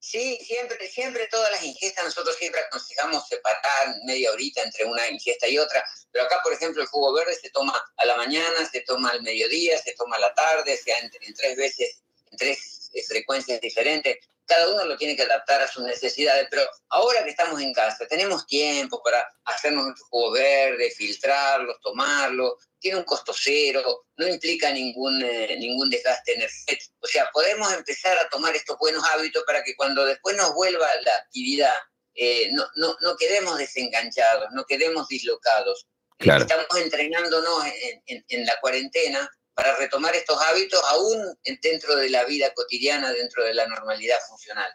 Sí, 0.00 0.38
siempre, 0.42 0.88
siempre 0.88 1.28
todas 1.30 1.52
las 1.52 1.62
ingestas, 1.62 2.04
nosotros 2.04 2.34
siempre 2.34 2.62
aconsejamos 2.62 3.28
separar 3.28 3.94
media 4.04 4.32
horita 4.32 4.60
entre 4.64 4.86
una 4.86 5.08
ingesta 5.08 5.46
y 5.46 5.56
otra, 5.56 5.84
pero 6.10 6.24
acá, 6.24 6.40
por 6.42 6.52
ejemplo, 6.52 6.82
el 6.82 6.88
jugo 6.88 7.14
verde 7.14 7.36
se 7.40 7.50
toma 7.50 7.80
a 7.96 8.04
la 8.06 8.16
mañana, 8.16 8.68
se 8.68 8.80
toma 8.80 9.10
al 9.10 9.22
mediodía, 9.22 9.78
se 9.78 9.92
toma 9.92 10.16
a 10.16 10.18
la 10.18 10.34
tarde, 10.34 10.76
sea 10.78 10.98
en, 10.98 11.12
en 11.20 11.32
tres 11.32 11.56
veces, 11.56 12.02
en 12.32 12.38
tres 12.38 12.90
eh, 12.92 13.04
frecuencias 13.06 13.60
diferentes 13.60 14.16
cada 14.46 14.68
uno 14.68 14.84
lo 14.84 14.96
tiene 14.96 15.16
que 15.16 15.22
adaptar 15.22 15.60
a 15.60 15.68
sus 15.68 15.82
necesidades, 15.82 16.46
pero 16.50 16.62
ahora 16.90 17.24
que 17.24 17.30
estamos 17.30 17.60
en 17.60 17.72
casa, 17.72 18.06
tenemos 18.06 18.46
tiempo 18.46 19.02
para 19.02 19.26
hacernos 19.44 19.84
nuestro 19.84 20.06
jugo 20.06 20.32
verde, 20.32 20.90
filtrarlos, 20.90 21.80
tomarlos, 21.80 22.54
tiene 22.78 22.98
un 22.98 23.04
costo 23.04 23.32
cero, 23.34 24.06
no 24.16 24.28
implica 24.28 24.70
ningún, 24.70 25.22
eh, 25.22 25.56
ningún 25.58 25.90
desgaste 25.90 26.34
energético. 26.34 26.94
O 27.00 27.06
sea, 27.06 27.28
podemos 27.32 27.72
empezar 27.72 28.16
a 28.18 28.28
tomar 28.28 28.54
estos 28.54 28.78
buenos 28.78 29.02
hábitos 29.12 29.42
para 29.44 29.62
que 29.64 29.74
cuando 29.74 30.04
después 30.04 30.36
nos 30.36 30.54
vuelva 30.54 30.88
la 31.02 31.14
actividad, 31.16 31.74
eh, 32.14 32.50
no, 32.52 32.66
no, 32.76 32.96
no, 33.00 33.16
quedemos 33.16 33.58
desenganchados, 33.58 34.48
no 34.52 34.64
quedemos 34.64 35.08
dislocados. 35.08 35.86
Claro. 36.18 36.42
Estamos 36.42 36.66
entrenándonos 36.76 37.66
en, 37.66 38.02
en, 38.06 38.24
en 38.28 38.46
la 38.46 38.58
cuarentena 38.60 39.30
para 39.56 39.74
retomar 39.78 40.14
estos 40.14 40.36
hábitos 40.50 40.78
aún 40.92 41.16
dentro 41.62 41.96
de 41.96 42.10
la 42.10 42.26
vida 42.26 42.52
cotidiana, 42.54 43.10
dentro 43.10 43.42
de 43.42 43.54
la 43.54 43.66
normalidad 43.66 44.16
funcional. 44.28 44.66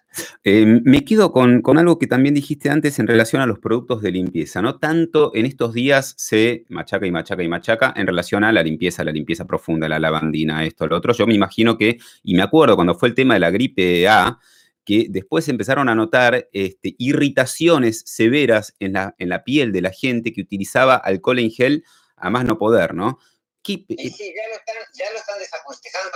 Eh, 0.44 0.66
me 0.84 1.06
quedo 1.06 1.32
con, 1.32 1.62
algo 1.78 2.00
que 2.00 2.08
también 2.08 2.34
dijiste 2.34 2.72
antes 2.72 2.98
en 2.98 3.06
relación 3.06 3.44
a 3.44 3.46
los 3.46 3.60
productos 3.60 4.02
de 4.02 4.10
limpieza, 4.10 4.60
¿no? 4.60 4.80
Tanto 4.80 5.34
en 5.36 5.46
estos 5.46 5.74
días 5.74 6.16
se 6.18 6.66
machaca 6.70 7.06
y 7.06 7.12
machaca 7.12 7.44
y 7.44 7.48
machaca 7.48 7.94
en 7.96 8.08
relación 8.08 8.44
a 8.44 8.52
la 8.52 8.64
limpieza, 8.64 9.04
la 9.04 9.12
limpieza 9.12 9.46
profunda, 9.46 9.88
la 9.88 10.00
lavandina, 10.00 10.66
esto, 10.66 10.88
lo 10.88 10.98
otro. 10.98 11.14
Yo 11.14 11.28
me 11.28 11.36
imagino 11.36 11.78
que, 11.78 12.00
y 12.24 12.34
me 12.34 12.42
acuerdo 12.42 12.76
cuando 12.76 12.96
fue 12.96 13.10
el 13.10 13.16
tema 13.16 13.36
de 13.36 13.40
la 13.40 13.52
gripe 13.52 14.10
A, 14.10 14.40
que 14.84 15.06
después 15.12 15.48
empezaron 15.48 15.90
a 15.90 15.96
notar 15.96 16.50
este, 16.52 16.96
irritaciones 16.98 18.02
severas 18.08 18.76
en 18.80 18.94
la, 18.94 19.14
en 19.20 19.30
la 19.30 19.44
piel 19.44 19.72
de 19.72 19.82
la 19.82 19.92
gente 19.92 20.34
que 20.34 20.42
utilizaba 20.42 20.96
alcohol 20.96 21.38
en 21.38 21.52
gel 21.52 21.84
a 22.16 22.32
más 22.32 22.46
no 22.46 22.58
poder, 22.58 22.96
¿no? 22.96 23.20
Sí, 23.64 23.86
sí, 24.10 24.34
ya 24.36 24.48
lo 24.48 24.56
están, 24.56 24.76
ya 24.94 25.12
lo 25.12 25.18
están 25.20 25.38
desaconsejando 25.38 26.12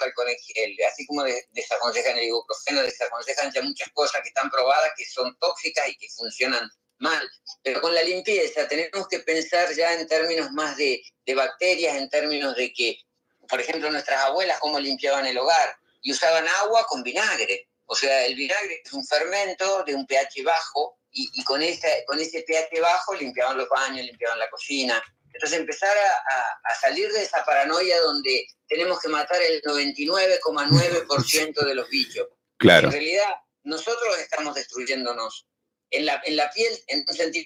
gel, 0.54 0.78
así 0.92 1.06
como 1.06 1.24
desaconsejan 1.52 2.18
el 2.18 2.26
ibuprofeno, 2.26 2.82
desaconsejan 2.82 3.52
ya 3.54 3.62
muchas 3.62 3.90
cosas 3.94 4.22
que 4.22 4.30
están 4.30 4.50
probadas 4.50 4.92
que 4.98 5.06
son 5.06 5.38
tóxicas 5.38 5.88
y 5.90 5.98
que 5.98 6.10
funcionan 6.10 6.68
mal. 6.98 7.30
Pero 7.62 7.82
con 7.82 7.94
la 7.94 8.02
limpieza 8.02 8.68
tenemos 8.68 9.08
que 9.08 9.20
pensar 9.20 9.74
ya 9.76 9.94
en 9.94 10.08
términos 10.08 10.52
más 10.52 10.76
de, 10.78 11.04
de 11.26 11.36
bacterias, 11.36 11.96
en 11.98 12.10
términos 12.10 12.56
de 12.56 12.74
que, 12.74 12.98
por 13.48 13.62
ejemplo, 13.62 13.92
nuestras 13.92 14.22
abuelas 14.24 14.60
cómo 14.60 14.80
limpiaban 14.80 15.26
el 15.28 15.38
hogar 15.38 15.78
y 16.02 16.12
usaban 16.12 16.48
agua 16.64 16.86
con 16.88 17.04
vinagre. 17.04 17.70
O 17.86 17.96
sea, 17.96 18.26
el 18.26 18.36
vinagre 18.36 18.82
es 18.84 18.94
un 18.94 19.06
fermento 19.06 19.84
de 19.84 19.94
un 19.94 20.08
pH 20.08 20.44
bajo 20.44 20.98
y, 21.12 21.30
y 21.34 21.44
con, 21.44 21.62
esa, 21.62 21.88
con 22.08 22.20
ese 22.20 22.42
pH 22.42 22.82
bajo 22.82 23.14
limpiaban 23.14 23.58
los 23.58 23.70
baños, 23.70 24.06
limpiaban 24.06 24.40
la 24.40 24.50
cocina, 24.50 25.04
entonces 25.36 25.60
empezar 25.60 25.96
a, 25.98 26.12
a, 26.12 26.60
a, 26.64 26.76
salir 26.76 27.12
de 27.12 27.24
esa 27.24 27.44
paranoia 27.44 28.00
donde 28.02 28.48
tenemos 28.70 29.02
que 29.02 29.10
matar 29.10 29.42
el 29.42 29.62
99,9% 29.64 31.66
de 31.66 31.76
los 31.76 31.90
bichos. 31.90 32.30
Claro. 32.58 32.88
En 32.88 32.94
realidad, 32.94 33.36
nosotros 33.64 34.18
estamos 34.18 34.56
destruyéndonos. 34.56 35.46
En 35.92 36.06
la, 36.06 36.22
en 36.26 36.38
la 36.38 36.50
piel, 36.52 36.74
en 36.88 37.06
un 37.08 37.16
sentido, 37.16 37.46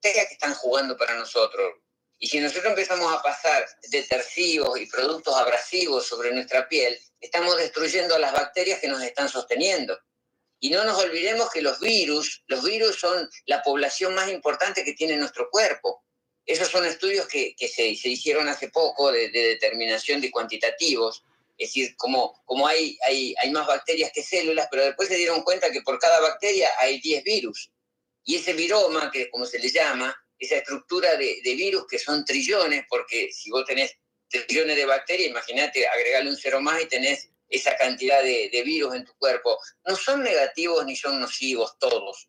que 0.00 0.10
están 0.10 0.54
jugando 0.54 0.96
para 0.96 1.14
nosotros. 1.14 1.74
Y 2.18 2.28
si 2.28 2.40
nosotros 2.40 2.70
empezamos 2.70 3.12
a 3.12 3.22
pasar 3.22 3.68
detergivos 3.90 4.80
y 4.80 4.86
productos 4.86 5.36
abrasivos 5.36 6.06
sobre 6.06 6.32
nuestra 6.32 6.66
piel, 6.68 6.98
estamos 7.20 7.58
destruyendo 7.58 8.14
a 8.14 8.18
las 8.18 8.32
bacterias 8.32 8.80
que 8.80 8.88
nos 8.88 9.02
están 9.02 9.28
sosteniendo. 9.28 10.00
Y 10.60 10.70
no 10.70 10.84
nos 10.84 10.98
olvidemos 10.98 11.50
que 11.50 11.62
los 11.62 11.78
virus, 11.80 12.42
los 12.46 12.64
virus 12.64 12.98
son 12.98 13.28
la 13.46 13.62
población 13.62 14.14
más 14.14 14.28
importante 14.28 14.84
que 14.84 14.94
tiene 14.94 15.16
nuestro 15.16 15.48
cuerpo. 15.50 16.04
Esos 16.44 16.68
son 16.68 16.84
estudios 16.84 17.28
que, 17.28 17.54
se, 17.68 17.86
hicieron 17.86 18.48
hace 18.48 18.68
poco 18.68 19.12
de, 19.12 19.28
determinación 19.28 20.20
de 20.20 20.30
cuantitativos, 20.30 21.22
es 21.56 21.68
decir, 21.68 21.94
como, 21.96 22.40
como 22.44 22.66
hay, 22.66 22.96
hay, 23.02 23.34
hay, 23.42 23.50
más 23.50 23.66
bacterias 23.66 24.10
que 24.12 24.22
células, 24.22 24.68
pero 24.70 24.84
después 24.84 25.08
se 25.08 25.16
dieron 25.16 25.42
cuenta 25.42 25.70
que 25.70 25.82
por 25.82 25.98
cada 25.98 26.20
bacteria 26.20 26.70
hay 26.78 27.00
10 27.00 27.24
virus. 27.24 27.70
Y 28.24 28.36
ese 28.36 28.52
viroma, 28.52 29.10
que 29.10 29.28
como 29.30 29.44
se 29.44 29.58
le 29.58 29.68
llama, 29.68 30.16
esa 30.38 30.56
estructura 30.56 31.16
de, 31.16 31.40
de 31.42 31.54
virus 31.54 31.86
que 31.86 31.98
son 31.98 32.24
trillones, 32.24 32.84
porque 32.88 33.30
si 33.32 33.50
vos 33.50 33.64
tenés 33.64 33.96
trillones 34.28 34.76
de 34.76 34.86
bacterias, 34.86 35.30
imagínate 35.30 35.86
agregarle 35.86 36.30
un 36.30 36.36
cero 36.36 36.60
más 36.60 36.80
y 36.82 36.86
tenés 36.86 37.30
esa 37.48 37.76
cantidad 37.76 38.22
de, 38.22 38.62
virus 38.64 38.94
en 38.94 39.04
tu 39.04 39.14
cuerpo. 39.16 39.58
No 39.86 39.96
son 39.96 40.22
negativos 40.22 40.84
ni 40.84 40.96
son 40.96 41.20
nocivos 41.20 41.78
todos. 41.78 42.28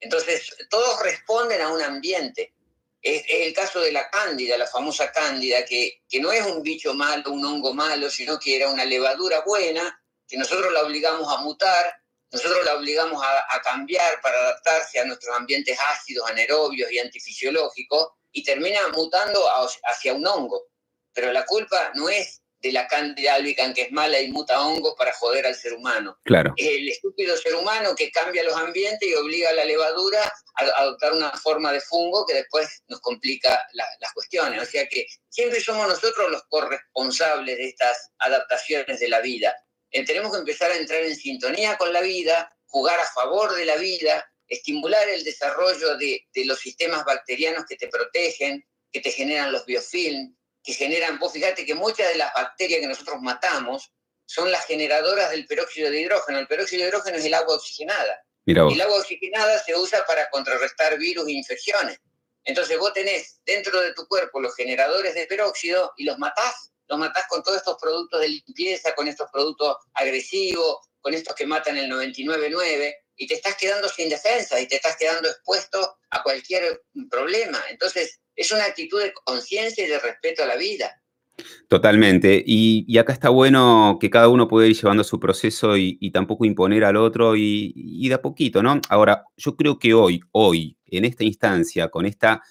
Entonces, 0.00 0.54
todos 0.68 1.02
responden 1.02 1.60
a 1.60 1.68
un 1.68 1.82
ambiente. 1.82 2.54
Es, 3.00 3.24
el 3.28 3.52
caso 3.54 3.80
de 3.80 3.92
la 3.92 4.10
cándida, 4.10 4.58
la 4.58 4.66
famosa 4.66 5.12
cándida, 5.12 5.64
que, 5.64 6.02
que 6.08 6.20
no 6.20 6.32
es 6.32 6.44
un 6.44 6.62
bicho 6.62 6.94
malo, 6.94 7.30
un 7.30 7.44
hongo 7.44 7.72
malo, 7.72 8.10
sino 8.10 8.38
que 8.38 8.56
era 8.56 8.68
una 8.68 8.84
levadura 8.84 9.42
buena, 9.42 10.02
que 10.26 10.36
nosotros 10.36 10.72
la 10.72 10.82
obligamos 10.82 11.32
a 11.32 11.40
mutar, 11.42 11.94
nosotros 12.32 12.64
la 12.64 12.74
obligamos 12.74 13.22
a, 13.24 13.60
cambiar 13.62 14.20
para 14.20 14.38
adaptarse 14.38 14.98
a 14.98 15.04
nuestros 15.04 15.34
ambientes 15.36 15.78
ácidos, 15.80 16.28
anaerobios 16.28 16.90
y 16.90 16.98
antifisiológicos, 16.98 18.08
y 18.32 18.42
termina 18.42 18.88
mutando 18.88 19.42
hacia 19.84 20.12
un 20.12 20.26
hongo. 20.26 20.66
Pero 21.12 21.32
la 21.32 21.46
culpa 21.46 21.92
no 21.94 22.08
es 22.08 22.42
de 22.60 22.72
la 22.72 22.86
Candida 22.86 23.34
albicans 23.34 23.74
que 23.74 23.82
es 23.82 23.92
mala 23.92 24.20
y 24.20 24.30
muta 24.30 24.60
hongos 24.60 24.94
para 24.96 25.12
joder 25.12 25.46
al 25.46 25.54
ser 25.54 25.74
humano. 25.74 26.18
Claro. 26.24 26.54
El 26.56 26.88
estúpido 26.88 27.36
ser 27.36 27.54
humano 27.54 27.94
que 27.94 28.10
cambia 28.10 28.42
los 28.44 28.56
ambientes 28.56 29.08
y 29.08 29.14
obliga 29.14 29.50
a 29.50 29.54
la 29.54 29.64
levadura 29.64 30.32
a 30.54 30.64
adoptar 30.80 31.12
una 31.12 31.30
forma 31.32 31.72
de 31.72 31.80
fungo 31.80 32.26
que 32.26 32.34
después 32.34 32.82
nos 32.88 33.00
complica 33.00 33.62
las 33.72 34.12
cuestiones. 34.14 34.62
O 34.62 34.66
sea 34.66 34.86
que 34.88 35.06
siempre 35.28 35.60
somos 35.60 35.86
nosotros 35.88 36.30
los 36.30 36.42
corresponsables 36.48 37.56
de 37.56 37.68
estas 37.68 38.10
adaptaciones 38.18 39.00
de 39.00 39.08
la 39.08 39.20
vida. 39.20 39.54
Eh, 39.90 40.04
tenemos 40.04 40.32
que 40.32 40.38
empezar 40.38 40.70
a 40.70 40.76
entrar 40.76 41.02
en 41.02 41.14
sintonía 41.14 41.76
con 41.76 41.92
la 41.92 42.00
vida, 42.00 42.50
jugar 42.66 42.98
a 42.98 43.06
favor 43.06 43.54
de 43.54 43.64
la 43.64 43.76
vida, 43.76 44.28
estimular 44.48 45.08
el 45.08 45.24
desarrollo 45.24 45.96
de, 45.96 46.26
de 46.34 46.44
los 46.44 46.58
sistemas 46.58 47.04
bacterianos 47.04 47.64
que 47.68 47.76
te 47.76 47.88
protegen, 47.88 48.64
que 48.92 49.00
te 49.00 49.10
generan 49.10 49.52
los 49.52 49.64
biofilms, 49.66 50.35
que 50.66 50.74
generan, 50.74 51.20
vos 51.20 51.32
fíjate 51.32 51.64
que 51.64 51.76
muchas 51.76 52.08
de 52.08 52.16
las 52.16 52.34
bacterias 52.34 52.80
que 52.80 52.88
nosotros 52.88 53.22
matamos 53.22 53.92
son 54.26 54.50
las 54.50 54.66
generadoras 54.66 55.30
del 55.30 55.46
peróxido 55.46 55.88
de 55.90 56.00
hidrógeno. 56.00 56.40
El 56.40 56.48
peróxido 56.48 56.82
de 56.82 56.88
hidrógeno 56.88 57.16
es 57.18 57.24
el 57.24 57.34
agua 57.34 57.54
oxigenada. 57.54 58.20
El 58.44 58.80
agua 58.80 58.98
oxigenada 58.98 59.62
se 59.62 59.76
usa 59.76 60.04
para 60.06 60.28
contrarrestar 60.28 60.98
virus 60.98 61.28
e 61.28 61.32
infecciones. 61.32 62.00
Entonces 62.42 62.76
vos 62.80 62.92
tenés 62.92 63.40
dentro 63.46 63.80
de 63.80 63.94
tu 63.94 64.08
cuerpo 64.08 64.40
los 64.40 64.56
generadores 64.56 65.14
de 65.14 65.26
peróxido 65.26 65.92
y 65.96 66.04
los 66.04 66.18
matás. 66.18 66.72
Los 66.88 66.98
matás 66.98 67.26
con 67.28 67.44
todos 67.44 67.58
estos 67.58 67.76
productos 67.80 68.20
de 68.20 68.28
limpieza, 68.28 68.92
con 68.96 69.06
estos 69.06 69.30
productos 69.32 69.76
agresivos, 69.94 70.78
con 71.00 71.14
estos 71.14 71.34
que 71.36 71.46
matan 71.46 71.76
el 71.76 71.88
99.9 71.88 72.92
y 73.16 73.26
te 73.26 73.34
estás 73.34 73.56
quedando 73.56 73.88
sin 73.88 74.08
defensa 74.08 74.60
y 74.60 74.66
te 74.66 74.76
estás 74.76 74.96
quedando 74.96 75.28
expuesto 75.28 75.98
a 76.10 76.22
cualquier 76.22 76.82
problema. 77.10 77.60
Entonces, 77.70 78.20
es 78.34 78.52
una 78.52 78.64
actitud 78.64 79.02
de 79.02 79.12
conciencia 79.12 79.84
y 79.84 79.88
de 79.88 79.98
respeto 79.98 80.42
a 80.42 80.46
la 80.46 80.56
vida. 80.56 81.02
Totalmente. 81.68 82.42
Y, 82.46 82.96
acá 82.98 83.12
está 83.12 83.28
bueno 83.28 83.98
que 84.00 84.10
cada 84.10 84.28
uno 84.28 84.48
puede 84.48 84.68
ir 84.68 84.76
llevando 84.76 85.04
su 85.04 85.20
proceso 85.20 85.76
y, 85.76 86.10
tampoco 86.10 86.44
imponer 86.44 86.84
al 86.84 86.96
otro 86.96 87.36
y, 87.36 87.72
y, 87.74 88.08
de 88.08 88.14
a 88.14 88.22
poquito, 88.22 88.62
¿no? 88.62 88.80
Ahora, 88.88 89.24
yo 89.36 89.56
creo 89.56 89.78
que 89.78 89.92
hoy, 89.94 90.20
hoy, 90.32 90.76
en 90.86 91.04
esta 91.04 91.24
instancia, 91.24 91.88
con 91.88 92.06
esta 92.06 92.42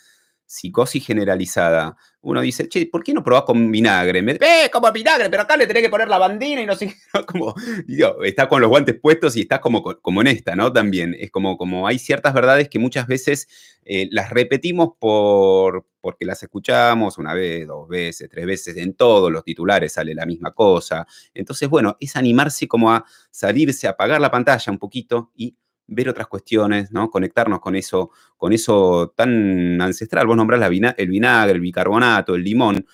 psicosis 0.46 1.06
generalizada, 1.06 1.98
uno 2.26 2.42
dice, 2.42 2.68
che, 2.68 2.88
¿por 2.88 3.04
qué 3.04 3.14
no 3.14 3.24
probás 3.24 3.44
con 3.44 3.72
vinagre? 3.72 4.22
Me, 4.24 4.34
eh, 4.34 4.70
como 4.72 4.92
vinagre, 4.92 5.30
pero 5.30 5.44
acá 5.44 5.56
le 5.56 5.68
tenés 5.68 5.84
que 5.84 5.90
poner 5.90 6.08
la 6.08 6.18
bandina 6.18 6.62
y 6.62 6.66
no 6.66 6.76
sé 6.76 6.96
como, 7.28 7.54
digo, 7.86 8.24
está 8.24 8.50
con 8.50 8.62
los 8.62 8.70
guantes 8.70 9.00
puestos 9.00 9.38
y 9.38 9.42
estás 9.42 9.60
como, 9.60 9.84
como 9.84 10.22
en 10.22 10.28
esta, 10.28 10.56
¿no? 10.56 10.74
También, 10.74 11.16
es 11.20 11.30
como, 11.30 11.56
como 11.56 11.88
hay 11.88 12.00
ciertas 12.00 12.34
verdades 12.34 12.68
que 12.68 12.80
muchas 12.80 13.06
veces 13.06 13.48
eh, 13.86 14.08
las 14.12 14.32
repetimos 14.32 14.94
por, 15.00 15.86
porque 16.02 16.26
las 16.26 16.42
escuchamos 16.42 17.20
una 17.20 17.36
vez, 17.36 17.68
dos 17.68 17.88
veces, 17.88 18.28
tres 18.28 18.48
veces, 18.48 18.76
en 18.78 18.96
todos 18.96 19.32
los 19.32 19.44
titulares 19.44 19.94
sale 19.94 20.16
la 20.16 20.26
misma 20.26 20.52
cosa. 20.52 21.06
Entonces, 21.32 21.70
bueno, 21.70 21.96
es 22.00 22.16
animarse 22.16 22.68
como 22.68 22.92
a 22.92 23.06
salirse, 23.30 23.88
apagar 23.88 24.20
la 24.20 24.32
pantalla 24.32 24.72
un 24.72 24.80
poquito 24.80 25.32
y 25.36 25.56
ver 25.88 26.10
otras 26.10 26.28
cuestiones, 26.28 26.92
¿no? 26.92 27.10
Conectarnos 27.10 27.60
con 27.60 27.76
eso, 27.76 28.12
con 28.38 28.54
eso 28.54 29.14
tan 29.16 29.80
ancestral. 29.82 30.28
Vos 30.28 30.38
nombrás 30.38 30.62
el 30.98 31.10
vinagre, 31.10 31.54
el 31.54 31.60
bicarbonato, 31.60 32.36
el 32.36 32.44
limón. 32.44 32.86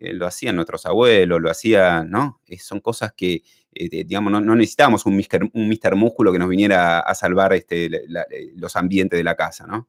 Eh, 0.00 0.12
lo 0.12 0.26
hacían 0.26 0.56
nuestros 0.56 0.86
abuelos, 0.86 1.40
lo 1.40 1.50
hacían, 1.50 2.10
¿no? 2.10 2.40
Eh, 2.46 2.58
son 2.58 2.80
cosas 2.80 3.12
que, 3.16 3.42
eh, 3.72 4.04
digamos, 4.04 4.32
no, 4.32 4.54
necesitábamos 4.56 5.06
un 5.06 5.16
mister, 5.16 5.42
un 5.52 5.68
mister 5.68 5.94
músculo 5.94 6.32
que 6.32 6.38
nos 6.38 6.48
viniera 6.48 7.00
a 7.00 7.14
salvar 7.14 7.52
este, 7.52 7.88
los 8.56 8.74
ambientes 8.76 9.16
de 9.16 9.24
la 9.24 9.36
casa, 9.36 9.66
¿no? 9.66 9.88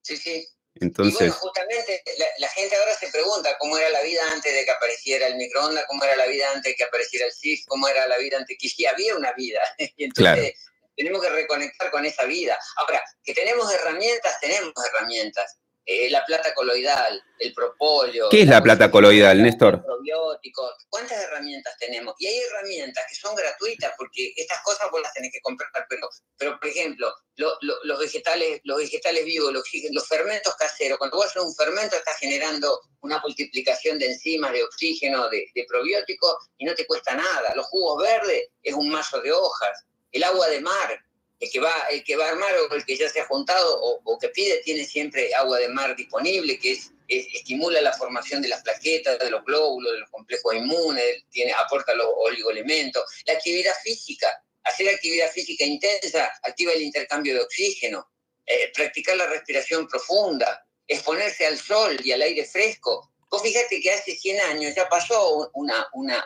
Sí, 0.00 0.16
sí. 0.16 0.46
Entonces... 0.76 1.14
Y 1.14 1.16
bueno, 1.16 1.34
justamente 1.34 2.02
la, 2.38 2.48
gente 2.48 2.74
ahora 2.76 2.94
se 2.94 3.08
pregunta 3.08 3.56
cómo 3.58 3.76
era 3.76 3.90
la 3.90 4.02
vida 4.02 4.20
antes 4.32 4.54
de 4.54 4.64
que 4.64 4.70
apareciera 4.70 5.26
el 5.26 5.36
microondas, 5.36 5.84
cómo 5.86 6.02
era 6.02 6.16
la 6.16 6.26
vida 6.26 6.46
antes 6.54 6.72
de 6.72 6.76
que 6.76 6.84
apareciera 6.84 7.26
el 7.26 7.32
CIF, 7.32 7.66
cómo 7.66 7.86
era 7.88 8.06
la 8.06 8.16
vida 8.16 8.38
antes 8.38 8.56
que 8.58 8.68
sí 8.68 8.86
había 8.92 9.14
una 9.14 9.34
vida. 9.34 9.60
y 9.96 10.04
entonces 10.04 10.54
tenemos 10.96 11.22
que 11.22 11.30
reconectar 11.30 11.90
con 11.90 12.04
esa 12.04 12.24
vida. 12.24 12.58
Ahora, 12.76 13.02
que 13.22 13.34
tenemos 13.34 13.72
herramientas, 13.72 14.38
tenemos 14.40 14.72
herramientas. 14.92 15.58
Eh, 15.84 16.08
la 16.10 16.24
plata 16.24 16.54
coloidal, 16.54 17.20
el 17.40 17.52
propóleo. 17.52 18.28
¿Qué 18.30 18.42
es 18.42 18.48
la, 18.48 18.62
plata 18.62 18.88
coloidal, 18.88 19.42
Néstor? 19.42 19.82
Probióticos. 19.84 20.74
¿Cuántas 20.88 21.20
herramientas 21.20 21.76
tenemos? 21.76 22.14
Y 22.18 22.28
hay 22.28 22.38
herramientas 22.38 23.04
que 23.08 23.16
son 23.16 23.34
gratuitas 23.34 23.92
porque 23.98 24.32
estas 24.36 24.62
cosas 24.62 24.88
vos 24.92 25.02
las 25.02 25.12
tenés 25.12 25.32
que 25.32 25.40
comprar, 25.40 25.68
pero, 25.88 26.08
pero 26.38 26.60
por 26.60 26.68
ejemplo, 26.68 27.12
los, 27.34 27.98
vegetales, 27.98 28.60
los 28.62 28.78
vegetales 28.78 29.24
vivos, 29.24 29.52
los, 29.52 30.06
fermentos 30.06 30.54
caseros, 30.54 30.98
cuando 30.98 31.16
vos 31.16 31.26
haces 31.26 31.42
un 31.42 31.54
fermento 31.56 31.96
estás 31.96 32.16
generando 32.16 32.80
una 33.00 33.18
multiplicación 33.18 33.98
de 33.98 34.06
enzimas, 34.06 34.52
de 34.52 34.62
oxígeno, 34.62 35.28
de, 35.30 35.50
de 35.52 35.66
probióticos 35.68 36.48
y 36.58 36.64
no 36.64 36.76
te 36.76 36.86
cuesta 36.86 37.16
nada. 37.16 37.56
Los 37.56 37.66
jugos 37.66 38.04
verdes 38.04 38.50
es 38.62 38.74
un 38.74 38.88
mazo 38.88 39.20
de 39.20 39.32
hojas 39.32 39.84
el 40.12 40.24
agua 40.24 40.48
de 40.48 40.60
mar, 40.60 41.04
el 41.40 41.50
que 41.50 41.58
va, 41.58 41.74
el 41.90 42.04
que 42.04 42.16
va 42.16 42.26
a 42.26 42.30
armar 42.30 42.54
o 42.56 42.74
el 42.74 42.84
que 42.84 42.96
ya 42.96 43.08
se 43.08 43.20
ha 43.20 43.26
juntado 43.26 43.80
o, 43.80 44.18
que 44.18 44.28
pide 44.28 44.58
tiene 44.58 44.84
siempre 44.84 45.34
agua 45.34 45.58
de 45.58 45.68
mar 45.68 45.96
disponible, 45.96 46.58
que 46.58 46.72
es, 46.72 46.92
estimula 47.08 47.80
la 47.80 47.92
formación 47.92 48.40
de 48.42 48.48
las 48.48 48.62
plaquetas, 48.62 49.18
de 49.18 49.30
los 49.30 49.44
glóbulos, 49.44 49.92
de 49.92 50.00
los 50.00 50.10
complejos 50.10 50.54
inmunes, 50.54 51.24
tiene, 51.30 51.52
aporta 51.52 51.94
los 51.94 52.06
oligoelementos. 52.16 53.02
La 53.26 53.34
actividad 53.34 53.72
física, 53.82 54.28
hacer 54.62 54.88
actividad 54.88 55.30
física 55.30 55.64
intensa 55.64 56.30
activa 56.42 56.72
el 56.72 56.82
intercambio 56.82 57.34
de 57.34 57.40
oxígeno, 57.40 58.08
eh, 58.46 58.70
practicar 58.74 59.16
la 59.16 59.26
respiración 59.26 59.88
profunda, 59.88 60.64
exponerse 60.86 61.46
al 61.46 61.58
sol 61.58 61.98
y 62.04 62.12
al 62.12 62.22
aire 62.22 62.44
fresco. 62.44 63.10
Vos 63.30 63.42
fíjate 63.42 63.80
que 63.80 63.90
hace 63.90 64.14
100 64.14 64.40
años 64.42 64.74
ya 64.76 64.88
pasó 64.88 65.50
una, 65.54 65.88
una, 65.94 66.24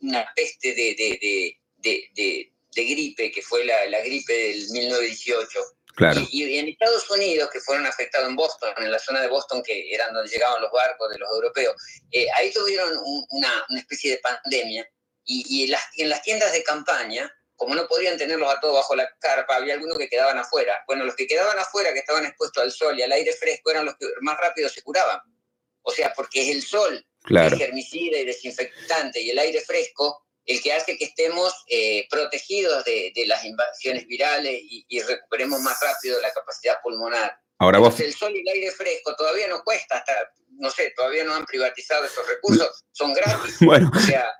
una, 0.00 0.32
peste 0.34 0.74
de, 0.74 0.94
de 0.96 1.58
de 1.82 2.51
gripe, 2.80 3.30
que 3.30 3.42
fue 3.42 3.64
la, 3.64 3.86
la 3.86 4.00
gripe 4.00 4.32
del 4.32 4.70
1918. 4.70 5.60
Claro. 5.94 6.22
Y, 6.30 6.56
en 6.58 6.68
Estados 6.68 7.08
Unidos, 7.10 7.50
que 7.52 7.60
fueron 7.60 7.86
afectados 7.86 8.28
en 8.28 8.36
Boston, 8.36 8.72
en 8.78 8.90
la 8.90 8.98
zona 8.98 9.20
de 9.20 9.28
Boston, 9.28 9.62
que 9.62 9.94
eran 9.94 10.12
donde 10.14 10.30
llegaban 10.30 10.62
los 10.62 10.72
barcos 10.72 11.10
de 11.10 11.18
los 11.18 11.30
europeos, 11.30 11.76
eh, 12.10 12.26
ahí 12.34 12.50
tuvieron 12.52 12.96
una, 13.30 13.64
una, 13.68 13.78
especie 13.78 14.12
de 14.12 14.18
pandemia. 14.18 14.88
Y, 15.24 15.44
y 15.48 15.64
en, 15.64 15.72
las, 15.72 15.82
en, 15.98 16.08
las, 16.08 16.22
tiendas 16.22 16.52
de 16.52 16.64
campaña, 16.64 17.30
como 17.56 17.74
no 17.74 17.86
podían 17.86 18.16
tenerlos 18.16 18.52
a 18.52 18.58
todos 18.58 18.74
bajo 18.74 18.96
la 18.96 19.08
carpa, 19.20 19.56
había 19.56 19.74
algunos 19.74 19.98
que 19.98 20.08
quedaban 20.08 20.38
afuera. 20.38 20.82
Bueno, 20.86 21.04
los 21.04 21.14
que 21.14 21.26
quedaban 21.26 21.58
afuera, 21.58 21.92
que 21.92 22.00
estaban 22.00 22.24
expuestos 22.24 22.62
al 22.62 22.72
sol 22.72 22.98
y 22.98 23.02
al 23.02 23.12
aire 23.12 23.32
fresco, 23.34 23.70
eran 23.70 23.84
los 23.84 23.96
que 23.96 24.06
más 24.22 24.38
rápido 24.38 24.68
se 24.68 24.82
curaban. 24.82 25.20
O 25.82 25.92
sea, 25.92 26.12
porque 26.14 26.42
es 26.42 26.56
el 26.56 26.62
sol, 26.62 27.04
claro. 27.22 27.54
el 27.54 27.60
germicida 27.60 28.18
y 28.18 28.24
desinfectante, 28.24 29.20
y 29.20 29.30
el 29.30 29.38
aire 29.38 29.60
fresco 29.60 30.26
el 30.46 30.60
que 30.60 30.72
hace 30.72 30.96
que 30.96 31.04
estemos 31.04 31.52
eh, 31.68 32.06
protegidos 32.10 32.84
de, 32.84 33.12
las 33.26 33.44
invasiones 33.44 34.06
virales 34.06 34.60
y, 34.62 35.00
recuperemos 35.00 35.60
más 35.60 35.78
rápido 35.80 36.20
la 36.20 36.32
capacidad 36.32 36.80
pulmonar. 36.82 37.38
Ahora 37.58 37.78
vos... 37.78 37.98
el 38.00 38.12
sol 38.12 38.34
y 38.34 38.40
el 38.40 38.48
aire 38.48 38.72
fresco 38.72 39.14
todavía 39.14 39.46
no 39.46 39.62
cuesta, 39.62 39.98
hasta, 39.98 40.12
no 40.50 40.70
sé, 40.70 40.92
todavía 40.96 41.24
no 41.24 41.34
han 41.34 41.46
privatizado 41.46 42.04
esos 42.04 42.26
recursos, 42.26 42.84
son 42.90 43.14
gratis. 43.14 43.56
bueno, 43.60 43.90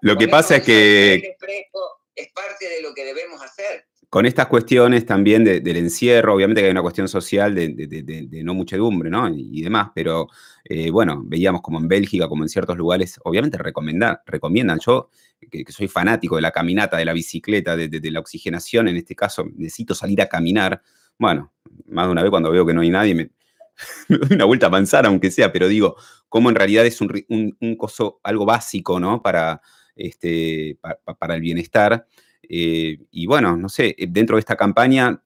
lo 0.00 0.16
que 0.16 0.28
pasa 0.28 0.56
es 0.56 0.64
que... 0.64 1.14
El 1.14 1.22
aire 1.22 1.36
fresco 1.38 2.00
es 2.14 2.32
parte 2.32 2.68
de 2.68 2.82
lo 2.82 2.92
que 2.94 3.04
debemos 3.04 3.40
hacer 3.42 3.86
con 4.12 4.26
estas 4.26 4.46
cuestiones 4.48 5.06
también 5.06 5.42
del 5.42 5.74
encierro, 5.74 6.34
obviamente 6.34 6.60
que 6.60 6.66
hay 6.66 6.70
una 6.70 6.82
cuestión 6.82 7.08
social 7.08 7.54
de, 7.54 8.42
no 8.44 8.52
muchedumbre, 8.52 9.08
¿no? 9.08 9.26
Y, 9.34 9.62
demás, 9.62 9.88
pero 9.94 10.28
eh, 10.66 10.90
bueno, 10.90 11.22
veíamos 11.24 11.62
como 11.62 11.78
en 11.78 11.88
Bélgica, 11.88 12.28
como 12.28 12.42
en 12.42 12.50
ciertos 12.50 12.76
lugares, 12.76 13.18
obviamente 13.24 13.56
recomiendan. 13.56 14.80
Yo, 14.84 15.08
que, 15.50 15.64
soy 15.72 15.88
fanático 15.88 16.36
de 16.36 16.42
la 16.42 16.50
caminata, 16.50 16.98
de 16.98 17.06
la 17.06 17.14
bicicleta, 17.14 17.74
de, 17.74 18.10
la 18.10 18.20
oxigenación, 18.20 18.88
en 18.88 18.98
este 18.98 19.16
caso, 19.16 19.46
necesito 19.56 19.94
salir 19.94 20.20
a 20.20 20.26
caminar. 20.26 20.82
Bueno, 21.18 21.50
más 21.86 22.04
de 22.04 22.12
una 22.12 22.20
vez 22.20 22.28
cuando 22.30 22.50
veo 22.50 22.66
que 22.66 22.74
no 22.74 22.82
hay 22.82 22.90
nadie, 22.90 23.14
me, 23.14 23.30
una 24.30 24.44
vuelta 24.44 24.66
a 24.66 24.68
manzana, 24.68 25.08
aunque 25.08 25.30
sea, 25.30 25.50
pero 25.50 25.68
digo, 25.68 25.96
cómo 26.28 26.50
en 26.50 26.56
realidad 26.56 26.84
es 26.84 27.00
un, 27.00 27.24
un, 27.58 27.76
coso, 27.76 28.20
algo 28.24 28.44
básico, 28.44 29.00
¿no? 29.00 29.22
Para, 29.22 29.62
este, 29.96 30.78
para 31.18 31.34
el 31.34 31.40
bienestar. 31.40 32.06
Eh, 32.54 32.98
y 33.10 33.26
bueno, 33.26 33.56
no 33.56 33.70
sé, 33.70 33.96
dentro 34.10 34.36
de 34.36 34.40
esta 34.40 34.56
campaña, 34.56 35.22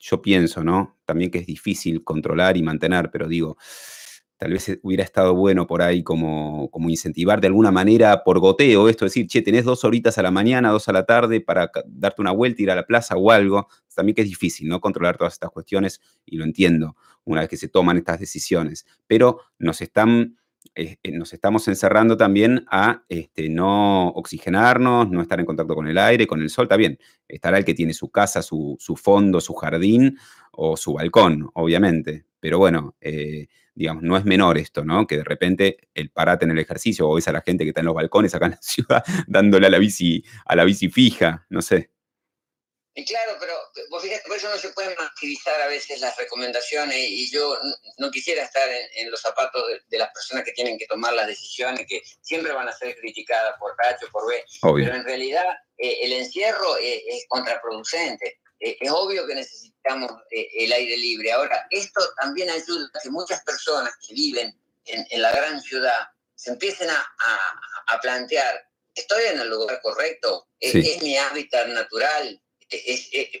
yo 0.00 0.22
pienso, 0.22 0.64
¿no? 0.64 0.96
También 1.04 1.30
que 1.30 1.36
es 1.36 1.46
difícil 1.46 2.02
controlar 2.02 2.56
y 2.56 2.62
mantener, 2.62 3.10
pero 3.10 3.28
digo, 3.28 3.58
tal 4.38 4.52
vez 4.52 4.80
hubiera 4.82 5.04
estado 5.04 5.34
bueno 5.34 5.66
por 5.66 5.82
ahí 5.82 6.02
como, 6.02 6.70
como 6.70 6.88
incentivar 6.88 7.42
de 7.42 7.48
alguna 7.48 7.70
manera 7.70 8.24
por 8.24 8.38
goteo 8.38 8.88
esto, 8.88 9.04
decir, 9.04 9.26
che, 9.26 9.42
tenés 9.42 9.66
dos 9.66 9.84
horitas 9.84 10.16
a 10.16 10.22
la 10.22 10.30
mañana, 10.30 10.70
dos 10.70 10.88
a 10.88 10.92
la 10.92 11.04
tarde 11.04 11.42
para 11.42 11.70
darte 11.86 12.22
una 12.22 12.32
vuelta, 12.32 12.62
ir 12.62 12.70
a 12.70 12.74
la 12.74 12.86
plaza 12.86 13.16
o 13.16 13.30
algo. 13.30 13.68
También 13.94 14.16
que 14.16 14.22
es 14.22 14.28
difícil, 14.28 14.66
¿no? 14.66 14.80
Controlar 14.80 15.18
todas 15.18 15.34
estas 15.34 15.50
cuestiones 15.50 16.00
y 16.24 16.38
lo 16.38 16.44
entiendo 16.44 16.96
una 17.24 17.42
vez 17.42 17.50
que 17.50 17.58
se 17.58 17.68
toman 17.68 17.98
estas 17.98 18.18
decisiones, 18.18 18.86
pero 19.06 19.40
nos 19.58 19.82
están... 19.82 20.38
Eh, 20.74 20.96
eh, 21.02 21.12
nos 21.12 21.32
estamos 21.32 21.66
encerrando 21.68 22.16
también 22.16 22.64
a 22.70 23.02
este, 23.08 23.48
no 23.48 24.08
oxigenarnos, 24.08 25.10
no 25.10 25.20
estar 25.20 25.38
en 25.38 25.46
contacto 25.46 25.74
con 25.74 25.88
el 25.88 25.98
aire, 25.98 26.26
con 26.26 26.40
el 26.40 26.50
sol, 26.50 26.64
está 26.64 26.76
bien, 26.76 26.98
estará 27.28 27.58
el 27.58 27.64
que 27.64 27.74
tiene 27.74 27.94
su 27.94 28.10
casa, 28.10 28.42
su, 28.42 28.78
fondo, 28.96 29.40
su 29.40 29.54
jardín 29.54 30.18
o 30.52 30.76
su 30.76 30.94
balcón, 30.94 31.50
obviamente, 31.54 32.24
pero 32.40 32.58
bueno, 32.58 32.96
eh, 33.00 33.48
digamos, 33.74 34.02
no 34.02 34.16
es 34.16 34.24
menor 34.24 34.58
esto, 34.58 34.84
¿no? 34.84 35.06
Que 35.06 35.18
de 35.18 35.24
repente 35.24 35.88
el 35.94 36.10
parate 36.10 36.44
en 36.44 36.52
el 36.52 36.58
ejercicio 36.58 37.08
o 37.08 37.14
ves 37.14 37.28
a 37.28 37.32
la 37.32 37.42
gente 37.42 37.64
que 37.64 37.70
está 37.70 37.80
en 37.80 37.86
los 37.86 37.94
balcones 37.94 38.34
acá 38.34 38.46
en 38.46 38.52
la 38.52 38.58
ciudad 38.62 39.04
dándole 39.26 39.66
a 39.66 39.70
la 39.70 39.78
bici, 39.78 40.24
a 40.44 40.56
la 40.56 40.64
bici 40.64 40.88
fija, 40.88 41.46
no 41.50 41.62
sé. 41.62 41.90
Y 42.94 43.04
claro, 43.06 43.36
pero 43.40 43.54
vos 43.88 44.02
fíjate, 44.02 44.28
por 44.28 44.36
eso 44.36 44.50
no 44.50 44.58
se 44.58 44.68
pueden 44.70 44.94
martirizar 44.98 45.60
a 45.62 45.66
veces 45.66 46.00
las 46.00 46.14
recomendaciones 46.16 46.98
y 46.98 47.30
yo 47.30 47.58
no 47.96 48.10
quisiera 48.10 48.42
estar 48.42 48.68
en, 48.70 49.10
los 49.10 49.20
zapatos 49.20 49.64
de, 49.88 49.98
las 49.98 50.12
personas 50.12 50.44
que 50.44 50.52
tienen 50.52 50.76
que 50.76 50.86
tomar 50.86 51.14
las 51.14 51.26
decisiones, 51.26 51.86
que 51.88 52.02
siempre 52.20 52.52
van 52.52 52.68
a 52.68 52.76
ser 52.76 52.94
criticadas 52.96 53.54
por 53.58 53.74
H 53.78 54.06
por 54.12 54.28
B, 54.28 54.44
pero 54.60 54.94
en 54.94 55.04
realidad 55.04 55.46
eh, 55.78 56.00
el 56.02 56.12
encierro 56.12 56.76
es, 56.76 57.02
es 57.06 57.24
contraproducente. 57.28 58.40
Eh, 58.62 58.76
es 58.80 58.90
obvio 58.90 59.26
que 59.26 59.34
necesitamos 59.34 60.10
eh, 60.30 60.48
el 60.58 60.72
aire 60.72 60.96
libre. 60.96 61.32
Ahora, 61.32 61.66
esto 61.70 62.00
también 62.20 62.48
ayuda 62.48 62.88
a 62.94 63.00
que 63.00 63.10
muchas 63.10 63.42
personas 63.42 63.92
que 64.06 64.14
viven 64.14 64.56
en, 64.84 65.22
la 65.22 65.32
gran 65.32 65.60
ciudad 65.60 66.08
se 66.34 66.50
empiecen 66.50 66.88
a, 66.88 67.14
a, 67.88 68.00
plantear, 68.00 68.68
¿estoy 68.94 69.24
en 69.26 69.40
el 69.40 69.48
lugar 69.48 69.80
correcto? 69.82 70.48
¿Es, 70.60 71.02
mi 71.02 71.16
hábitat 71.16 71.68
natural? 71.68 72.40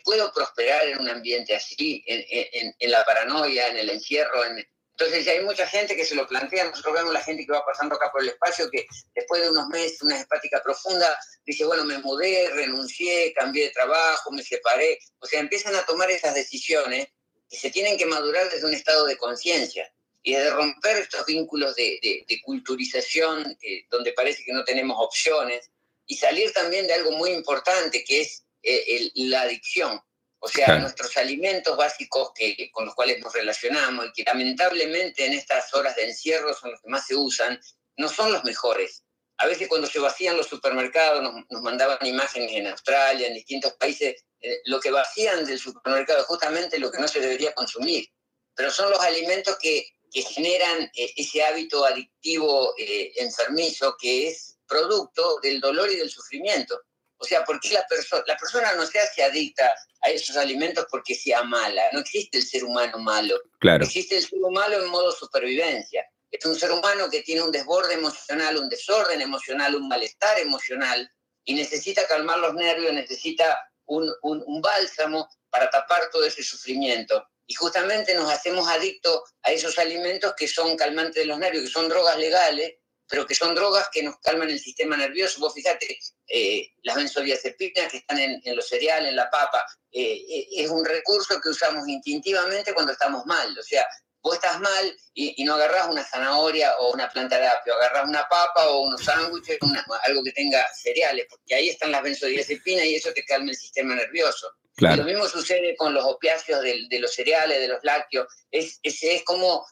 ¿Puedo 0.04 0.32
prosperar 0.32 0.88
en 0.88 1.00
un 1.00 1.08
ambiente 1.08 1.54
así, 1.54 2.02
en, 2.06 2.74
en, 2.78 2.90
la 2.90 3.04
paranoia, 3.04 3.68
en 3.68 3.78
el 3.78 3.90
encierro, 3.90 4.44
en, 4.44 4.64
entonces 4.98 5.26
hay 5.26 5.42
mucha 5.44 5.66
gente 5.66 5.96
que 5.96 6.04
se 6.04 6.14
lo 6.14 6.28
plantea, 6.28 6.66
nosotros 6.66 6.94
vemos 6.94 7.12
la 7.12 7.22
gente 7.22 7.46
que 7.46 7.52
va 7.52 7.64
pasando 7.64 7.96
acá 7.96 8.12
por 8.12 8.22
el 8.22 8.28
espacio 8.28 8.70
que 8.70 8.86
después 9.14 9.42
de 9.42 9.50
unos 9.50 9.66
meses, 9.68 10.02
una 10.02 10.20
hepática 10.20 10.62
profunda, 10.62 11.18
dice, 11.44 11.64
bueno, 11.64 11.84
me 11.84 11.98
mudé, 11.98 12.50
renuncié, 12.50 13.32
cambié 13.32 13.64
de 13.64 13.70
trabajo, 13.70 14.30
me 14.30 14.42
separé. 14.42 14.98
O 15.18 15.26
sea, 15.26 15.40
empiezan 15.40 15.74
a 15.74 15.84
tomar 15.86 16.10
esas 16.10 16.34
decisiones 16.34 17.08
y 17.48 17.56
se 17.56 17.70
tienen 17.70 17.96
que 17.96 18.06
madurar 18.06 18.50
desde 18.50 18.66
un 18.66 18.74
estado 18.74 19.06
de 19.06 19.16
conciencia 19.16 19.90
y 20.22 20.34
de 20.34 20.50
romper 20.50 20.98
estos 20.98 21.26
vínculos 21.26 21.74
de, 21.74 22.26
culturización 22.44 23.56
donde 23.90 24.12
parece 24.12 24.44
que 24.44 24.52
no 24.52 24.62
tenemos 24.62 24.96
opciones 25.00 25.70
y 26.06 26.16
salir 26.16 26.52
también 26.52 26.86
de 26.86 26.94
algo 26.94 27.12
muy 27.12 27.30
importante 27.30 28.04
que 28.04 28.20
es 28.20 28.41
eh, 28.62 29.10
la 29.14 29.42
adicción. 29.42 30.00
O 30.44 30.48
sea, 30.48 30.76
nuestros 30.78 31.16
alimentos 31.16 31.76
básicos 31.76 32.32
que, 32.34 32.68
con 32.72 32.86
los 32.86 32.96
cuales 32.96 33.20
nos 33.20 33.32
relacionamos 33.32 34.06
y 34.06 34.12
que 34.12 34.24
lamentablemente 34.24 35.24
en 35.24 35.34
estas 35.34 35.72
horas 35.72 35.94
de 35.94 36.06
encierro 36.06 36.52
son 36.52 36.72
los 36.72 36.80
que 36.80 36.88
más 36.88 37.06
se 37.06 37.14
usan, 37.14 37.60
no 37.96 38.08
son 38.08 38.32
los 38.32 38.42
mejores. 38.42 39.04
A 39.38 39.46
veces 39.46 39.68
cuando 39.68 39.86
se 39.86 40.00
vacían 40.00 40.36
los 40.36 40.48
supermercados, 40.48 41.22
nos, 41.22 41.62
mandaban 41.62 42.04
imágenes 42.04 42.50
en 42.52 42.66
Australia, 42.66 43.28
en 43.28 43.34
distintos 43.34 43.74
países, 43.74 44.24
eh, 44.40 44.60
lo 44.64 44.80
que 44.80 44.90
vacían 44.90 45.44
del 45.44 45.60
supermercado 45.60 46.20
es 46.20 46.26
justamente 46.26 46.78
lo 46.80 46.90
que 46.90 46.98
no 46.98 47.06
se 47.06 47.20
debería 47.20 47.54
consumir. 47.54 48.08
Pero 48.54 48.72
son 48.72 48.90
los 48.90 49.00
alimentos 49.00 49.56
que, 49.60 49.96
que 50.12 50.22
generan 50.22 50.90
eh, 50.94 51.12
ese 51.16 51.42
hábito 51.44 51.84
adictivo 51.84 52.74
eh, 52.78 53.12
enfermizo 53.16 53.96
que 53.96 54.28
es 54.28 54.58
producto 54.66 55.38
del 55.40 55.60
dolor 55.60 55.90
y 55.90 55.96
del 55.96 56.10
sufrimiento. 56.10 56.80
O 57.22 57.24
sea, 57.24 57.44
¿por 57.44 57.60
qué 57.60 57.72
la, 57.72 57.86
persona 57.86 58.24
la 58.26 58.36
persona 58.36 58.74
no 58.74 58.84
se 58.84 58.98
hace 58.98 59.22
adicta 59.22 59.72
a 60.00 60.10
esos 60.10 60.36
alimentos 60.36 60.86
porque 60.90 61.14
sea 61.14 61.44
mala? 61.44 61.84
No 61.92 62.00
existe 62.00 62.38
el 62.38 62.44
ser 62.44 62.64
humano 62.64 62.98
malo. 62.98 63.40
Claro. 63.60 63.84
Existe 63.84 64.16
el 64.16 64.26
ser 64.26 64.40
humano 64.42 64.74
en 64.74 64.88
modo 64.88 65.12
supervivencia. 65.12 66.04
Es 66.32 66.44
un 66.44 66.56
ser 66.56 66.72
humano 66.72 67.08
que 67.08 67.22
tiene 67.22 67.42
un 67.42 67.52
desborde 67.52 67.94
emocional, 67.94 68.56
un 68.56 68.68
desorden 68.68 69.20
emocional, 69.20 69.76
un 69.76 69.86
malestar 69.86 70.36
emocional 70.40 71.08
y 71.44 71.54
necesita 71.54 72.08
calmar 72.08 72.40
los 72.40 72.54
nervios, 72.54 72.92
necesita 72.92 73.56
un, 73.86 74.12
un 74.22 74.60
bálsamo 74.60 75.28
para 75.48 75.70
tapar 75.70 76.10
todo 76.10 76.24
ese 76.24 76.42
sufrimiento. 76.42 77.24
Y 77.46 77.54
justamente 77.54 78.16
nos 78.16 78.32
hacemos 78.32 78.66
adictos 78.66 79.22
a 79.42 79.52
esos 79.52 79.78
alimentos 79.78 80.34
que 80.36 80.48
son 80.48 80.76
calmantes 80.76 81.22
de 81.22 81.26
los 81.26 81.38
nervios, 81.38 81.64
que 81.64 81.70
son 81.70 81.88
drogas 81.88 82.18
legales, 82.18 82.78
pero 83.12 83.26
que 83.26 83.34
son 83.34 83.54
drogas 83.54 83.90
que 83.92 84.02
nos 84.02 84.18
calman 84.20 84.48
el 84.48 84.58
sistema 84.58 84.96
nervioso. 84.96 85.38
Vos 85.38 85.52
fíjate, 85.52 85.98
eh, 86.28 86.66
las 86.82 86.96
benzodiazepinas 86.96 87.92
que 87.92 87.98
están 87.98 88.18
en, 88.18 88.56
los 88.56 88.66
cereales, 88.66 89.10
en 89.10 89.16
la 89.16 89.28
papa, 89.28 89.66
eh, 89.90 90.24
eh, 90.26 90.46
es 90.56 90.70
un 90.70 90.82
recurso 90.82 91.38
que 91.38 91.50
usamos 91.50 91.86
instintivamente 91.86 92.72
cuando 92.72 92.92
estamos 92.92 93.26
mal. 93.26 93.54
O 93.58 93.62
sea, 93.62 93.84
vos 94.22 94.36
estás 94.36 94.58
mal 94.60 94.96
y, 95.12 95.44
no 95.44 95.56
agarrás 95.56 95.88
una 95.90 96.02
zanahoria 96.02 96.74
o 96.78 96.94
una 96.94 97.10
planta 97.10 97.38
de 97.38 97.48
apio, 97.48 97.74
agarrás 97.74 98.08
una 98.08 98.26
papa 98.30 98.70
o 98.70 98.80
unos 98.80 99.04
sándwiches, 99.04 99.58
algo 100.04 100.24
que 100.24 100.32
tenga 100.32 100.66
cereales, 100.72 101.26
porque 101.28 101.54
ahí 101.54 101.68
están 101.68 101.92
las 101.92 102.02
benzodiazepinas 102.02 102.86
y 102.86 102.94
eso 102.94 103.12
te 103.12 103.26
calma 103.26 103.50
el 103.50 103.58
sistema 103.58 103.94
nervioso. 103.94 104.50
Lo 104.78 105.04
mismo 105.04 105.28
sucede 105.28 105.76
con 105.76 105.92
los 105.92 106.06
opiáceos 106.06 106.62
de, 106.62 106.98
los 106.98 107.12
cereales, 107.12 107.60
de 107.60 107.68
los 107.68 107.84
lácteos. 107.84 108.26
Es, 108.50 108.80
es, 108.82 109.02
es 109.02 109.22
como 109.24 109.66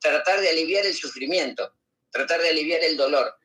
tratar 0.00 0.40
de 0.40 0.48
aliviar 0.48 0.84
el 0.84 0.94
sufrimiento 0.94 1.72
tratar 2.14 2.40
de 2.40 2.50
aliviar 2.50 2.82
el 2.82 2.96
dolor. 2.96 3.36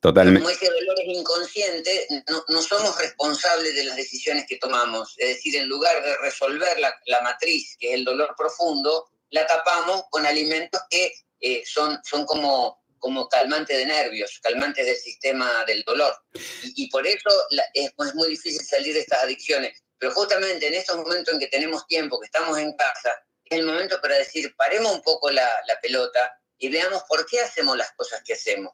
Totalmente. 0.00 0.40
Como 0.40 0.50
ese 0.50 0.66
dolor 0.70 0.96
es 1.00 1.18
inconsciente, 1.18 2.06
no, 2.48 2.62
somos 2.62 2.96
responsables 2.98 3.74
de 3.74 3.84
las 3.84 3.96
decisiones 3.96 4.46
que 4.46 4.58
tomamos. 4.58 5.14
Es 5.18 5.36
decir, 5.36 5.56
en 5.56 5.68
lugar 5.68 6.02
de 6.02 6.16
resolver 6.18 6.78
la, 6.78 7.20
matriz, 7.22 7.76
que 7.78 7.88
es 7.88 7.94
el 7.94 8.04
dolor 8.04 8.34
profundo, 8.36 9.10
la 9.30 9.46
tapamos 9.46 10.04
con 10.10 10.24
alimentos 10.26 10.80
que 10.90 11.12
eh, 11.40 11.62
son, 11.66 11.98
son 12.04 12.24
como, 12.24 12.84
como 12.98 13.28
calmantes 13.28 13.76
de 13.76 13.86
nervios, 13.86 14.38
calmantes 14.42 14.86
del 14.86 14.96
sistema 14.96 15.64
del 15.66 15.82
dolor. 15.82 16.14
Y, 16.76 16.88
por 16.88 17.06
eso 17.06 17.30
es, 17.74 17.92
muy 18.14 18.28
difícil 18.28 18.64
salir 18.64 18.94
de 18.94 19.00
estas 19.00 19.24
adicciones. 19.24 19.82
Pero 19.98 20.12
justamente 20.12 20.68
en 20.68 20.74
estos 20.74 20.96
momentos 20.96 21.34
en 21.34 21.40
que 21.40 21.48
tenemos 21.48 21.86
tiempo, 21.86 22.20
que 22.20 22.26
estamos 22.26 22.58
en 22.58 22.76
casa, 22.76 23.10
es 23.44 23.58
el 23.58 23.66
momento 23.66 24.00
para 24.00 24.16
decir, 24.16 24.54
paremos 24.56 24.92
un 24.92 25.02
poco 25.02 25.30
la, 25.30 25.50
la 25.66 25.80
pelota, 25.80 26.32
y 26.58 26.68
veamos 26.68 27.02
por 27.08 27.26
qué 27.26 27.40
hacemos 27.40 27.76
las 27.76 27.92
cosas 27.92 28.22
que 28.24 28.34
hacemos. 28.34 28.72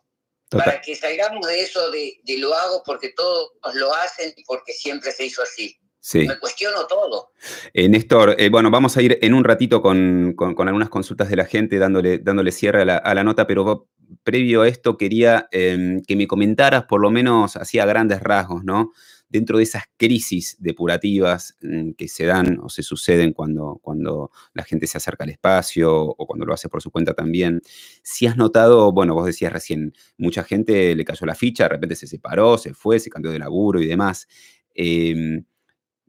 Para 0.51 0.81
que 0.81 0.97
salgamos 0.97 1.47
de 1.47 1.61
eso 1.61 1.93
de, 1.93 2.21
lo 2.39 2.53
hago 2.55 2.83
porque 2.85 3.11
todos 3.11 3.53
lo 3.75 3.95
hacen 3.95 4.33
y 4.37 4.43
porque 4.45 4.73
siempre 4.73 5.13
se 5.13 5.27
hizo 5.27 5.43
así. 5.43 5.79
Sí. 6.01 6.27
Me 6.27 6.39
cuestiono 6.39 6.87
todo. 6.87 7.31
Eh, 7.73 7.89
Néstor, 7.89 8.35
eh, 8.37 8.49
bueno, 8.49 8.71
vamos 8.71 8.97
a 8.97 9.03
ir 9.03 9.19
en 9.21 9.35
un 9.35 9.45
ratito 9.45 9.81
con, 9.81 10.35
algunas 10.41 10.89
consultas 10.89 11.29
de 11.29 11.37
la 11.37 11.45
gente 11.45 11.79
dándole, 11.79 12.19
dándole 12.19 12.51
cierre 12.51 12.83
a 12.83 13.15
la, 13.15 13.23
nota, 13.23 13.47
pero 13.47 13.89
previo 14.25 14.63
a 14.63 14.69
esto 14.69 14.97
quería 14.97 15.47
em, 15.53 16.03
que 16.03 16.17
me 16.17 16.27
comentaras 16.27 16.85
por 16.87 17.01
lo 17.01 17.11
menos 17.11 17.57
así 17.57 17.79
a 17.79 17.87
grandes 17.87 18.21
rasgos, 18.21 18.65
¿no? 18.65 18.93
Dentro 19.31 19.59
de 19.59 19.63
esas 19.63 19.85
crisis 19.97 20.57
depurativas 20.59 21.57
mm, 21.63 21.93
que 21.93 22.09
se 22.09 22.27
dan 22.27 22.59
o 22.61 22.69
se 22.69 22.83
suceden 22.83 23.33
cuando, 23.33 23.79
cuando 23.81 24.33
la 24.53 24.65
gente 24.65 24.87
se 24.87 24.99
acerca 24.99 25.25
al 25.25 25.31
espacio 25.31 25.95
o 25.95 26.27
cuando 26.27 26.45
lo 26.45 26.53
hace 26.53 26.69
por 26.69 26.83
su 26.83 26.91
cuenta 26.91 27.15
también, 27.15 27.63
si 28.03 28.27
has 28.27 28.37
notado, 28.37 28.93
bueno, 28.93 29.15
vos 29.15 29.25
decías 29.25 29.53
recién, 29.53 29.95
mucha 30.19 30.43
gente 30.43 30.95
le 30.95 31.05
cayó 31.05 31.25
la 31.27 31.37
ficha, 31.37 31.65
de 31.65 31.71
repente 31.71 31.95
se 31.95 32.09
separó, 32.09 32.59
se 32.59 32.75
fue, 32.75 32.99
se 32.99 33.09
cambió 33.09 33.31
de 33.31 33.39
laburo 33.39 33.81
y 33.81 33.87
demás. 33.87 34.27
Em, 34.75 35.45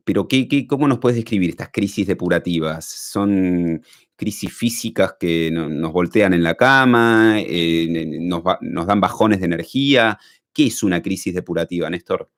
pero 0.03 0.27
¿qué, 0.27 0.47
qué, 0.47 0.65
cómo 0.65 0.87
nos 0.87 0.99
puedes 0.99 1.15
describir 1.15 1.51
estas 1.51 1.69
crisis 1.71 2.07
depurativas? 2.07 2.85
¿Son 2.85 3.81
crisis 4.15 4.51
físicas 4.51 5.15
que 5.19 5.51
nos 5.51 5.93
voltean 5.93 6.33
en 6.33 6.43
la 6.43 6.55
cama, 6.55 7.35
eh, 7.39 7.87
nos, 8.19 8.43
nos 8.61 8.87
dan 8.87 8.99
bajones 8.99 9.39
de 9.39 9.45
energía? 9.45 10.17
¿Qué 10.53 10.67
es 10.67 10.81
una 10.83 11.01
crisis 11.01 11.35
depurativa, 11.35 11.89
Néstor? 11.89 12.29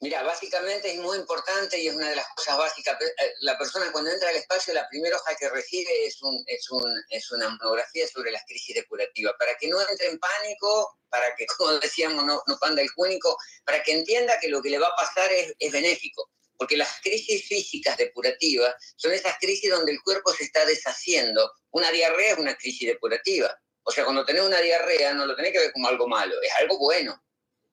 Mira, 0.00 0.22
básicamente 0.22 0.92
es 0.92 0.98
muy 0.98 1.16
importante 1.16 1.78
y 1.78 1.88
es 1.88 1.94
una 1.94 2.10
de 2.10 2.16
las 2.16 2.26
cosas 2.36 2.58
básicas. 2.58 3.00
Eh, 3.00 3.34
la 3.40 3.56
persona 3.56 3.90
cuando 3.90 4.10
entra 4.10 4.28
al 4.28 4.36
espacio, 4.36 4.74
la 4.74 4.88
primera 4.88 5.16
hoja 5.16 5.34
que 5.36 5.48
recibe 5.48 6.06
es, 6.06 6.20
un, 6.22 6.44
es, 6.46 6.70
un, 6.70 6.84
es 7.08 7.30
una 7.30 7.48
monografía 7.48 8.06
sobre 8.06 8.30
las 8.30 8.44
crisis 8.46 8.74
depurativas, 8.74 9.34
para 9.38 9.56
que 9.56 9.68
no 9.68 9.80
entre 9.80 10.08
en 10.08 10.18
pánico, 10.18 10.98
para 11.08 11.34
que, 11.34 11.46
como 11.58 11.72
decíamos, 11.78 12.24
no, 12.24 12.42
no 12.46 12.58
panda 12.58 12.82
el 12.82 12.92
cúnico, 12.92 13.36
para 13.64 13.82
que 13.82 13.92
entienda 13.92 14.38
que 14.38 14.48
lo 14.48 14.60
que 14.60 14.70
le 14.70 14.78
va 14.78 14.88
a 14.88 14.96
pasar 14.96 15.32
es, 15.32 15.54
es 15.58 15.72
benéfico. 15.72 16.30
porque 16.58 16.76
las 16.76 17.00
crisis 17.02 17.46
físicas 17.46 17.96
depurativas 17.96 18.74
son 18.96 19.12
esas 19.12 19.36
crisis 19.38 19.70
donde 19.70 19.92
el 19.92 20.02
cuerpo 20.02 20.32
se 20.32 20.44
está 20.44 20.64
deshaciendo. 20.64 21.52
Una 21.70 21.90
diarrea 21.90 22.32
es 22.32 22.38
una 22.38 22.56
crisis 22.56 22.88
depurativa. 22.88 23.58
O 23.82 23.90
sea, 23.92 24.04
cuando 24.04 24.24
tenés 24.24 24.42
una 24.42 24.60
diarrea 24.60 25.14
no 25.14 25.26
lo 25.26 25.36
tenés 25.36 25.52
que 25.52 25.60
ver 25.60 25.72
como 25.72 25.88
algo 25.88 26.08
malo, 26.08 26.34
es 26.42 26.52
algo 26.58 26.78
bueno. 26.78 27.22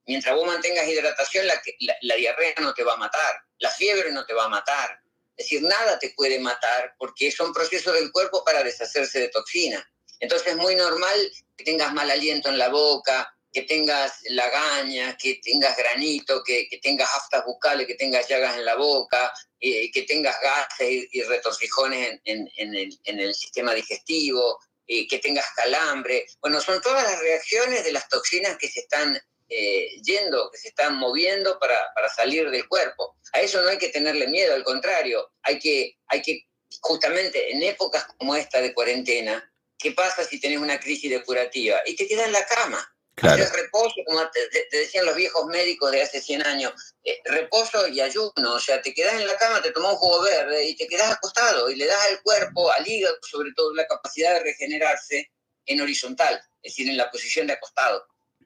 Mientras 0.06 0.34
vos 0.34 0.46
mantengas 0.46 0.86
hidratación, 0.86 1.46
la, 1.46 1.62
la, 2.02 2.14
diarrea 2.16 2.54
no 2.60 2.74
te 2.74 2.84
va 2.84 2.94
a 2.94 2.98
matar, 2.98 3.40
la 3.58 3.70
fiebre 3.70 4.12
no 4.12 4.24
te 4.26 4.34
va 4.34 4.44
a 4.44 4.48
matar. 4.48 5.00
Es 5.36 5.46
decir, 5.46 5.62
nada 5.62 5.98
te 5.98 6.10
puede 6.10 6.38
matar 6.38 6.94
porque 6.98 7.32
son 7.32 7.52
procesos 7.52 7.94
del 7.94 8.12
cuerpo 8.12 8.44
para 8.44 8.62
deshacerse 8.62 9.18
de 9.18 9.28
toxina. 9.28 9.84
Entonces 10.20 10.48
es 10.48 10.56
muy 10.56 10.76
normal 10.76 11.32
que 11.56 11.64
tengas 11.64 11.92
mal 11.92 12.10
aliento 12.10 12.48
en 12.50 12.58
la 12.58 12.68
boca, 12.68 13.34
que 13.54 13.62
tengas 13.62 14.12
lagaña, 14.30 15.16
que 15.16 15.40
tengas 15.42 15.76
granito, 15.76 16.42
que, 16.42 16.68
tengas 16.82 17.08
aftas 17.14 17.44
bucales, 17.44 17.86
que 17.86 17.94
tengas 17.94 18.28
llagas 18.28 18.56
en 18.56 18.64
la 18.64 18.74
boca, 18.74 19.32
eh, 19.60 19.92
que 19.92 20.02
tengas 20.02 20.36
gases 20.40 21.06
y, 21.12 21.22
retorcijones 21.22 22.20
en, 22.24 22.50
el, 22.56 23.34
sistema 23.34 23.72
digestivo, 23.72 24.58
eh, 24.88 25.06
que 25.06 25.18
tengas 25.18 25.46
calambre. 25.54 26.26
Bueno, 26.40 26.60
son 26.60 26.80
todas 26.82 27.04
las 27.04 27.20
reacciones 27.20 27.84
de 27.84 27.92
las 27.92 28.08
toxinas 28.08 28.58
que 28.58 28.68
se 28.68 28.80
están 28.80 29.16
eh, 29.48 30.00
yendo, 30.02 30.50
que 30.50 30.58
se 30.58 30.68
están 30.68 30.96
moviendo 30.96 31.58
para, 31.58 31.76
salir 32.14 32.50
del 32.50 32.68
cuerpo. 32.68 33.16
A 33.32 33.40
eso 33.40 33.60
no 33.62 33.68
hay 33.68 33.78
que 33.78 33.88
tenerle 33.88 34.28
miedo, 34.28 34.54
al 34.54 34.64
contrario, 34.64 35.32
hay 35.42 35.58
que, 35.58 35.98
hay 36.06 36.22
que 36.22 36.46
justamente 36.80 37.52
en 37.52 37.62
épocas 37.62 38.06
como 38.18 38.36
esta 38.36 38.60
de 38.60 38.74
cuarentena, 38.74 39.52
¿qué 39.78 39.92
pasa 39.92 40.24
si 40.24 40.40
tenés 40.40 40.58
una 40.58 40.78
crisis 40.78 41.10
depurativa? 41.10 41.80
Y 41.86 41.96
te 41.96 42.06
quedas 42.06 42.26
en 42.26 42.32
la 42.32 42.46
cama 42.46 42.94
Claro. 43.16 43.44
reposo, 43.54 43.94
como 44.06 44.28
te, 44.30 44.40
decían 44.76 45.06
los 45.06 45.14
viejos 45.14 45.46
médicos 45.46 45.92
de 45.92 46.02
hace 46.02 46.20
100 46.20 46.46
años, 46.46 46.72
eh, 47.04 47.20
reposo 47.24 47.86
y 47.86 48.00
ayuno, 48.00 48.54
o 48.54 48.58
sea, 48.58 48.82
te 48.82 48.92
quedas 48.92 49.14
en 49.14 49.26
la 49.26 49.36
cama, 49.36 49.62
te 49.62 49.70
tomas 49.70 49.92
un 49.92 49.98
jugo 49.98 50.22
verde 50.22 50.64
y 50.64 50.74
te 50.76 50.88
quedas 50.88 51.12
acostado 51.12 51.70
y 51.70 51.76
le 51.76 51.86
das 51.86 52.06
al 52.10 52.22
cuerpo, 52.22 52.72
al 52.72 52.86
hígado, 52.86 53.16
sobre 53.22 53.52
todo, 53.54 53.72
la 53.72 53.86
capacidad 53.86 54.34
de 54.34 54.40
regenerarse 54.40 55.30
en 55.66 55.80
horizontal, 55.80 56.42
es 56.62 56.72
decir, 56.72 56.88
en 56.88 56.96
la 56.96 57.10
posición 57.10 57.46
de 57.46 57.52
acostado. 57.52 58.04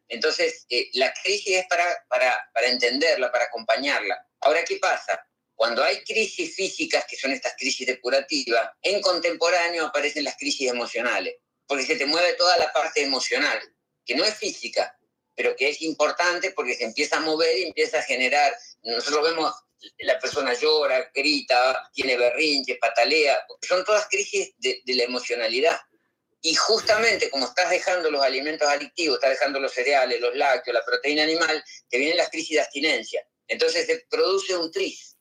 Entonces, 0.09 0.67
eh, 0.71 0.89
la 0.95 1.13
crisis 1.13 1.59
es 1.59 1.67
para, 1.67 1.85
para, 2.09 2.51
para 2.53 2.69
entenderla, 2.69 3.31
para 3.31 3.45
acompañarla. 3.45 4.27
Ahora, 4.41 4.65
¿qué 4.65 4.77
pasa? 4.77 5.25
Cuando 5.55 5.83
hay 5.83 6.03
crisis 6.05 6.55
físicas, 6.55 7.05
que 7.09 7.17
son 7.17 7.33
estas 7.33 7.55
crisis 7.59 7.87
depurativas, 7.87 8.71
en 8.83 9.01
contemporáneo 9.01 9.87
aparecen 9.87 10.25
las 10.25 10.37
crisis 10.37 10.71
emocionales, 10.71 11.35
porque 11.67 11.85
se 11.85 11.97
te 11.97 12.07
mueve 12.07 12.35
toda 12.35 12.57
la 12.57 12.73
parte 12.73 13.03
emocional 13.03 13.61
que 14.05 14.15
no 14.15 14.25
es 14.25 14.35
física, 14.35 14.99
pero 15.35 15.55
que 15.55 15.69
es 15.69 15.83
importante 15.83 16.53
porque 16.53 16.75
se 16.75 16.85
empieza 16.85 17.19
a 17.19 17.21
mover 17.21 17.59
y 17.59 17.65
empieza 17.65 17.99
a 17.99 18.03
generar. 18.03 18.57
Nosotros 18.83 19.23
vemos 19.23 19.53
la 19.99 20.19
persona 20.19 20.55
llora, 20.55 21.11
grita, 21.15 21.91
tiene 21.93 22.17
berrinche, 22.17 22.77
patalea, 22.77 23.47
son 23.63 23.85
todas 23.85 24.09
crisis 24.09 24.55
de, 24.59 24.83
la 24.87 25.05
emocionalidad. 25.05 25.79
Y 26.41 26.55
justamente 26.55 27.31
como 27.31 27.47
estás 27.47 27.71
dejando 27.71 28.11
los 28.11 28.23
alimentos 28.23 28.69
adictivos, 28.69 29.17
estás 29.17 29.31
dejando 29.31 29.59
los 29.59 29.73
cereales, 29.73 30.21
los 30.21 30.35
lácteos, 30.37 30.75
la 30.75 30.85
proteína 30.85 31.25
animal, 31.25 31.63
te 31.89 31.99
vienen 31.99 32.17
las 32.17 32.31
crisis 32.31 32.57
de 32.57 32.61
abstinencia. 32.61 33.27
Entonces 33.49 33.87
se 33.87 34.07
produce 34.09 34.57
un 34.57 34.71
tris, 34.71 35.17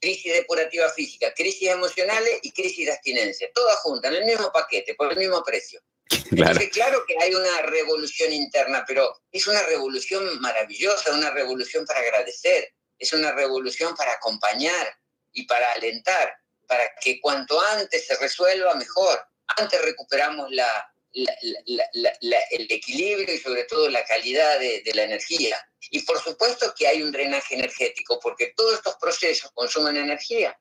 crisis 0.00 0.32
depurativa 0.32 0.88
física, 0.90 1.32
crisis 1.34 1.68
emocionales 1.68 2.38
y 2.42 2.52
crisis 2.52 2.86
de 2.86 2.92
abstinencia, 2.92 3.48
todas 3.54 3.78
juntas, 3.80 4.12
en 4.12 4.18
el 4.18 4.24
mismo 4.24 4.52
paquete, 4.52 4.94
por 4.94 5.12
el 5.12 5.18
mismo 5.18 5.42
precio. 5.44 5.80
Claro. 6.30 6.60
claro 6.72 7.04
que 7.06 7.16
hay 7.20 7.34
una 7.34 7.62
revolución 7.62 8.32
interna, 8.32 8.84
pero 8.86 9.20
es 9.32 9.48
una 9.48 9.62
revolución 9.64 10.40
maravillosa, 10.40 11.12
una 11.12 11.30
revolución 11.30 11.84
para 11.84 12.00
agradecer, 12.00 12.72
es 12.98 13.12
una 13.12 13.32
revolución 13.32 13.96
para 13.96 14.12
acompañar 14.12 14.96
y 15.32 15.44
para 15.46 15.72
alentar, 15.72 16.32
para 16.68 16.88
que 17.00 17.20
cuanto 17.20 17.60
antes 17.60 18.06
se 18.06 18.16
resuelva 18.16 18.74
mejor. 18.76 19.20
Antes 19.56 19.82
recuperamos 19.82 20.50
la, 20.50 20.90
el 21.12 22.66
equilibrio 22.70 23.34
y 23.34 23.38
sobre 23.38 23.64
todo 23.64 23.88
la 23.88 24.04
calidad 24.04 24.58
de, 24.58 24.82
la 24.94 25.04
energía. 25.04 25.56
Y 25.90 26.00
por 26.02 26.20
supuesto 26.20 26.72
que 26.76 26.86
hay 26.86 27.02
un 27.02 27.12
drenaje 27.12 27.54
energético, 27.54 28.18
porque 28.20 28.52
todos 28.56 28.74
estos 28.74 28.96
procesos 28.96 29.50
consumen 29.52 29.96
energía. 29.96 30.58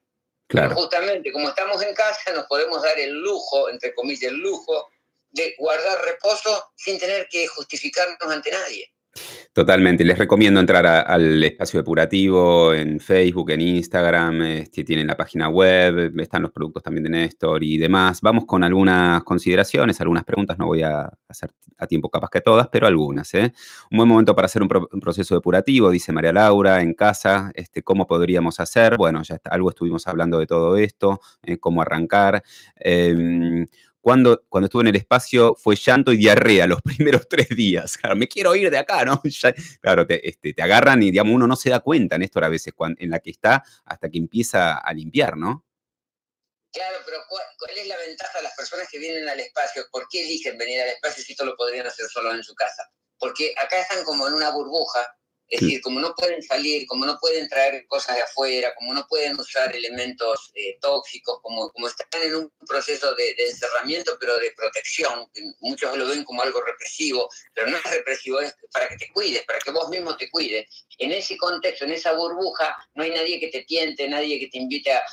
Claro. 0.47 0.73
justamente 0.73 1.31
como 1.31 1.49
estamos 1.49 1.79
en 1.83 1.93
casa, 1.93 2.33
nos 2.33 2.47
podemos 2.47 2.81
dar 2.81 2.97
el 2.97 3.11
lujo, 3.11 3.69
entre 3.69 3.93
comillas, 3.93 4.23
el 4.23 4.37
lujo 4.37 4.89
de 5.29 5.53
guardar 5.59 6.03
reposo 6.03 6.71
sin 6.75 6.97
tener 6.97 7.27
que 7.29 7.45
justificarnos 7.45 8.17
ante 8.23 8.49
nadie. 8.49 8.91
Totalmente. 9.51 10.05
Les 10.05 10.17
recomiendo 10.17 10.59
entrar 10.59 10.85
al 10.85 11.43
espacio 11.43 11.79
depurativo 11.79 12.73
en 12.73 12.99
Facebook, 12.99 13.49
en 13.49 13.61
Instagram, 13.61 14.41
este, 14.43 14.83
tienen 14.83 15.07
la 15.07 15.17
página 15.17 15.49
web, 15.49 16.13
están 16.19 16.43
los 16.43 16.51
productos 16.51 16.83
también 16.83 17.03
de 17.05 17.09
Néstor 17.09 17.63
y 17.63 17.77
demás. 17.77 18.21
Vamos 18.21 18.45
con 18.45 18.63
algunas 18.63 19.23
consideraciones, 19.23 19.99
algunas 20.01 20.23
preguntas, 20.23 20.57
no 20.59 20.67
voy 20.67 20.83
a 20.83 21.11
hacer 21.27 21.51
a 21.79 21.87
tiempo 21.87 22.09
capaz 22.09 22.29
que 22.29 22.41
todas, 22.41 22.67
pero 22.67 22.85
algunas. 22.85 23.33
¿eh? 23.33 23.51
Un 23.89 23.97
buen 23.97 24.09
momento 24.09 24.35
para 24.35 24.45
hacer 24.45 24.61
un, 24.61 24.69
proceso 24.69 25.33
depurativo, 25.33 25.89
dice 25.89 26.11
María 26.11 26.33
Laura, 26.33 26.81
en 26.81 26.93
casa, 26.93 27.51
este, 27.55 27.81
¿cómo 27.81 28.05
podríamos 28.05 28.59
hacer? 28.59 28.97
Bueno, 28.97 29.23
ya 29.23 29.39
algo 29.45 29.69
estuvimos 29.69 30.05
hablando 30.07 30.39
de 30.39 30.45
todo 30.45 30.77
esto, 30.77 31.21
eh, 31.43 31.57
cómo 31.57 31.81
arrancar. 31.81 32.43
Em, 32.75 33.65
cuando, 34.09 34.65
estuve 34.65 34.81
en 34.81 34.87
el 34.87 34.95
espacio 34.95 35.55
fue 35.55 35.75
llanto 35.75 36.11
y 36.11 36.17
diarrea 36.17 36.65
los 36.65 36.81
primeros 36.83 37.27
tres 37.29 37.49
días. 37.49 37.95
Claro, 37.95 38.15
me 38.15 38.27
quiero 38.27 38.55
ir 38.55 38.71
de 38.71 38.79
acá, 38.79 39.05
¿no? 39.05 39.21
claro, 39.81 40.07
te, 40.07 40.27
este, 40.27 40.53
te 40.53 40.61
agarran 40.63 41.03
y, 41.03 41.11
digamos, 41.11 41.35
uno 41.35 41.45
no 41.45 41.55
se 41.55 41.69
da 41.69 41.79
cuenta, 41.79 42.17
Néstor, 42.17 42.43
a 42.43 42.49
veces 42.49 42.73
en 42.97 43.09
la 43.11 43.19
que 43.19 43.29
está 43.29 43.63
hasta 43.85 44.09
que 44.09 44.17
empieza 44.17 44.79
a 44.79 44.93
limpiar, 44.93 45.37
¿no? 45.37 45.63
Claro, 46.71 46.97
pero 47.05 47.19
¿cuál, 47.27 47.77
es 47.77 47.87
la 47.87 47.97
ventaja 47.97 48.39
de 48.39 48.43
las 48.45 48.55
personas 48.55 48.87
que 48.89 48.97
vienen 48.97 49.29
al 49.29 49.39
espacio? 49.39 49.85
¿Por 49.91 50.07
qué 50.09 50.23
eligen 50.23 50.57
venir 50.57 50.81
al 50.81 50.89
espacio 50.89 51.23
si 51.23 51.33
esto 51.33 51.45
lo 51.45 51.55
podrían 51.55 51.85
hacer 51.85 52.07
solo 52.07 52.33
en 52.33 52.43
su 52.43 52.55
casa? 52.55 52.89
Porque 53.19 53.53
acá 53.63 53.79
están 53.79 54.03
como 54.05 54.27
en 54.27 54.33
una 54.33 54.49
burbuja 54.49 55.05
es 55.49 55.61
decir, 55.61 55.81
como 55.81 55.99
no 55.99 56.13
pueden 56.15 56.43
salir, 56.43 56.85
como 56.85 57.07
no 57.07 57.17
pueden 57.19 57.49
traer 57.49 57.87
cosas 57.87 58.17
de 58.17 58.21
afuera, 58.21 58.73
como 58.75 58.93
no 58.93 59.07
pueden 59.07 59.39
usar 59.39 59.75
elementos 59.75 60.51
eh, 60.53 60.77
tóxicos, 60.79 61.39
como, 61.41 61.71
como 61.71 61.87
están 61.87 62.21
en 62.21 62.35
un 62.35 62.51
proceso 62.67 63.15
de, 63.15 63.31
encerramiento, 63.31 64.15
pero 64.19 64.37
de 64.37 64.51
protección, 64.51 65.27
muchos 65.61 65.97
lo 65.97 66.07
ven 66.07 66.23
como 66.23 66.43
algo 66.43 66.61
represivo, 66.61 67.27
pero 67.55 67.67
no 67.67 67.77
es 67.77 67.83
represivo, 67.83 68.39
es 68.41 68.55
para 68.71 68.89
que 68.89 68.97
te 68.97 69.11
cuides, 69.11 69.43
para 69.45 69.57
que 69.57 69.71
vos 69.71 69.89
mismo 69.89 70.15
te 70.15 70.29
cuides. 70.29 70.67
En 70.99 71.11
ese 71.11 71.35
contexto, 71.35 71.85
en 71.85 71.93
esa 71.93 72.13
burbuja, 72.13 72.75
no 72.93 73.03
hay 73.03 73.09
nadie 73.09 73.39
que 73.39 73.47
te 73.47 73.63
tiente, 73.63 74.07
nadie 74.07 74.39
que 74.39 74.49
te 74.49 74.59
invite 74.59 74.91
a, 74.91 75.03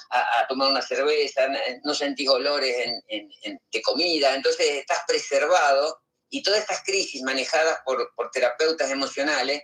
tomar 0.49 0.71
una 0.71 0.83
cerveza, 0.83 1.49
no 1.85 1.95
sentís 1.95 2.29
olores 2.29 2.77
de 3.09 3.83
comida, 3.83 4.35
entonces 4.35 4.67
estás 4.69 5.01
preservado 5.09 6.03
y 6.29 6.43
todas 6.43 6.61
estas 6.61 6.83
crisis 6.83 7.23
manejadas 7.23 7.79
por, 7.85 8.13
por 8.15 8.31
terapeutas 8.31 8.91
emocionales 8.91 9.63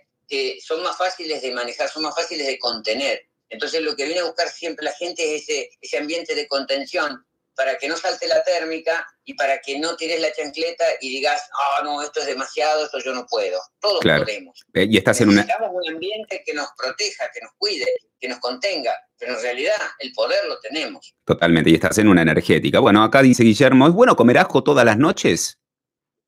son 0.61 0.83
más 0.83 0.97
fáciles 0.97 1.41
de 1.41 1.51
manejar, 1.51 1.89
son 1.89 2.03
más 2.03 2.15
fáciles 2.15 2.47
de 2.47 2.59
contener. 2.59 3.27
Entonces 3.49 3.81
lo 3.81 3.95
que 3.95 4.05
viene 4.05 4.21
a 4.21 4.25
buscar 4.25 4.49
siempre 4.49 4.85
la 4.85 4.93
gente 4.93 5.35
es 5.35 5.43
ese, 5.43 5.69
ese 5.81 5.97
ambiente 5.97 6.35
de 6.35 6.47
contención 6.47 7.23
para 7.55 7.77
que 7.77 7.87
no 7.87 7.95
salte 7.95 8.27
la 8.27 8.43
térmica 8.43 9.05
y 9.25 9.33
para 9.35 9.59
que 9.59 9.79
no 9.79 9.95
tires 9.95 10.19
la 10.19 10.33
chancleta 10.33 10.83
y 11.01 11.09
digas, 11.09 11.41
ah, 11.53 11.83
no, 11.83 12.01
esto 12.01 12.19
es 12.21 12.25
demasiado, 12.25 12.85
esto 12.85 12.99
yo 12.99 13.13
no 13.13 13.25
puedo. 13.27 13.59
Todos 13.79 13.99
podemos. 14.01 14.65
Eh, 14.73 14.87
y 14.89 14.97
estás 14.97 15.21
en 15.21 15.29
un 15.29 15.39
ambiente 15.39 16.43
que 16.45 16.53
nos 16.53 16.67
proteja, 16.77 17.29
que 17.33 17.41
nos 17.41 17.51
cuide, 17.57 17.87
que 18.19 18.27
nos 18.27 18.39
contenga, 18.39 18.93
pero 19.17 19.35
en 19.35 19.41
realidad 19.41 19.75
el 19.99 20.11
poder 20.13 20.39
lo 20.47 20.59
tenemos. 20.59 21.13
Totalmente, 21.25 21.69
y 21.69 21.75
estás 21.75 21.97
en 21.99 22.07
una 22.07 22.23
energética. 22.23 22.79
Bueno, 22.79 23.03
acá 23.03 23.21
dice 23.21 23.43
Guillermo, 23.43 23.87
¿es 23.87 23.93
bueno 23.93 24.15
comer 24.15 24.39
ajo 24.39 24.63
todas 24.63 24.85
las 24.85 24.97
noches? 24.97 25.59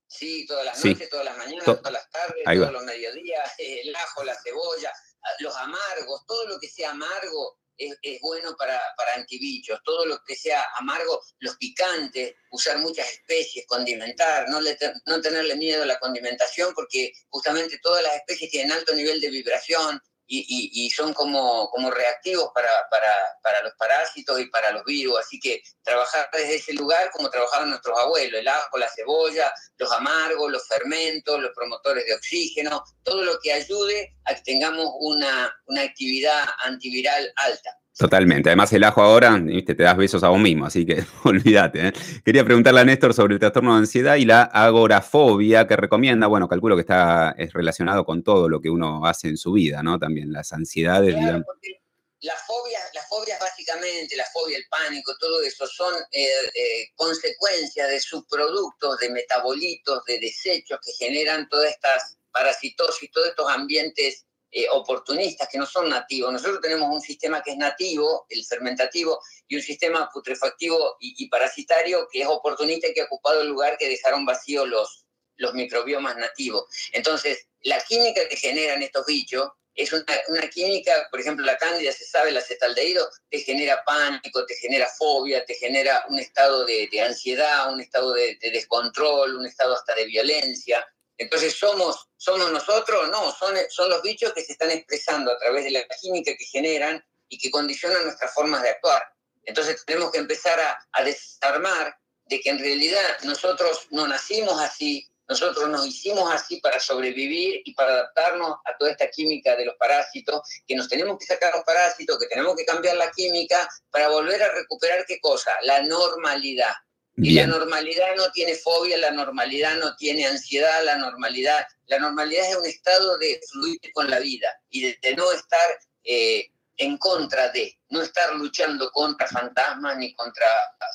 Sí, 0.08 0.45
todas 0.45 0.66
las 0.66 0.84
noches, 0.84 1.10
todas 1.10 1.26
las 1.26 1.38
mañanas, 1.38 1.66
todas 1.66 1.91
las 1.91 2.10
tardes, 2.10 2.43
todos 2.43 2.72
los 2.72 2.84
mediodías, 2.84 3.51
el 3.58 3.95
ajo, 3.95 4.24
la 4.24 4.36
cebolla, 4.41 4.91
los 5.39 5.56
amargos, 5.56 6.26
todo 6.28 6.47
lo 6.47 6.60
que 6.60 6.70
sea 6.70 6.91
amargo 6.91 7.58
es, 7.78 8.22
bueno 8.22 8.56
para, 8.58 8.82
para, 8.95 9.16
antibichos, 9.16 9.80
todo 9.84 10.06
lo 10.06 10.20
que 10.26 10.36
sea 10.36 10.66
amargo, 10.78 11.22
los 11.39 11.58
picantes, 11.58 12.36
usar 12.51 12.78
muchas 12.78 13.10
especies, 13.10 13.66
condimentar, 13.68 14.47
no, 14.49 14.60
no 15.06 15.22
tenerle 15.22 15.56
miedo 15.56 15.84
a 15.84 15.88
la 15.88 15.99
condimentación 15.99 16.74
porque 16.74 17.12
justamente 17.30 17.80
todas 17.82 18.03
las 18.03 18.16
especies 18.16 18.51
tienen 18.51 18.72
alto 18.72 18.93
nivel 18.93 19.20
de 19.20 19.30
vibración, 19.30 20.01
y, 20.28 20.89
son 20.89 21.13
como, 21.13 21.69
como 21.69 21.91
reactivos 21.91 22.49
para, 22.53 22.69
para, 22.89 23.07
para, 23.41 23.61
los 23.63 23.73
parásitos 23.73 24.39
y 24.39 24.45
para 24.45 24.71
los 24.71 24.84
virus. 24.86 25.19
Así 25.19 25.39
que 25.39 25.61
trabajar 25.84 26.30
desde 26.32 26.55
ese 26.55 26.73
lugar 26.73 27.11
como 27.11 27.30
trabajaban 27.30 27.69
nuestros 27.69 27.97
abuelos, 27.99 28.39
el 28.39 28.47
ajo, 28.47 28.78
la 28.78 28.89
cebolla, 28.89 29.53
los 29.78 29.91
amargos, 29.91 30.51
los 30.51 30.67
fermentos, 30.67 31.39
los 31.39 31.51
promotores 31.55 32.05
de 32.05 32.15
oxígeno, 32.15 32.84
todo 33.03 33.23
lo 33.23 33.39
que 33.39 33.53
ayude 33.53 34.15
a 34.26 34.36
que 34.36 34.41
tengamos 34.41 34.89
una, 34.99 35.55
una 35.67 35.82
actividad 35.82 36.45
antiviral 36.63 37.32
alta. 37.36 37.78
Totalmente. 37.98 38.50
Además, 38.50 38.74
el 38.74 38.84
ajo 38.84 39.02
ahora, 39.02 39.38
¿viste? 39.38 39.74
te 39.74 39.84
das 39.84 39.96
besos 39.96 40.22
a 40.24 40.28
vos 40.28 40.39
mismo, 40.39 40.66
así 40.66 40.86
que 40.86 41.06
olvídate. 41.24 41.88
¿eh? 41.88 41.93
Quería 42.26 42.43
preguntarle 42.43 42.82
a 42.82 42.84
Néstor 42.84 43.14
sobre 43.14 43.36
el 43.36 43.39
trastorno 43.39 43.72
de 43.74 43.80
ansiedad 43.80 44.16
y 44.16 44.26
la 44.26 44.43
agorafobia 44.43 45.66
que 45.66 45.78
recomienda. 45.78 46.28
Bueno, 46.28 46.50
calculo 46.50 46.76
que 46.76 46.82
está 46.82 47.34
es 47.38 47.54
relacionado 47.54 48.04
con 48.04 48.22
todo 48.22 48.50
lo 48.50 48.60
que 48.60 48.70
uno 48.70 49.06
hace 49.06 49.30
en 49.30 49.38
su 49.38 49.54
vida, 49.54 49.82
¿no? 49.82 49.98
También 49.98 50.34
las 50.34 50.52
ansiedades. 50.52 51.16
las 51.16 52.46
fobias, 52.46 52.84
las 52.93 53.08
fobias 53.08 53.39
básicamente, 53.39 54.18
la 54.18 54.26
fobia, 54.34 54.58
el 54.58 54.66
pánico, 54.70 55.16
todo 55.18 55.41
eso 55.41 55.66
son 55.66 55.93
eh, 56.12 56.28
eh, 56.54 56.89
consecuencias 56.96 57.89
de 57.89 58.00
subproductos, 58.02 58.98
de 59.00 59.10
metabolitos, 59.10 60.04
de 60.04 60.20
desechos 60.20 60.80
que 60.84 60.91
generan 61.06 61.48
todas 61.48 61.72
estas 61.72 62.18
parasitosis, 62.34 63.10
todos 63.12 63.30
estos 63.30 63.50
ambientes 63.50 64.26
eh, 64.58 64.68
oportunistas 64.72 65.49
que 65.49 65.58
no 65.58 65.66
son 65.66 65.89
nativos. 65.89 66.32
Nosotros 66.32 66.62
tenemos 66.62 66.89
un 66.89 67.01
sistema 67.01 67.43
que 67.43 67.51
es 67.51 67.58
nativo, 67.58 68.26
el 68.30 68.41
fermentativo, 68.45 69.22
y 69.49 69.58
un 69.58 69.62
sistema 69.62 70.10
putrefactivo 70.14 70.95
y, 71.01 71.28
parasitario 71.28 72.08
que 72.10 72.22
es 72.22 72.28
oportunista 72.28 72.88
y 72.88 72.93
que 72.93 73.01
ha 73.01 73.06
ocupado 73.06 73.41
el 73.41 73.49
lugar 73.49 73.78
que 73.78 73.89
dejaron 73.89 74.26
vacíos 74.26 74.66
los, 74.70 75.06
los 75.36 75.53
microbiomas 75.56 76.16
nativos. 76.16 76.68
Entonces, 76.93 77.49
la 77.64 77.84
química 77.84 78.30
que 78.30 78.38
generan 78.38 78.82
estos 78.82 79.06
bichos 79.06 79.51
es 79.74 79.91
una, 79.91 80.49
química, 80.49 81.10
por 81.12 81.20
ejemplo, 81.20 81.45
la 81.45 81.58
cándida, 81.58 81.91
se 81.91 82.06
sabe, 82.06 82.30
el 82.30 82.38
acetaldehído, 82.38 83.10
te 83.30 83.39
genera 83.39 83.84
pánico, 83.86 84.45
te 84.45 84.56
genera 84.56 84.88
fobia, 84.88 85.45
te 85.45 85.56
genera 85.56 86.06
un 86.08 86.18
estado 86.18 86.64
de, 86.64 86.89
ansiedad, 87.06 87.74
un 87.74 87.82
estado 87.82 88.14
de, 88.14 88.38
descontrol, 88.41 89.36
un 89.36 89.45
estado 89.45 89.76
hasta 89.76 89.93
de 89.95 90.06
violencia. 90.06 90.88
Entonces, 91.18 91.55
¿somos, 91.55 92.09
somos 92.18 92.51
nosotros? 92.51 93.09
No, 93.09 93.32
son, 93.32 93.55
son 93.70 93.89
los 93.89 94.01
bichos 94.01 94.34
que 94.34 94.43
se 94.43 94.53
están 94.53 94.72
expresando 94.72 95.32
a 95.32 95.38
través 95.38 95.63
de 95.63 95.72
la 95.72 95.86
química 96.01 96.32
que 96.38 96.45
generan 96.45 97.03
y 97.30 97.38
que 97.38 97.49
condicionan 97.51 98.03
nuestras 98.03 98.34
formas 98.34 98.61
de 98.63 98.70
actuar. 98.70 99.01
Entonces, 99.43 99.84
tenemos 99.86 100.11
que 100.11 100.18
empezar 100.18 100.59
a, 100.59 100.78
a 100.91 101.03
desarmar 101.03 101.95
de 102.26 102.39
que 102.41 102.49
en 102.49 102.59
realidad 102.59 103.20
nosotros 103.24 103.88
no 103.91 104.07
nacimos 104.07 104.59
así, 104.59 105.07
nosotros 105.28 105.70
nos 105.70 105.88
hicimos 105.88 106.32
así 106.32 106.59
para 106.59 106.80
sobrevivir 106.80 107.61
y 107.66 107.74
para 107.74 107.93
adaptarnos 107.93 108.57
a 108.66 108.78
toda 108.78 108.91
esta 108.91 109.09
química 109.09 109.55
de 109.55 109.66
los 109.66 109.76
parásitos, 109.76 110.41
que 110.68 110.76
nos 110.76 110.88
tenemos 110.88 111.18
que 111.18 111.26
sacar 111.26 111.53
los 111.55 111.63
parásitos, 111.63 112.20
que 112.20 112.28
tenemos 112.28 112.55
que 112.55 112.66
cambiar 112.66 112.97
la 112.97 113.11
química 113.11 113.68
para 113.89 114.09
volver 114.09 114.41
a 114.43 114.51
recuperar 114.51 115.05
qué 115.07 115.20
cosa? 115.20 115.51
La 115.63 115.82
normalidad. 115.82 116.74
Y 117.18 117.34
la 117.34 117.47
normalidad 117.47 118.16
no 118.18 118.30
tiene 118.34 118.55
fobia, 118.55 118.97
la 118.97 119.11
normalidad 119.11 119.78
no 119.80 119.95
tiene 119.95 120.26
ansiedad, 120.26 120.84
la 120.84 120.97
normalidad, 120.97 121.66
la 121.88 121.99
normalidad 121.99 122.49
es 122.49 122.57
un 122.57 122.66
estado 122.66 123.18
de 123.18 123.39
fluir 123.49 123.80
con 123.93 124.09
la 124.09 124.20
vida 124.20 124.47
y 124.70 124.82
de, 124.82 125.16
no 125.16 125.32
estar 125.32 125.80
eh, 126.03 126.49
en 126.78 126.97
contra 126.97 127.49
de, 127.51 127.74
no 127.89 128.01
estar 128.01 128.36
luchando 128.36 128.89
contra 128.91 129.28
fantasmas 129.28 129.97
ni 129.97 130.13
contra 130.13 130.45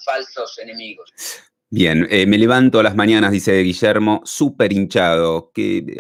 falsos 0.05 0.59
enemigos. 0.59 1.11
Bien, 1.73 2.07
eh, 2.11 2.27
me 2.27 2.37
levanto 2.37 2.81
a 2.81 2.83
las 2.83 2.97
mañanas, 2.97 3.31
dice 3.31 3.63
Guillermo, 3.63 4.23
súper 4.25 4.73
hinchado. 4.73 5.53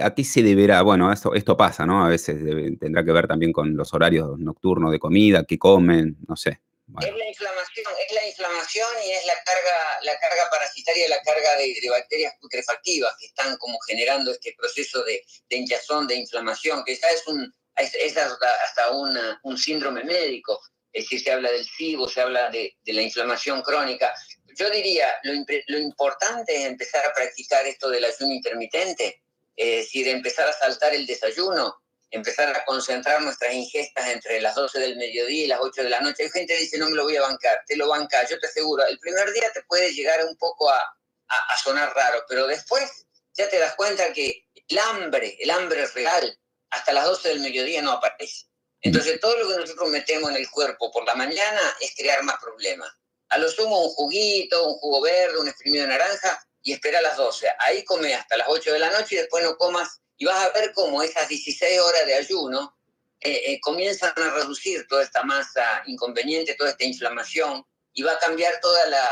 ¿A 0.02 0.14
qué 0.14 0.24
se 0.24 0.42
deberá? 0.42 0.82
Bueno, 0.82 1.12
esto, 1.12 1.32
esto 1.32 1.56
pasa, 1.56 1.86
¿no? 1.86 2.04
A 2.04 2.08
veces 2.08 2.38
tendrá 2.78 3.04
que 3.04 3.12
ver 3.12 3.28
también 3.28 3.52
con 3.52 3.76
los 3.76 3.94
horarios 3.94 4.36
nocturnos 4.38 4.90
de 4.90 4.98
comida, 4.98 5.44
qué 5.44 5.58
comen, 5.58 6.18
no 6.26 6.36
sé. 6.36 6.60
Es 7.01 7.14
la 7.14 7.26
inflamación, 7.26 7.93
es 8.09 8.14
la 8.14 8.26
inflamación 8.26 8.88
y 9.07 9.11
es 9.12 9.26
la 9.26 9.34
carga, 9.45 10.01
la 10.03 10.18
carga 10.18 10.51
parasitaria, 10.51 11.09
la 11.09 11.22
carga 11.22 11.57
de, 11.57 11.88
bacterias 11.88 12.34
putrefactivas 12.41 13.14
que 13.18 13.26
están 13.26 13.57
como 13.59 13.78
generando 13.80 14.32
este 14.32 14.55
proceso 14.57 15.03
de, 15.05 15.24
hinchazón, 15.49 16.07
de 16.07 16.16
inflamación, 16.16 16.82
que 16.84 16.97
ya 16.97 17.09
es 17.09 17.26
un 17.26 17.53
es, 17.76 18.16
hasta, 18.16 18.91
un 18.91 19.59
síndrome 19.59 20.05
médico. 20.05 20.61
Es 20.93 21.05
decir, 21.05 21.22
se 21.22 21.30
habla 21.30 21.53
del 21.53 21.64
SIBO, 21.64 22.09
se 22.09 22.20
habla 22.20 22.51
de, 22.51 22.76
de 22.82 22.93
la 22.93 23.03
inflamación 23.03 23.62
crónica 23.62 24.12
yo 24.61 24.70
diría, 24.70 25.09
lo, 25.22 25.78
importante 25.78 26.55
es 26.55 26.66
empezar 26.66 27.05
a 27.07 27.14
practicar 27.14 27.66
esto 27.66 27.88
del 27.88 28.05
ayuno 28.05 28.32
intermitente, 28.32 29.22
es 29.57 29.84
decir, 29.84 30.09
empezar 30.09 30.49
a 30.49 30.53
saltar 30.53 30.95
el 30.95 31.07
desayuno, 31.07 31.82
empezar 32.11 32.54
a 32.56 32.64
concentrar 32.64 33.22
nuestras 33.22 33.54
ingestas 33.54 34.08
entre 34.08 34.40
las 34.40 34.54
12 34.54 34.78
del 34.78 34.96
mediodía 34.96 35.44
y 35.44 35.46
las 35.46 35.61
8 35.61 35.82
de 35.82 35.90
la 35.90 36.00
noche. 36.00 36.24
Hay 36.24 36.30
gente 36.30 36.54
que 36.54 36.61
dice, 36.61 36.78
no 36.78 36.88
me 36.88 36.96
lo 36.96 37.04
voy 37.04 37.16
a 37.16 37.22
bancar, 37.22 37.62
te 37.66 37.76
lo 37.76 37.88
banca, 37.88 38.26
yo 38.28 38.38
te 38.38 38.46
aseguro, 38.46 38.84
el 38.86 38.98
primer 38.98 39.32
día 39.32 39.52
te 39.52 39.62
puede 39.62 39.92
llegar 39.92 40.24
un 40.24 40.36
poco 40.36 40.70
a, 40.70 40.78
a, 40.78 41.54
a 41.54 41.58
sonar 41.58 41.94
raro, 41.94 42.24
pero 42.28 42.46
después 42.46 43.06
ya 43.34 43.48
te 43.48 43.58
das 43.58 43.74
cuenta 43.74 44.12
que 44.12 44.46
el 44.68 44.78
hambre, 44.78 45.36
el 45.40 45.50
hambre 45.50 45.86
real, 45.88 46.38
hasta 46.70 46.92
las 46.92 47.04
12 47.04 47.28
del 47.28 47.40
mediodía 47.40 47.82
no 47.82 47.92
aparece. 47.92 48.46
Entonces 48.80 49.20
todo 49.20 49.36
lo 49.36 49.48
que 49.48 49.61
nosotros 49.61 49.88
metemos 49.90 50.30
en 50.30 50.36
el 50.36 50.50
cuerpo 50.50 50.90
por 50.90 51.04
la 51.04 51.14
mañana 51.14 51.61
es 51.80 51.94
crear 51.94 52.22
más 52.22 52.36
problemas. 52.40 52.90
A 53.28 53.38
lo 53.38 53.48
sumo 53.48 53.80
un 53.84 53.90
juguito, 53.90 54.66
un 54.66 54.74
jugo 54.78 55.02
verde, 55.02 55.38
un 55.38 55.48
exprimido 55.48 55.84
de 55.84 55.90
naranja 55.90 56.42
y 56.62 56.72
espera 56.72 56.98
a 56.98 57.02
las 57.02 57.16
12. 57.16 57.48
Ahí 57.58 57.84
come 57.84 58.14
hasta 58.14 58.36
las 58.36 58.48
8 58.48 58.72
de 58.72 58.78
la 58.78 58.90
noche 58.90 59.16
y 59.16 59.18
después 59.18 59.44
no 59.44 59.56
comas 59.56 60.00
y 60.20 60.26
vas 60.26 60.36
a 60.44 60.50
ver 60.50 60.72
cómo 60.74 61.02
esas 61.02 61.26
16 61.28 61.80
horas 61.80 62.04
de 62.04 62.14
ayuno 62.14 62.76
eh, 63.20 63.42
eh, 63.46 63.60
comienzan 63.60 64.12
a 64.14 64.30
reducir 64.34 64.86
toda 64.86 65.02
esta 65.02 65.22
masa 65.22 65.82
inconveniente, 65.86 66.54
toda 66.56 66.70
esta 66.70 66.84
inflamación 66.84 67.66
y 67.94 68.02
va 68.02 68.12
a 68.12 68.18
cambiar 68.18 68.60
toda 68.60 68.86
la, 68.86 69.08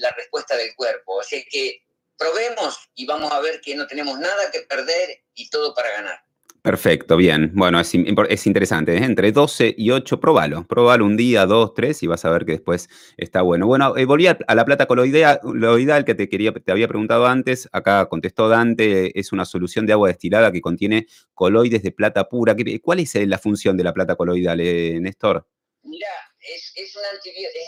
la 0.00 0.10
respuesta 0.10 0.56
del 0.56 0.74
cuerpo. 0.74 1.20
Así 1.20 1.46
que 1.48 1.84
probemos 2.18 2.90
y 2.96 3.06
vamos 3.06 3.30
a 3.30 3.38
ver 3.38 3.60
que 3.60 3.76
no 3.76 3.86
tenemos 3.86 4.18
nada 4.18 4.50
que 4.50 4.62
perder 4.62 5.22
y 5.34 5.48
todo 5.48 5.72
para 5.72 5.92
ganar. 5.92 6.24
Perfecto, 6.62 7.16
bien. 7.16 7.52
Bueno, 7.54 7.80
es, 7.80 7.94
es, 7.94 8.46
interesante. 8.46 8.94
¿eh? 8.94 9.04
Entre 9.04 9.32
12 9.32 9.74
y 9.78 9.90
8, 9.90 10.20
probalo. 10.20 10.66
Probalo 10.66 11.06
un 11.06 11.16
día, 11.16 11.46
dos, 11.46 11.72
tres 11.72 12.02
y 12.02 12.06
vas 12.06 12.24
a 12.26 12.30
ver 12.30 12.44
que 12.44 12.52
después 12.52 12.90
está 13.16 13.40
bueno. 13.40 13.66
Bueno, 13.66 13.96
eh, 13.96 14.04
volví 14.04 14.26
a, 14.26 14.36
la 14.54 14.64
plata 14.66 14.86
coloidal 14.86 16.04
que 16.04 16.14
te, 16.14 16.28
quería, 16.28 16.52
te 16.52 16.70
había 16.70 16.86
preguntado 16.86 17.26
antes. 17.26 17.66
Acá 17.72 18.06
contestó 18.06 18.48
Dante, 18.50 19.18
es 19.18 19.32
una 19.32 19.46
solución 19.46 19.86
de 19.86 19.94
agua 19.94 20.08
destilada 20.08 20.52
que 20.52 20.60
contiene 20.60 21.06
coloides 21.32 21.82
de 21.82 21.92
plata 21.92 22.28
pura. 22.28 22.54
¿Cuál 22.82 23.00
es 23.00 23.14
eh, 23.14 23.26
la 23.26 23.38
función 23.38 23.78
de 23.78 23.84
la 23.84 23.94
plata 23.94 24.14
coloidal, 24.16 24.58
Néstor? 24.58 25.46
Mira, 25.82 26.08
es, 26.54 26.72
es, 26.74 26.96
un 26.96 27.02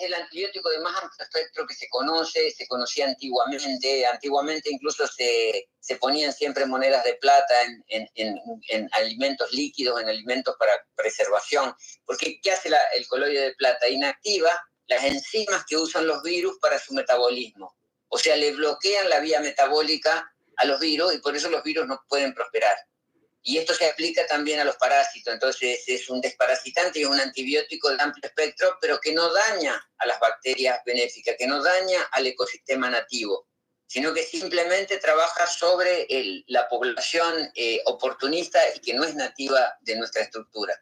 el 0.03 0.15
antibiótico 0.15 0.71
de 0.71 0.81
más 0.81 0.95
amplio 1.03 1.25
espectro 1.25 1.67
que 1.67 1.75
se 1.75 1.89
conoce, 1.89 2.51
se 2.51 2.67
conocía 2.67 3.07
antiguamente. 3.07 4.07
Antiguamente 4.07 4.71
incluso 4.71 5.07
se, 5.07 5.69
se 5.81 5.97
ponían 5.97 6.33
siempre 6.33 6.67
monedas 6.67 7.05
de 7.05 7.15
plata 7.15 7.63
en, 7.89 8.09
en, 8.15 8.37
en, 8.69 8.89
alimentos 8.93 9.53
líquidos, 9.53 10.01
en 10.01 10.09
alimentos 10.09 10.57
para 10.59 10.73
preservación. 10.95 11.75
Porque 12.05 12.41
¿qué 12.43 12.53
hace 12.53 12.71
el 12.97 13.07
coloide 13.07 13.41
de 13.41 13.55
plata? 13.55 13.89
Inactiva 13.89 14.51
las 14.87 15.05
enzimas 15.05 15.65
que 15.67 15.77
usan 15.77 16.07
los 16.07 16.23
virus 16.23 16.59
para 16.61 16.79
su 16.79 16.95
metabolismo. 16.95 17.77
O 18.09 18.19
sea, 18.19 18.37
le 18.37 18.53
bloquean 18.53 19.09
la 19.09 19.21
vía 19.21 19.41
metabólica 19.41 20.31
a 20.57 20.65
los 20.67 20.81
virus 20.81 21.15
y 21.15 21.19
por 21.19 21.35
eso 21.35 21.49
los 21.49 21.63
virus 21.63 21.87
no 21.87 22.03
pueden 22.09 22.35
prosperar. 22.35 22.77
Y 23.43 23.59
esto 23.59 23.75
se 23.75 23.87
aplica 23.87 24.27
también 24.27 24.61
a 24.61 24.65
los 24.65 24.77
parásitos, 24.77 25.35
entonces 25.35 25.83
es 25.87 26.09
un 26.09 26.21
desparasitante 26.21 27.01
y 27.01 27.05
un 27.05 27.19
antibiótico 27.19 27.91
de 27.91 28.01
amplio 28.01 28.29
espectro, 28.29 28.79
pero 28.81 29.01
que 29.01 29.13
no 29.13 29.33
daña 29.33 29.85
a 29.99 30.07
las 30.07 30.21
bacterias 30.21 30.81
benéficas, 30.87 31.35
que 31.37 31.49
no 31.49 31.63
daña 31.63 32.03
al 32.13 32.27
ecosistema 32.27 32.89
nativo, 32.89 33.49
sino 33.87 34.15
que 34.15 34.23
simplemente 34.23 34.99
trabaja 34.99 35.47
sobre 35.47 36.07
la 36.47 36.69
población 36.69 37.51
eh, 37.55 37.83
oportunista 37.87 38.61
y 38.75 38.81
que 38.81 38.95
no 38.95 39.05
es 39.05 39.15
nativa 39.15 39.77
de 39.81 39.97
nuestra 39.97 40.23
estructura. 40.23 40.81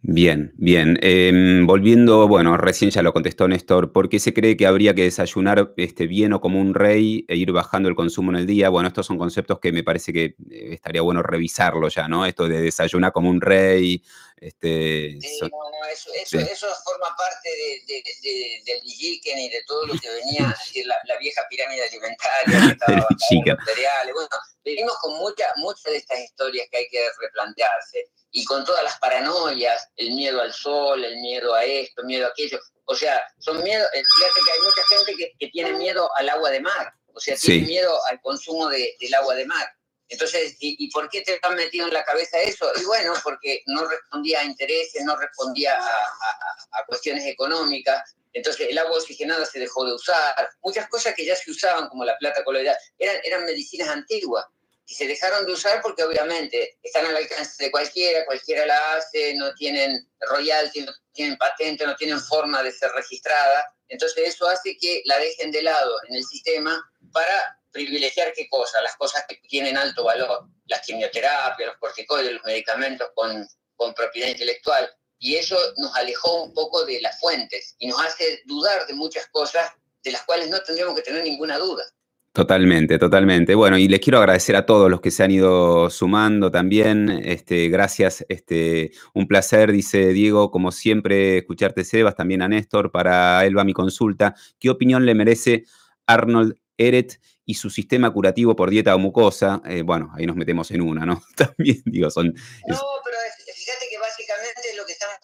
Bien, 0.00 0.52
bien. 0.56 0.96
Em, 1.02 1.66
volviendo, 1.66 2.28
bueno, 2.28 2.56
recién 2.56 2.90
ya 2.90 3.02
lo 3.02 3.12
contestó 3.12 3.48
Néstor, 3.48 3.92
¿por 3.92 4.08
qué 4.08 4.20
se 4.20 4.32
cree 4.32 4.56
que 4.56 4.64
habría 4.64 4.94
que 4.94 5.02
desayunar 5.02 5.74
este, 5.76 6.06
bien 6.06 6.32
o 6.32 6.40
como 6.40 6.60
un 6.60 6.72
rey 6.72 7.24
e 7.26 7.34
ir 7.34 7.50
bajando 7.50 7.88
el 7.88 7.96
consumo 7.96 8.30
en 8.30 8.38
el 8.38 8.46
día? 8.46 8.68
Bueno, 8.68 8.88
estos 8.88 9.06
son 9.06 9.18
conceptos 9.18 9.58
que 9.58 9.72
me 9.72 9.82
parece 9.82 10.12
que 10.12 10.36
eh, 10.50 10.68
estaría 10.70 11.02
bueno 11.02 11.20
revisarlo 11.22 11.88
ya, 11.88 12.06
¿no? 12.06 12.26
Esto 12.26 12.46
de 12.48 12.60
desayunar 12.60 13.10
como 13.10 13.28
un 13.28 13.40
rey. 13.40 14.00
Este, 14.36 15.18
sí, 15.20 15.40
no, 15.42 15.48
no, 15.48 15.88
eso, 15.92 16.10
eso, 16.14 16.68
forma 16.84 17.08
parte 17.16 17.48
de, 17.88 18.62
del 18.64 18.80
Villiquen 18.84 19.36
y 19.36 19.48
de 19.50 19.64
todo 19.66 19.84
lo 19.88 19.94
que 19.94 20.08
venía, 20.08 20.54
la, 20.86 20.94
la 21.08 21.18
vieja 21.18 21.42
pirámide 21.50 21.82
alimentaria, 21.82 22.76
que 22.86 23.50
estaba 23.50 23.64
cereales. 23.66 24.14
Bueno, 24.14 24.28
venimos 24.64 24.96
con 25.00 25.18
muchas 25.18 25.48
muchas 25.56 25.92
de 25.92 25.96
estas 25.96 26.20
historias 26.20 26.68
que 26.70 26.76
hay 26.78 26.88
que 26.88 27.04
replantearse 27.20 28.06
y 28.30 28.44
con 28.44 28.64
todas 28.64 28.82
las 28.84 28.98
paranoias, 28.98 29.88
el 29.96 30.12
miedo 30.12 30.40
al 30.40 30.52
sol, 30.52 31.04
el 31.04 31.16
miedo 31.18 31.54
a 31.54 31.64
esto, 31.64 32.02
el 32.02 32.06
miedo 32.06 32.26
a 32.26 32.30
aquello. 32.30 32.58
O 32.84 32.94
sea, 32.94 33.22
son 33.38 33.62
miedo, 33.62 33.84
eh, 33.94 34.02
fíjate 34.16 34.40
que 34.44 34.52
hay 34.52 34.60
mucha 34.60 34.82
gente 34.88 35.16
que, 35.16 35.32
que 35.38 35.50
tiene 35.50 35.72
miedo 35.74 36.10
al 36.16 36.28
agua 36.28 36.50
de 36.50 36.60
mar, 36.60 36.92
o 37.12 37.20
sea, 37.20 37.36
tiene 37.36 37.66
miedo 37.66 37.98
al 38.06 38.20
consumo 38.20 38.68
de, 38.68 38.96
del 39.00 39.14
agua 39.14 39.34
de 39.34 39.46
mar. 39.46 39.66
Entonces, 40.10 40.56
¿y, 40.60 40.90
por 40.90 41.10
qué 41.10 41.20
te 41.20 41.38
han 41.42 41.54
metido 41.54 41.86
en 41.86 41.92
la 41.92 42.02
cabeza 42.02 42.40
eso? 42.40 42.70
Y 42.80 42.84
bueno, 42.84 43.12
porque 43.22 43.62
no 43.66 43.86
respondía 43.86 44.40
a 44.40 44.44
intereses, 44.44 45.04
no 45.04 45.14
respondía 45.16 45.74
a, 45.74 45.86
a, 45.86 46.80
a 46.80 46.86
cuestiones 46.86 47.26
económicas, 47.26 48.16
entonces 48.32 48.68
el 48.70 48.78
agua 48.78 48.96
oxigenada 48.96 49.44
se 49.44 49.58
dejó 49.58 49.84
de 49.84 49.94
usar, 49.94 50.48
muchas 50.62 50.88
cosas 50.88 51.14
que 51.14 51.24
ya 51.24 51.36
se 51.36 51.50
usaban 51.50 51.88
como 51.88 52.04
la 52.04 52.16
plata 52.18 52.44
coloidal, 52.44 52.76
eran, 52.98 53.16
eran 53.24 53.44
medicinas 53.44 53.88
antiguas 53.88 54.46
y 54.88 54.94
se 54.94 55.06
dejaron 55.06 55.44
de 55.44 55.52
usar 55.52 55.82
porque 55.82 56.02
obviamente 56.02 56.78
están 56.82 57.04
al 57.04 57.16
alcance 57.16 57.62
de 57.62 57.70
cualquiera, 57.70 58.24
cualquiera 58.24 58.64
la 58.64 58.94
hace, 58.94 59.34
no 59.34 59.52
tienen 59.54 60.08
royalty, 60.20 60.80
no 60.80 60.92
tienen 61.12 61.36
patente, 61.36 61.86
no 61.86 61.94
tienen 61.94 62.18
forma 62.18 62.62
de 62.62 62.72
ser 62.72 62.90
registrada. 62.92 63.70
Entonces 63.88 64.28
eso 64.28 64.48
hace 64.48 64.78
que 64.78 65.02
la 65.04 65.18
dejen 65.18 65.52
de 65.52 65.60
lado 65.60 65.94
en 66.08 66.14
el 66.14 66.24
sistema 66.24 66.82
para 67.12 67.60
privilegiar 67.70 68.32
qué 68.32 68.48
cosa, 68.48 68.80
las 68.80 68.96
cosas 68.96 69.24
que 69.28 69.36
tienen 69.46 69.76
alto 69.76 70.04
valor, 70.04 70.46
las 70.64 70.80
quimioterapias, 70.80 71.68
los 71.68 71.76
corticoides, 71.76 72.32
los 72.32 72.44
medicamentos 72.44 73.10
con, 73.14 73.46
con 73.76 73.92
propiedad 73.92 74.28
intelectual. 74.28 74.90
y 75.18 75.36
eso 75.36 75.58
nos 75.76 75.94
alejó 75.96 76.44
un 76.44 76.54
poco 76.54 76.86
de 76.86 77.02
las 77.02 77.20
fuentes 77.20 77.74
y 77.78 77.88
nos 77.88 78.00
hace 78.00 78.40
dudar 78.46 78.86
de 78.86 78.94
muchas 78.94 79.26
cosas 79.26 79.70
de 80.02 80.12
las 80.12 80.22
cuales 80.22 80.48
no 80.48 80.62
tendríamos 80.62 80.94
que 80.94 81.02
tener 81.02 81.24
ninguna 81.24 81.58
duda. 81.58 81.84
Totalmente, 82.32 82.98
totalmente. 82.98 83.54
Bueno, 83.54 83.78
y 83.78 83.88
les 83.88 84.00
quiero 84.00 84.18
agradecer 84.18 84.54
a 84.54 84.64
todos 84.64 84.90
los 84.90 85.00
que 85.00 85.10
se 85.10 85.24
han 85.24 85.30
ido 85.30 85.90
sumando 85.90 86.50
también. 86.50 87.08
Este, 87.24 87.68
gracias, 87.68 88.24
este, 88.28 88.92
un 89.14 89.26
placer, 89.26 89.72
dice 89.72 90.12
Diego, 90.12 90.50
como 90.50 90.70
siempre, 90.70 91.38
escucharte, 91.38 91.84
Sebas, 91.84 92.14
también 92.14 92.42
a 92.42 92.48
Néstor. 92.48 92.92
Para 92.92 93.44
él 93.44 93.58
va 93.58 93.64
mi 93.64 93.72
consulta. 93.72 94.34
¿Qué 94.60 94.70
opinión 94.70 95.04
le 95.04 95.14
merece 95.14 95.64
Arnold 96.06 96.54
Eret 96.76 97.20
y 97.44 97.54
su 97.54 97.70
sistema 97.70 98.10
curativo 98.12 98.54
por 98.54 98.70
dieta 98.70 98.94
o 98.94 98.98
mucosa? 98.98 99.60
Eh, 99.64 99.82
bueno, 99.82 100.12
ahí 100.14 100.26
nos 100.26 100.36
metemos 100.36 100.70
en 100.70 100.82
una, 100.82 101.04
¿no? 101.04 101.20
También, 101.36 101.82
digo, 101.86 102.08
son 102.10 102.32
pero 102.32 103.16
fíjate 103.54 103.86
que 103.90 103.98
básicamente 103.98 104.60
es 104.70 104.76
lo 104.76 104.86
que 104.86 104.92
estamos 104.92 105.16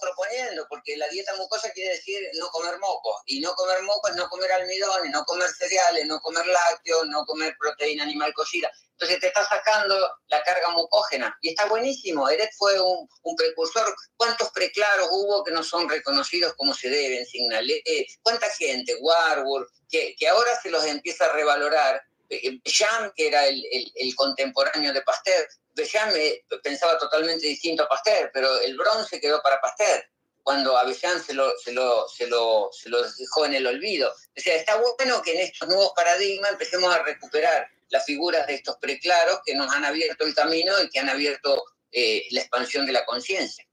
porque 0.69 0.97
la 0.97 1.09
dieta 1.09 1.35
mucosa 1.37 1.71
quiere 1.73 1.95
decir 1.95 2.29
no 2.35 2.49
comer 2.49 2.79
moco, 2.79 3.23
y 3.27 3.41
no 3.41 3.55
comer 3.55 3.83
moco 3.83 4.09
es 4.09 4.17
no 4.17 4.29
comer 4.29 4.53
almidón, 4.53 5.07
y 5.07 5.11
no 5.11 5.25
comer 5.25 5.49
cereales, 5.51 6.07
no 6.07 6.21
comer 6.21 6.47
lácteos, 6.47 7.07
no 7.09 7.25
comer 7.25 7.55
proteína 7.59 8.05
animal 8.05 8.33
cocida. 8.35 8.71
Entonces 8.93 9.21
te 9.21 9.27
está 9.29 9.47
sacando 9.47 9.97
la 10.29 10.43
carga 10.43 10.71
mucógena, 10.71 11.37
y 11.41 11.51
está 11.51 11.67
buenísimo. 11.67 12.29
Eret 12.29 12.51
fue 12.57 12.81
un, 12.81 13.09
precursor. 13.37 13.95
¿Cuántos 14.17 14.51
preclaros 14.51 15.09
hubo 15.11 15.43
que 15.45 15.51
no 15.51 15.63
son 15.63 15.89
reconocidos 15.89 16.55
como 16.55 16.73
se 16.75 16.89
deben? 16.89 17.27
Signalé, 17.27 17.83
¿cuánta 18.23 18.49
gente? 18.51 18.95
Warburg, 19.01 19.69
que, 19.91 20.15
que 20.17 20.29
ahora 20.29 20.51
se 20.63 20.71
los 20.71 20.85
empieza 20.85 21.27
a 21.27 21.33
revalorar. 21.33 22.03
Jam, 22.65 23.13
que 23.15 23.29
era 23.29 23.47
el, 23.47 23.65
el 23.95 24.17
contemporáneo 24.17 24.93
de 24.93 25.03
Pasteur, 25.03 25.47
me 26.13 26.45
pensaba 26.63 26.99
totalmente 26.99 27.47
distinto 27.47 27.83
a 27.83 27.89
Pasteur, 27.89 28.31
pero 28.33 28.61
el 28.61 28.77
bronce 28.77 29.21
quedó 29.21 29.43
para 29.43 29.61
Pasteur, 29.61 30.05
cuando 30.45 30.77
Avellán 30.77 31.21
se 31.21 31.35
lo, 31.35 31.51
se, 31.59 31.73
lo, 31.73 32.07
se, 32.07 32.29
lo, 32.29 32.69
se 32.71 32.91
lo 32.91 32.99
dejó 33.03 33.47
en 33.47 33.55
el 33.55 33.67
olvido. 33.67 34.11
O 34.11 34.41
sea, 34.41 34.55
está 34.55 34.77
bueno 34.77 35.23
que 35.23 35.33
en 35.33 35.41
estos 35.41 35.67
nuevos 35.67 35.93
paradigmas 35.97 36.53
empecemos 36.53 36.95
a 36.95 37.03
recuperar 37.03 37.67
las 37.89 38.05
figuras 38.05 38.47
de 38.47 38.55
estos 38.55 38.77
preclaros 38.77 39.41
que 39.45 39.55
nos 39.55 39.73
han 39.73 39.85
abierto 39.85 40.25
el 40.25 40.35
camino 40.35 40.73
y 40.83 40.91
que 40.91 41.01
han 41.01 41.09
abierto 41.09 41.65
eh, 41.91 42.25
la 42.31 42.41
expansión 42.41 42.85
de 42.85 42.93
la 42.93 43.05
conciencia. 43.07 43.65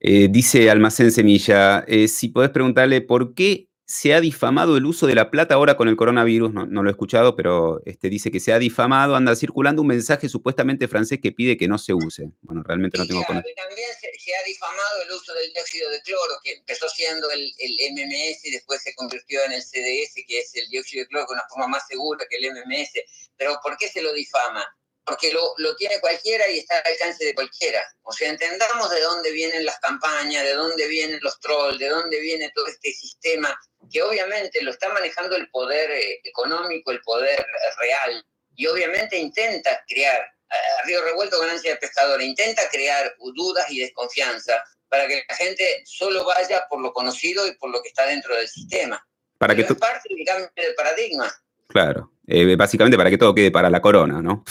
Eh, 0.00 0.28
dice 0.30 0.70
Almacén 0.70 1.10
Semilla, 1.10 1.84
eh, 1.88 2.06
si 2.06 2.28
podés 2.28 2.50
preguntarle 2.50 3.00
por 3.00 3.34
qué 3.34 3.68
se 3.92 4.14
ha 4.14 4.22
difamado 4.22 4.78
el 4.78 4.86
uso 4.86 5.06
de 5.06 5.14
la 5.14 5.30
plata 5.30 5.52
ahora 5.52 5.76
con 5.76 5.86
el 5.86 5.96
coronavirus, 5.96 6.50
no, 6.54 6.82
lo 6.82 6.88
he 6.88 6.92
escuchado, 6.92 7.36
pero 7.36 7.82
este, 7.84 8.08
dice 8.08 8.30
que 8.30 8.40
se 8.40 8.54
ha 8.54 8.58
difamado, 8.58 9.16
anda 9.16 9.36
circulando 9.36 9.82
un 9.82 9.88
mensaje 9.88 10.30
supuestamente 10.30 10.88
francés 10.88 11.20
que 11.22 11.30
pide 11.30 11.58
que 11.58 11.68
no 11.68 11.76
se 11.76 11.92
use. 11.92 12.30
Bueno, 12.40 12.62
realmente 12.62 12.96
no 12.96 13.06
tengo 13.06 13.22
claro, 13.22 13.42
También 13.54 13.88
se, 14.00 14.34
ha 14.34 14.42
difamado 14.46 15.02
el 15.02 15.12
uso 15.12 15.34
del 15.34 15.52
dióxido 15.52 15.90
de 15.90 16.00
cloro, 16.00 16.40
que 16.42 16.54
empezó 16.54 16.88
siendo 16.88 17.30
el, 17.32 17.52
el, 17.58 17.92
MMS 17.92 18.46
y 18.46 18.52
después 18.52 18.80
se 18.82 18.94
convirtió 18.94 19.44
en 19.44 19.52
el 19.52 19.62
CDS, 19.62 20.24
que 20.26 20.38
es 20.38 20.54
el 20.54 20.70
dióxido 20.70 21.02
de 21.02 21.08
cloro, 21.08 21.26
con 21.26 21.36
una 21.36 21.46
forma 21.50 21.68
más 21.68 21.86
segura 21.86 22.24
que 22.30 22.38
el 22.38 22.50
MMS. 22.50 22.92
Pero 23.36 23.58
¿por 23.62 23.76
qué 23.76 23.88
se 23.88 24.00
lo 24.00 24.14
difama? 24.14 24.64
Porque 25.04 25.32
lo, 25.32 25.54
lo, 25.58 25.74
tiene 25.76 26.00
cualquiera 26.00 26.48
y 26.48 26.58
está 26.58 26.78
al 26.78 26.92
alcance 26.92 27.24
de 27.24 27.34
cualquiera. 27.34 27.82
O 28.02 28.12
sea, 28.12 28.28
entendamos 28.28 28.90
de 28.90 29.00
dónde 29.00 29.32
vienen 29.32 29.64
las 29.64 29.78
campañas, 29.80 30.44
de 30.44 30.54
dónde 30.54 30.86
vienen 30.86 31.18
los 31.22 31.38
trolls, 31.40 31.78
de 31.78 31.88
dónde 31.88 32.20
viene 32.20 32.52
todo 32.54 32.66
este 32.66 32.92
sistema, 32.92 33.58
que 33.90 34.02
obviamente 34.02 34.62
lo 34.62 34.70
está 34.70 34.88
manejando 34.90 35.36
el 35.36 35.50
poder 35.50 35.90
eh, 35.90 36.20
económico, 36.24 36.92
el 36.92 37.00
poder 37.00 37.40
eh, 37.40 37.44
real, 37.78 38.24
y 38.54 38.66
obviamente 38.66 39.16
intenta 39.18 39.84
crear, 39.88 40.20
a 40.20 40.86
Río 40.86 41.02
Revuelto 41.02 41.40
ganancia 41.40 41.72
de 41.72 41.78
pescador, 41.78 42.20
intenta 42.22 42.68
crear 42.70 43.14
dudas 43.34 43.70
y 43.70 43.80
desconfianza 43.80 44.62
para 44.88 45.08
que 45.08 45.24
la 45.26 45.34
gente 45.34 45.82
solo 45.86 46.24
vaya 46.24 46.66
por 46.68 46.80
lo 46.80 46.92
conocido 46.92 47.46
y 47.46 47.56
por 47.56 47.70
lo 47.70 47.82
que 47.82 47.88
está 47.88 48.06
dentro 48.06 48.36
del 48.36 48.46
sistema. 48.46 49.04
Para 49.38 49.54
que 49.54 49.62
es 49.62 49.74
parte 49.74 50.08
del 50.14 50.24
cambio 50.24 50.50
del 50.54 50.74
paradigma. 50.74 51.32
Claro, 51.66 52.12
eh, 52.26 52.54
básicamente 52.54 52.98
para 52.98 53.08
que 53.08 53.16
todo 53.16 53.34
quede 53.34 53.50
para 53.50 53.70
la 53.70 53.80
corona, 53.80 54.20
¿no? 54.20 54.44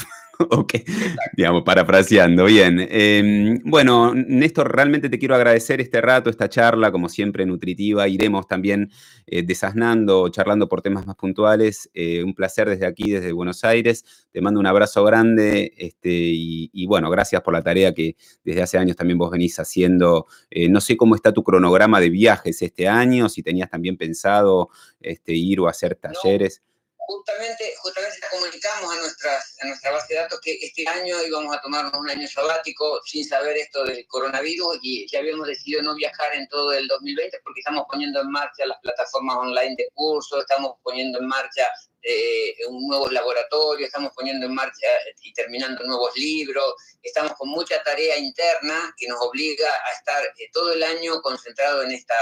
Ok, 0.50 0.74
digamos, 1.36 1.64
parafraseando. 1.64 2.46
Bien. 2.46 2.88
Em, 2.89 3.60
bueno, 3.64 4.14
Néstor, 4.16 4.74
realmente 4.74 5.10
te 5.10 5.20
quiero 5.20 5.36
agradecer 5.36 5.82
este 5.82 6.02
rato, 6.02 6.30
esta 6.30 6.50
charla, 6.50 6.92
como 6.92 7.10
siempre, 7.10 7.46
nutritiva. 7.46 8.08
Iremos 8.08 8.48
también 8.48 8.89
eh, 9.28 9.44
desasnando, 9.44 10.30
charlando 10.30 10.68
por 10.68 10.82
temas 10.82 11.06
más 11.06 11.16
puntuales. 11.16 11.89
Eh, 11.94 12.24
un 12.24 12.34
placer 12.34 12.70
desde 12.70 12.86
aquí, 12.86 13.12
desde 13.12 13.32
Buenos 13.32 13.64
Aires. 13.64 14.06
Te 14.32 14.42
mando 14.42 14.60
un 14.60 14.66
abrazo 14.66 15.04
grande 15.04 15.74
este, 15.78 16.10
y, 16.12 16.86
bueno, 16.88 17.10
gracias 17.10 17.42
por 17.42 17.54
la 17.54 17.62
tarea 17.62 17.94
que 17.94 18.16
desde 18.44 18.62
hace 18.62 18.78
años 18.78 18.96
también 18.96 19.18
vos 19.18 19.32
venís 19.32 19.60
haciendo. 19.60 20.28
Eh, 20.50 20.70
no 20.70 20.82
sé 20.82 20.98
cómo 20.98 21.16
está 21.16 21.32
tu 21.34 21.44
cronograma 21.44 22.00
de 22.00 22.10
viajes 22.10 22.62
este 22.62 22.88
año, 22.88 23.30
si 23.30 23.44
tenías 23.44 23.70
también 23.70 23.98
pensado 23.98 24.70
este, 25.00 25.34
ir 25.34 25.60
o 25.60 25.68
hacer 25.68 25.96
talleres 25.96 26.62
justamente, 27.12 27.76
justamente 27.78 28.20
comunicamos 28.32 28.93
a, 28.93 28.99
nuestras, 28.99 29.57
a 29.62 29.68
nuestra 29.68 29.91
base 29.91 30.14
de 30.14 30.20
datos 30.22 30.39
que 30.41 30.57
este 30.62 30.88
año 30.88 31.22
íbamos 31.24 31.53
a 31.55 31.62
tomarnos 31.62 31.93
un 31.93 32.09
año 32.09 32.28
sabático 32.28 33.01
sin 33.05 33.28
saber 33.28 33.57
esto 33.57 33.84
del 33.84 34.07
coronavirus 34.07 34.80
y 34.82 35.07
ya 35.09 35.20
habíamos 35.20 35.47
decidido 35.47 35.82
no 35.84 35.93
viajar 35.95 36.34
en 36.34 36.47
todo 36.47 36.72
el 36.72 36.88
2020 36.88 37.41
porque 37.43 37.59
estamos 37.59 37.86
poniendo 37.89 38.22
en 38.22 38.32
marcha 38.32 38.66
las 38.66 38.80
plataformas 38.80 39.38
online 39.38 39.76
de 39.78 39.89
cursos, 39.93 40.39
estamos 40.39 40.78
poniendo 40.84 41.20
en 41.20 41.28
marcha 41.28 41.68
eh, 42.01 42.55
un 42.70 42.88
nuevo 42.88 43.09
laboratorio, 43.09 43.86
estamos 43.86 44.14
poniendo 44.16 44.45
en 44.45 44.55
marcha 44.55 44.88
y 45.22 45.34
terminando 45.34 45.84
nuevos 45.84 46.16
libros, 46.16 46.76
estamos 47.01 47.34
con 47.34 47.49
mucha 47.49 47.84
tarea 47.84 48.18
interna 48.18 48.93
que 48.97 49.07
nos 49.07 49.20
obliga 49.20 49.70
a 49.86 49.91
estar 49.91 50.24
eh, 50.24 50.49
todo 50.53 50.72
el 50.72 50.82
año 50.82 51.22
concentrado 51.22 51.84
en, 51.84 51.91
esta, 51.91 52.16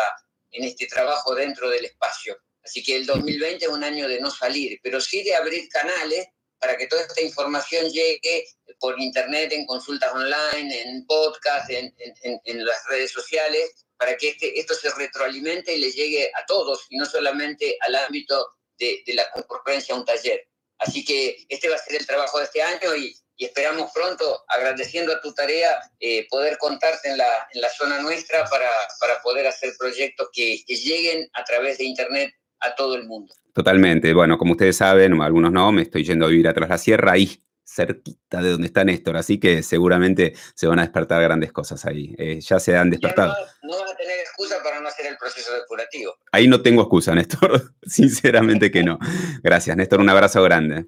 en 0.52 0.64
este 0.64 0.88
trabajo 0.88 1.36
dentro 1.36 1.70
del 1.70 1.86
espacio. 1.86 2.36
Así 2.70 2.84
que 2.84 2.98
el 2.98 3.08
2020 3.08 3.66
es 3.66 3.72
un 3.72 3.84
año 3.84 4.08
de 4.08 4.22
no 4.22 4.30
salir, 4.30 4.80
pero 4.84 5.02
sí 5.02 5.24
de 5.24 5.34
abrir 5.34 5.68
canales 5.70 6.28
para 6.60 6.78
que 6.78 6.86
toda 6.86 7.02
esta 7.02 7.20
información 7.20 7.90
llegue 7.90 8.46
por 8.80 9.00
internet, 9.00 9.52
en 9.54 9.66
consultas 9.66 10.14
online, 10.14 10.82
en 10.82 11.04
podcast, 11.08 11.68
en, 11.72 12.66
las 12.66 12.86
redes 12.88 13.12
sociales, 13.12 13.88
para 13.98 14.16
que 14.18 14.30
este, 14.30 14.60
esto 14.60 14.76
se 14.76 14.92
retroalimente 14.92 15.74
y 15.74 15.80
le 15.80 15.92
llegue 15.92 16.32
a 16.36 16.46
todos 16.46 16.86
y 16.90 16.98
no 16.98 17.08
solamente 17.08 17.76
al 17.82 17.96
ámbito 17.96 18.54
de, 18.78 19.02
la 19.08 19.32
concurrencia 19.32 19.96
a 19.96 19.98
un 19.98 20.06
taller. 20.06 20.48
Así 20.78 21.04
que 21.04 21.38
este 21.50 21.70
va 21.70 21.76
a 21.76 21.80
ser 21.80 21.96
el 21.96 22.06
trabajo 22.06 22.38
de 22.38 22.46
este 22.46 22.62
año 22.62 22.96
y, 22.96 23.16
esperamos 23.36 23.90
pronto, 23.94 24.44
agradeciendo 24.48 25.12
a 25.12 25.22
tu 25.22 25.34
tarea, 25.34 25.80
eh, 26.00 26.28
poder 26.30 26.60
contarte 26.60 27.10
en 27.10 27.18
la, 27.18 27.48
en 27.52 27.62
la 27.62 27.70
zona 27.70 28.00
nuestra 28.00 28.46
para, 28.46 28.70
para 29.00 29.22
poder 29.24 29.48
hacer 29.48 29.74
proyectos 29.80 30.30
que, 30.34 30.64
que 30.68 30.76
lleguen 30.76 31.28
a 31.34 31.44
través 31.46 31.80
de 31.80 31.86
Internet 31.86 32.34
a 32.60 32.76
todo 32.76 32.96
el 32.96 33.06
mundo. 33.06 33.34
Totalmente. 33.54 34.14
Bueno, 34.14 34.38
como 34.38 34.54
ustedes 34.54 34.78
saben, 34.78 35.20
algunos 35.22 35.52
no, 35.52 35.72
me 35.72 35.84
estoy 35.84 36.04
yendo 36.04 36.26
a 36.26 36.30
vivir 36.30 36.48
atrás 36.48 36.70
la 36.70 36.78
sierra, 36.78 37.14
ahí 37.14 37.42
cerquita 37.70 38.42
de 38.42 38.52
donde 38.52 38.68
está 38.68 38.84
Néstor, 38.84 39.16
así 39.16 39.40
que 39.40 39.62
seguramente 39.62 40.34
se 40.56 40.68
van 40.68 40.80
a 40.80 40.82
despertar 40.82 41.22
grandes 41.22 41.52
cosas 41.52 41.86
ahí. 41.86 42.16
Eh, 42.18 42.40
ya 42.42 42.60
se 42.60 42.76
han 42.76 42.90
despertado. 42.90 43.36
No, 43.62 43.70
no, 43.70 43.84
a 43.84 43.96
tener 43.96 44.20
excusa 44.20 44.62
para 44.64 44.80
no 44.80 44.88
hacer 44.88 45.06
el 45.06 45.18
proceso 45.18 45.54
depurativo. 45.54 46.16
Ahí 46.32 46.48
no 46.48 46.62
tengo 46.62 46.82
excusa, 46.82 47.14
Néstor. 47.14 47.74
Sinceramente 47.84 48.72
que 48.72 48.84
no. 48.84 48.98
Gracias, 49.44 49.78
Néstor. 49.78 50.00
Un 50.00 50.10
abrazo 50.10 50.42
grande. 50.44 50.88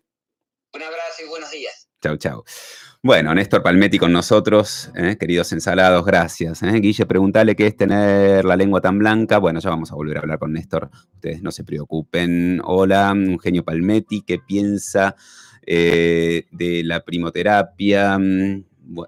Un 0.73 0.81
abrazo 0.81 1.23
y 1.23 1.27
buenos 1.27 1.51
días. 1.51 1.87
Chau, 2.01 2.17
chau. 2.17 2.43
Bueno, 3.03 3.33
Néstor 3.33 3.63
Palmetti 3.63 3.97
con 3.97 4.13
nosotros, 4.13 4.91
¿eh? 4.95 5.17
queridos 5.19 5.51
ensalados, 5.53 6.05
gracias. 6.05 6.61
¿eh? 6.61 6.71
Guille, 6.79 7.07
pregúntale 7.07 7.55
qué 7.55 7.65
es 7.65 7.75
tener 7.75 8.45
la 8.45 8.55
lengua 8.55 8.79
tan 8.79 8.99
blanca. 8.99 9.39
Bueno, 9.39 9.59
ya 9.59 9.71
vamos 9.71 9.91
a 9.91 9.95
volver 9.95 10.17
a 10.17 10.19
hablar 10.19 10.37
con 10.37 10.53
Néstor, 10.53 10.91
ustedes 11.15 11.41
no 11.41 11.49
se 11.49 11.63
preocupen. 11.63 12.61
Hola, 12.63 13.11
Eugenio 13.15 13.65
Palmetti, 13.65 14.21
¿qué 14.21 14.37
piensa 14.37 15.15
eh, 15.65 16.45
de 16.51 16.83
la 16.83 17.03
primoterapia? 17.03 18.19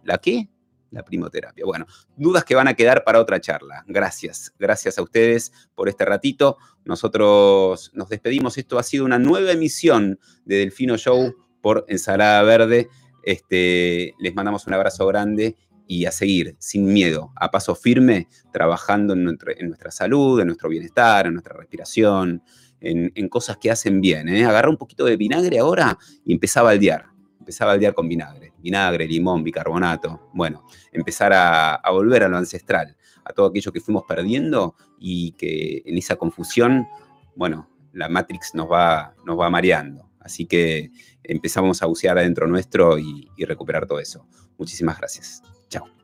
¿La 0.04 0.18
qué? 0.18 0.50
La 0.90 1.06
primoterapia. 1.06 1.64
Bueno, 1.64 1.86
dudas 2.18 2.46
que 2.46 2.56
van 2.56 2.68
a 2.68 2.74
quedar 2.74 3.04
para 3.04 3.20
otra 3.20 3.40
charla. 3.40 3.84
Gracias, 3.86 4.56
gracias 4.58 4.98
a 4.98 5.04
ustedes 5.04 5.54
por 5.76 5.88
este 5.88 6.04
ratito. 6.04 6.58
Nosotros 6.84 7.92
nos 7.94 8.10
despedimos. 8.10 8.58
Esto 8.58 8.80
ha 8.80 8.84
sido 8.84 9.06
una 9.06 9.20
nueva 9.20 9.52
emisión 9.52 10.20
de 10.46 10.56
Delfino 10.56 10.98
Show 10.98 11.36
por 11.62 11.86
Ensalada 11.88 12.42
Verde. 12.42 12.90
Este, 13.24 14.14
les 14.20 14.36
mandamos 14.36 14.68
un 14.68 14.74
abrazo 14.74 15.08
grande 15.08 15.56
y 15.88 16.06
a 16.06 16.12
seguir 16.12 16.56
sin 16.60 16.86
miedo, 16.86 17.32
a 17.36 17.52
paso 17.52 17.76
firme, 17.76 18.28
trabajando 18.52 19.14
en, 19.14 19.24
nuestra 19.24 19.92
salud, 19.92 20.40
en 20.40 20.48
nuestro 20.48 20.70
bienestar, 20.70 21.28
en 21.28 21.34
nuestra 21.34 21.56
respiración, 21.56 22.44
en, 22.80 23.30
cosas 23.30 23.58
que 23.58 23.72
hacen 23.72 24.02
bien. 24.02 24.30
¿eh? 24.30 24.46
Agarra 24.46 24.70
un 24.70 24.78
poquito 24.78 25.06
de 25.06 25.18
vinagre 25.18 25.60
ahora 25.60 25.98
y 26.26 26.34
empezaba 26.34 26.70
a 26.70 26.74
baldear. 26.74 27.06
Empezaba 27.40 27.72
a 27.72 27.74
baldear 27.76 27.94
con 27.94 28.08
vinagre. 28.08 28.54
Vinagre, 28.60 29.08
limón, 29.08 29.44
bicarbonato. 29.44 30.30
Bueno, 30.34 30.66
empezar 30.92 31.32
a, 31.34 31.82
volver 31.92 32.24
a 32.24 32.28
lo 32.28 32.38
ancestral, 32.38 32.96
a 33.26 33.34
todo 33.34 33.48
aquello 33.48 33.72
que 33.72 33.82
fuimos 33.82 34.04
perdiendo 34.08 34.76
y 35.00 35.32
que 35.34 35.84
en 35.86 35.98
esa 35.98 36.16
confusión, 36.16 36.88
bueno, 37.36 37.70
la 37.94 38.10
Matrix 38.10 38.56
nos 38.56 38.72
va, 38.72 39.14
nos 39.26 39.40
va 39.40 39.50
mareando. 39.50 40.10
Así 40.20 40.46
que 40.46 40.92
empezamos 41.24 41.82
a 41.82 41.86
bucear 41.86 42.18
adentro 42.18 42.48
nuestro 42.48 42.98
y, 42.98 43.30
recuperar 43.46 43.86
todo 43.86 44.00
eso. 44.00 44.26
Muchísimas 44.58 44.98
gracias. 44.98 45.42
Chao. 45.70 46.03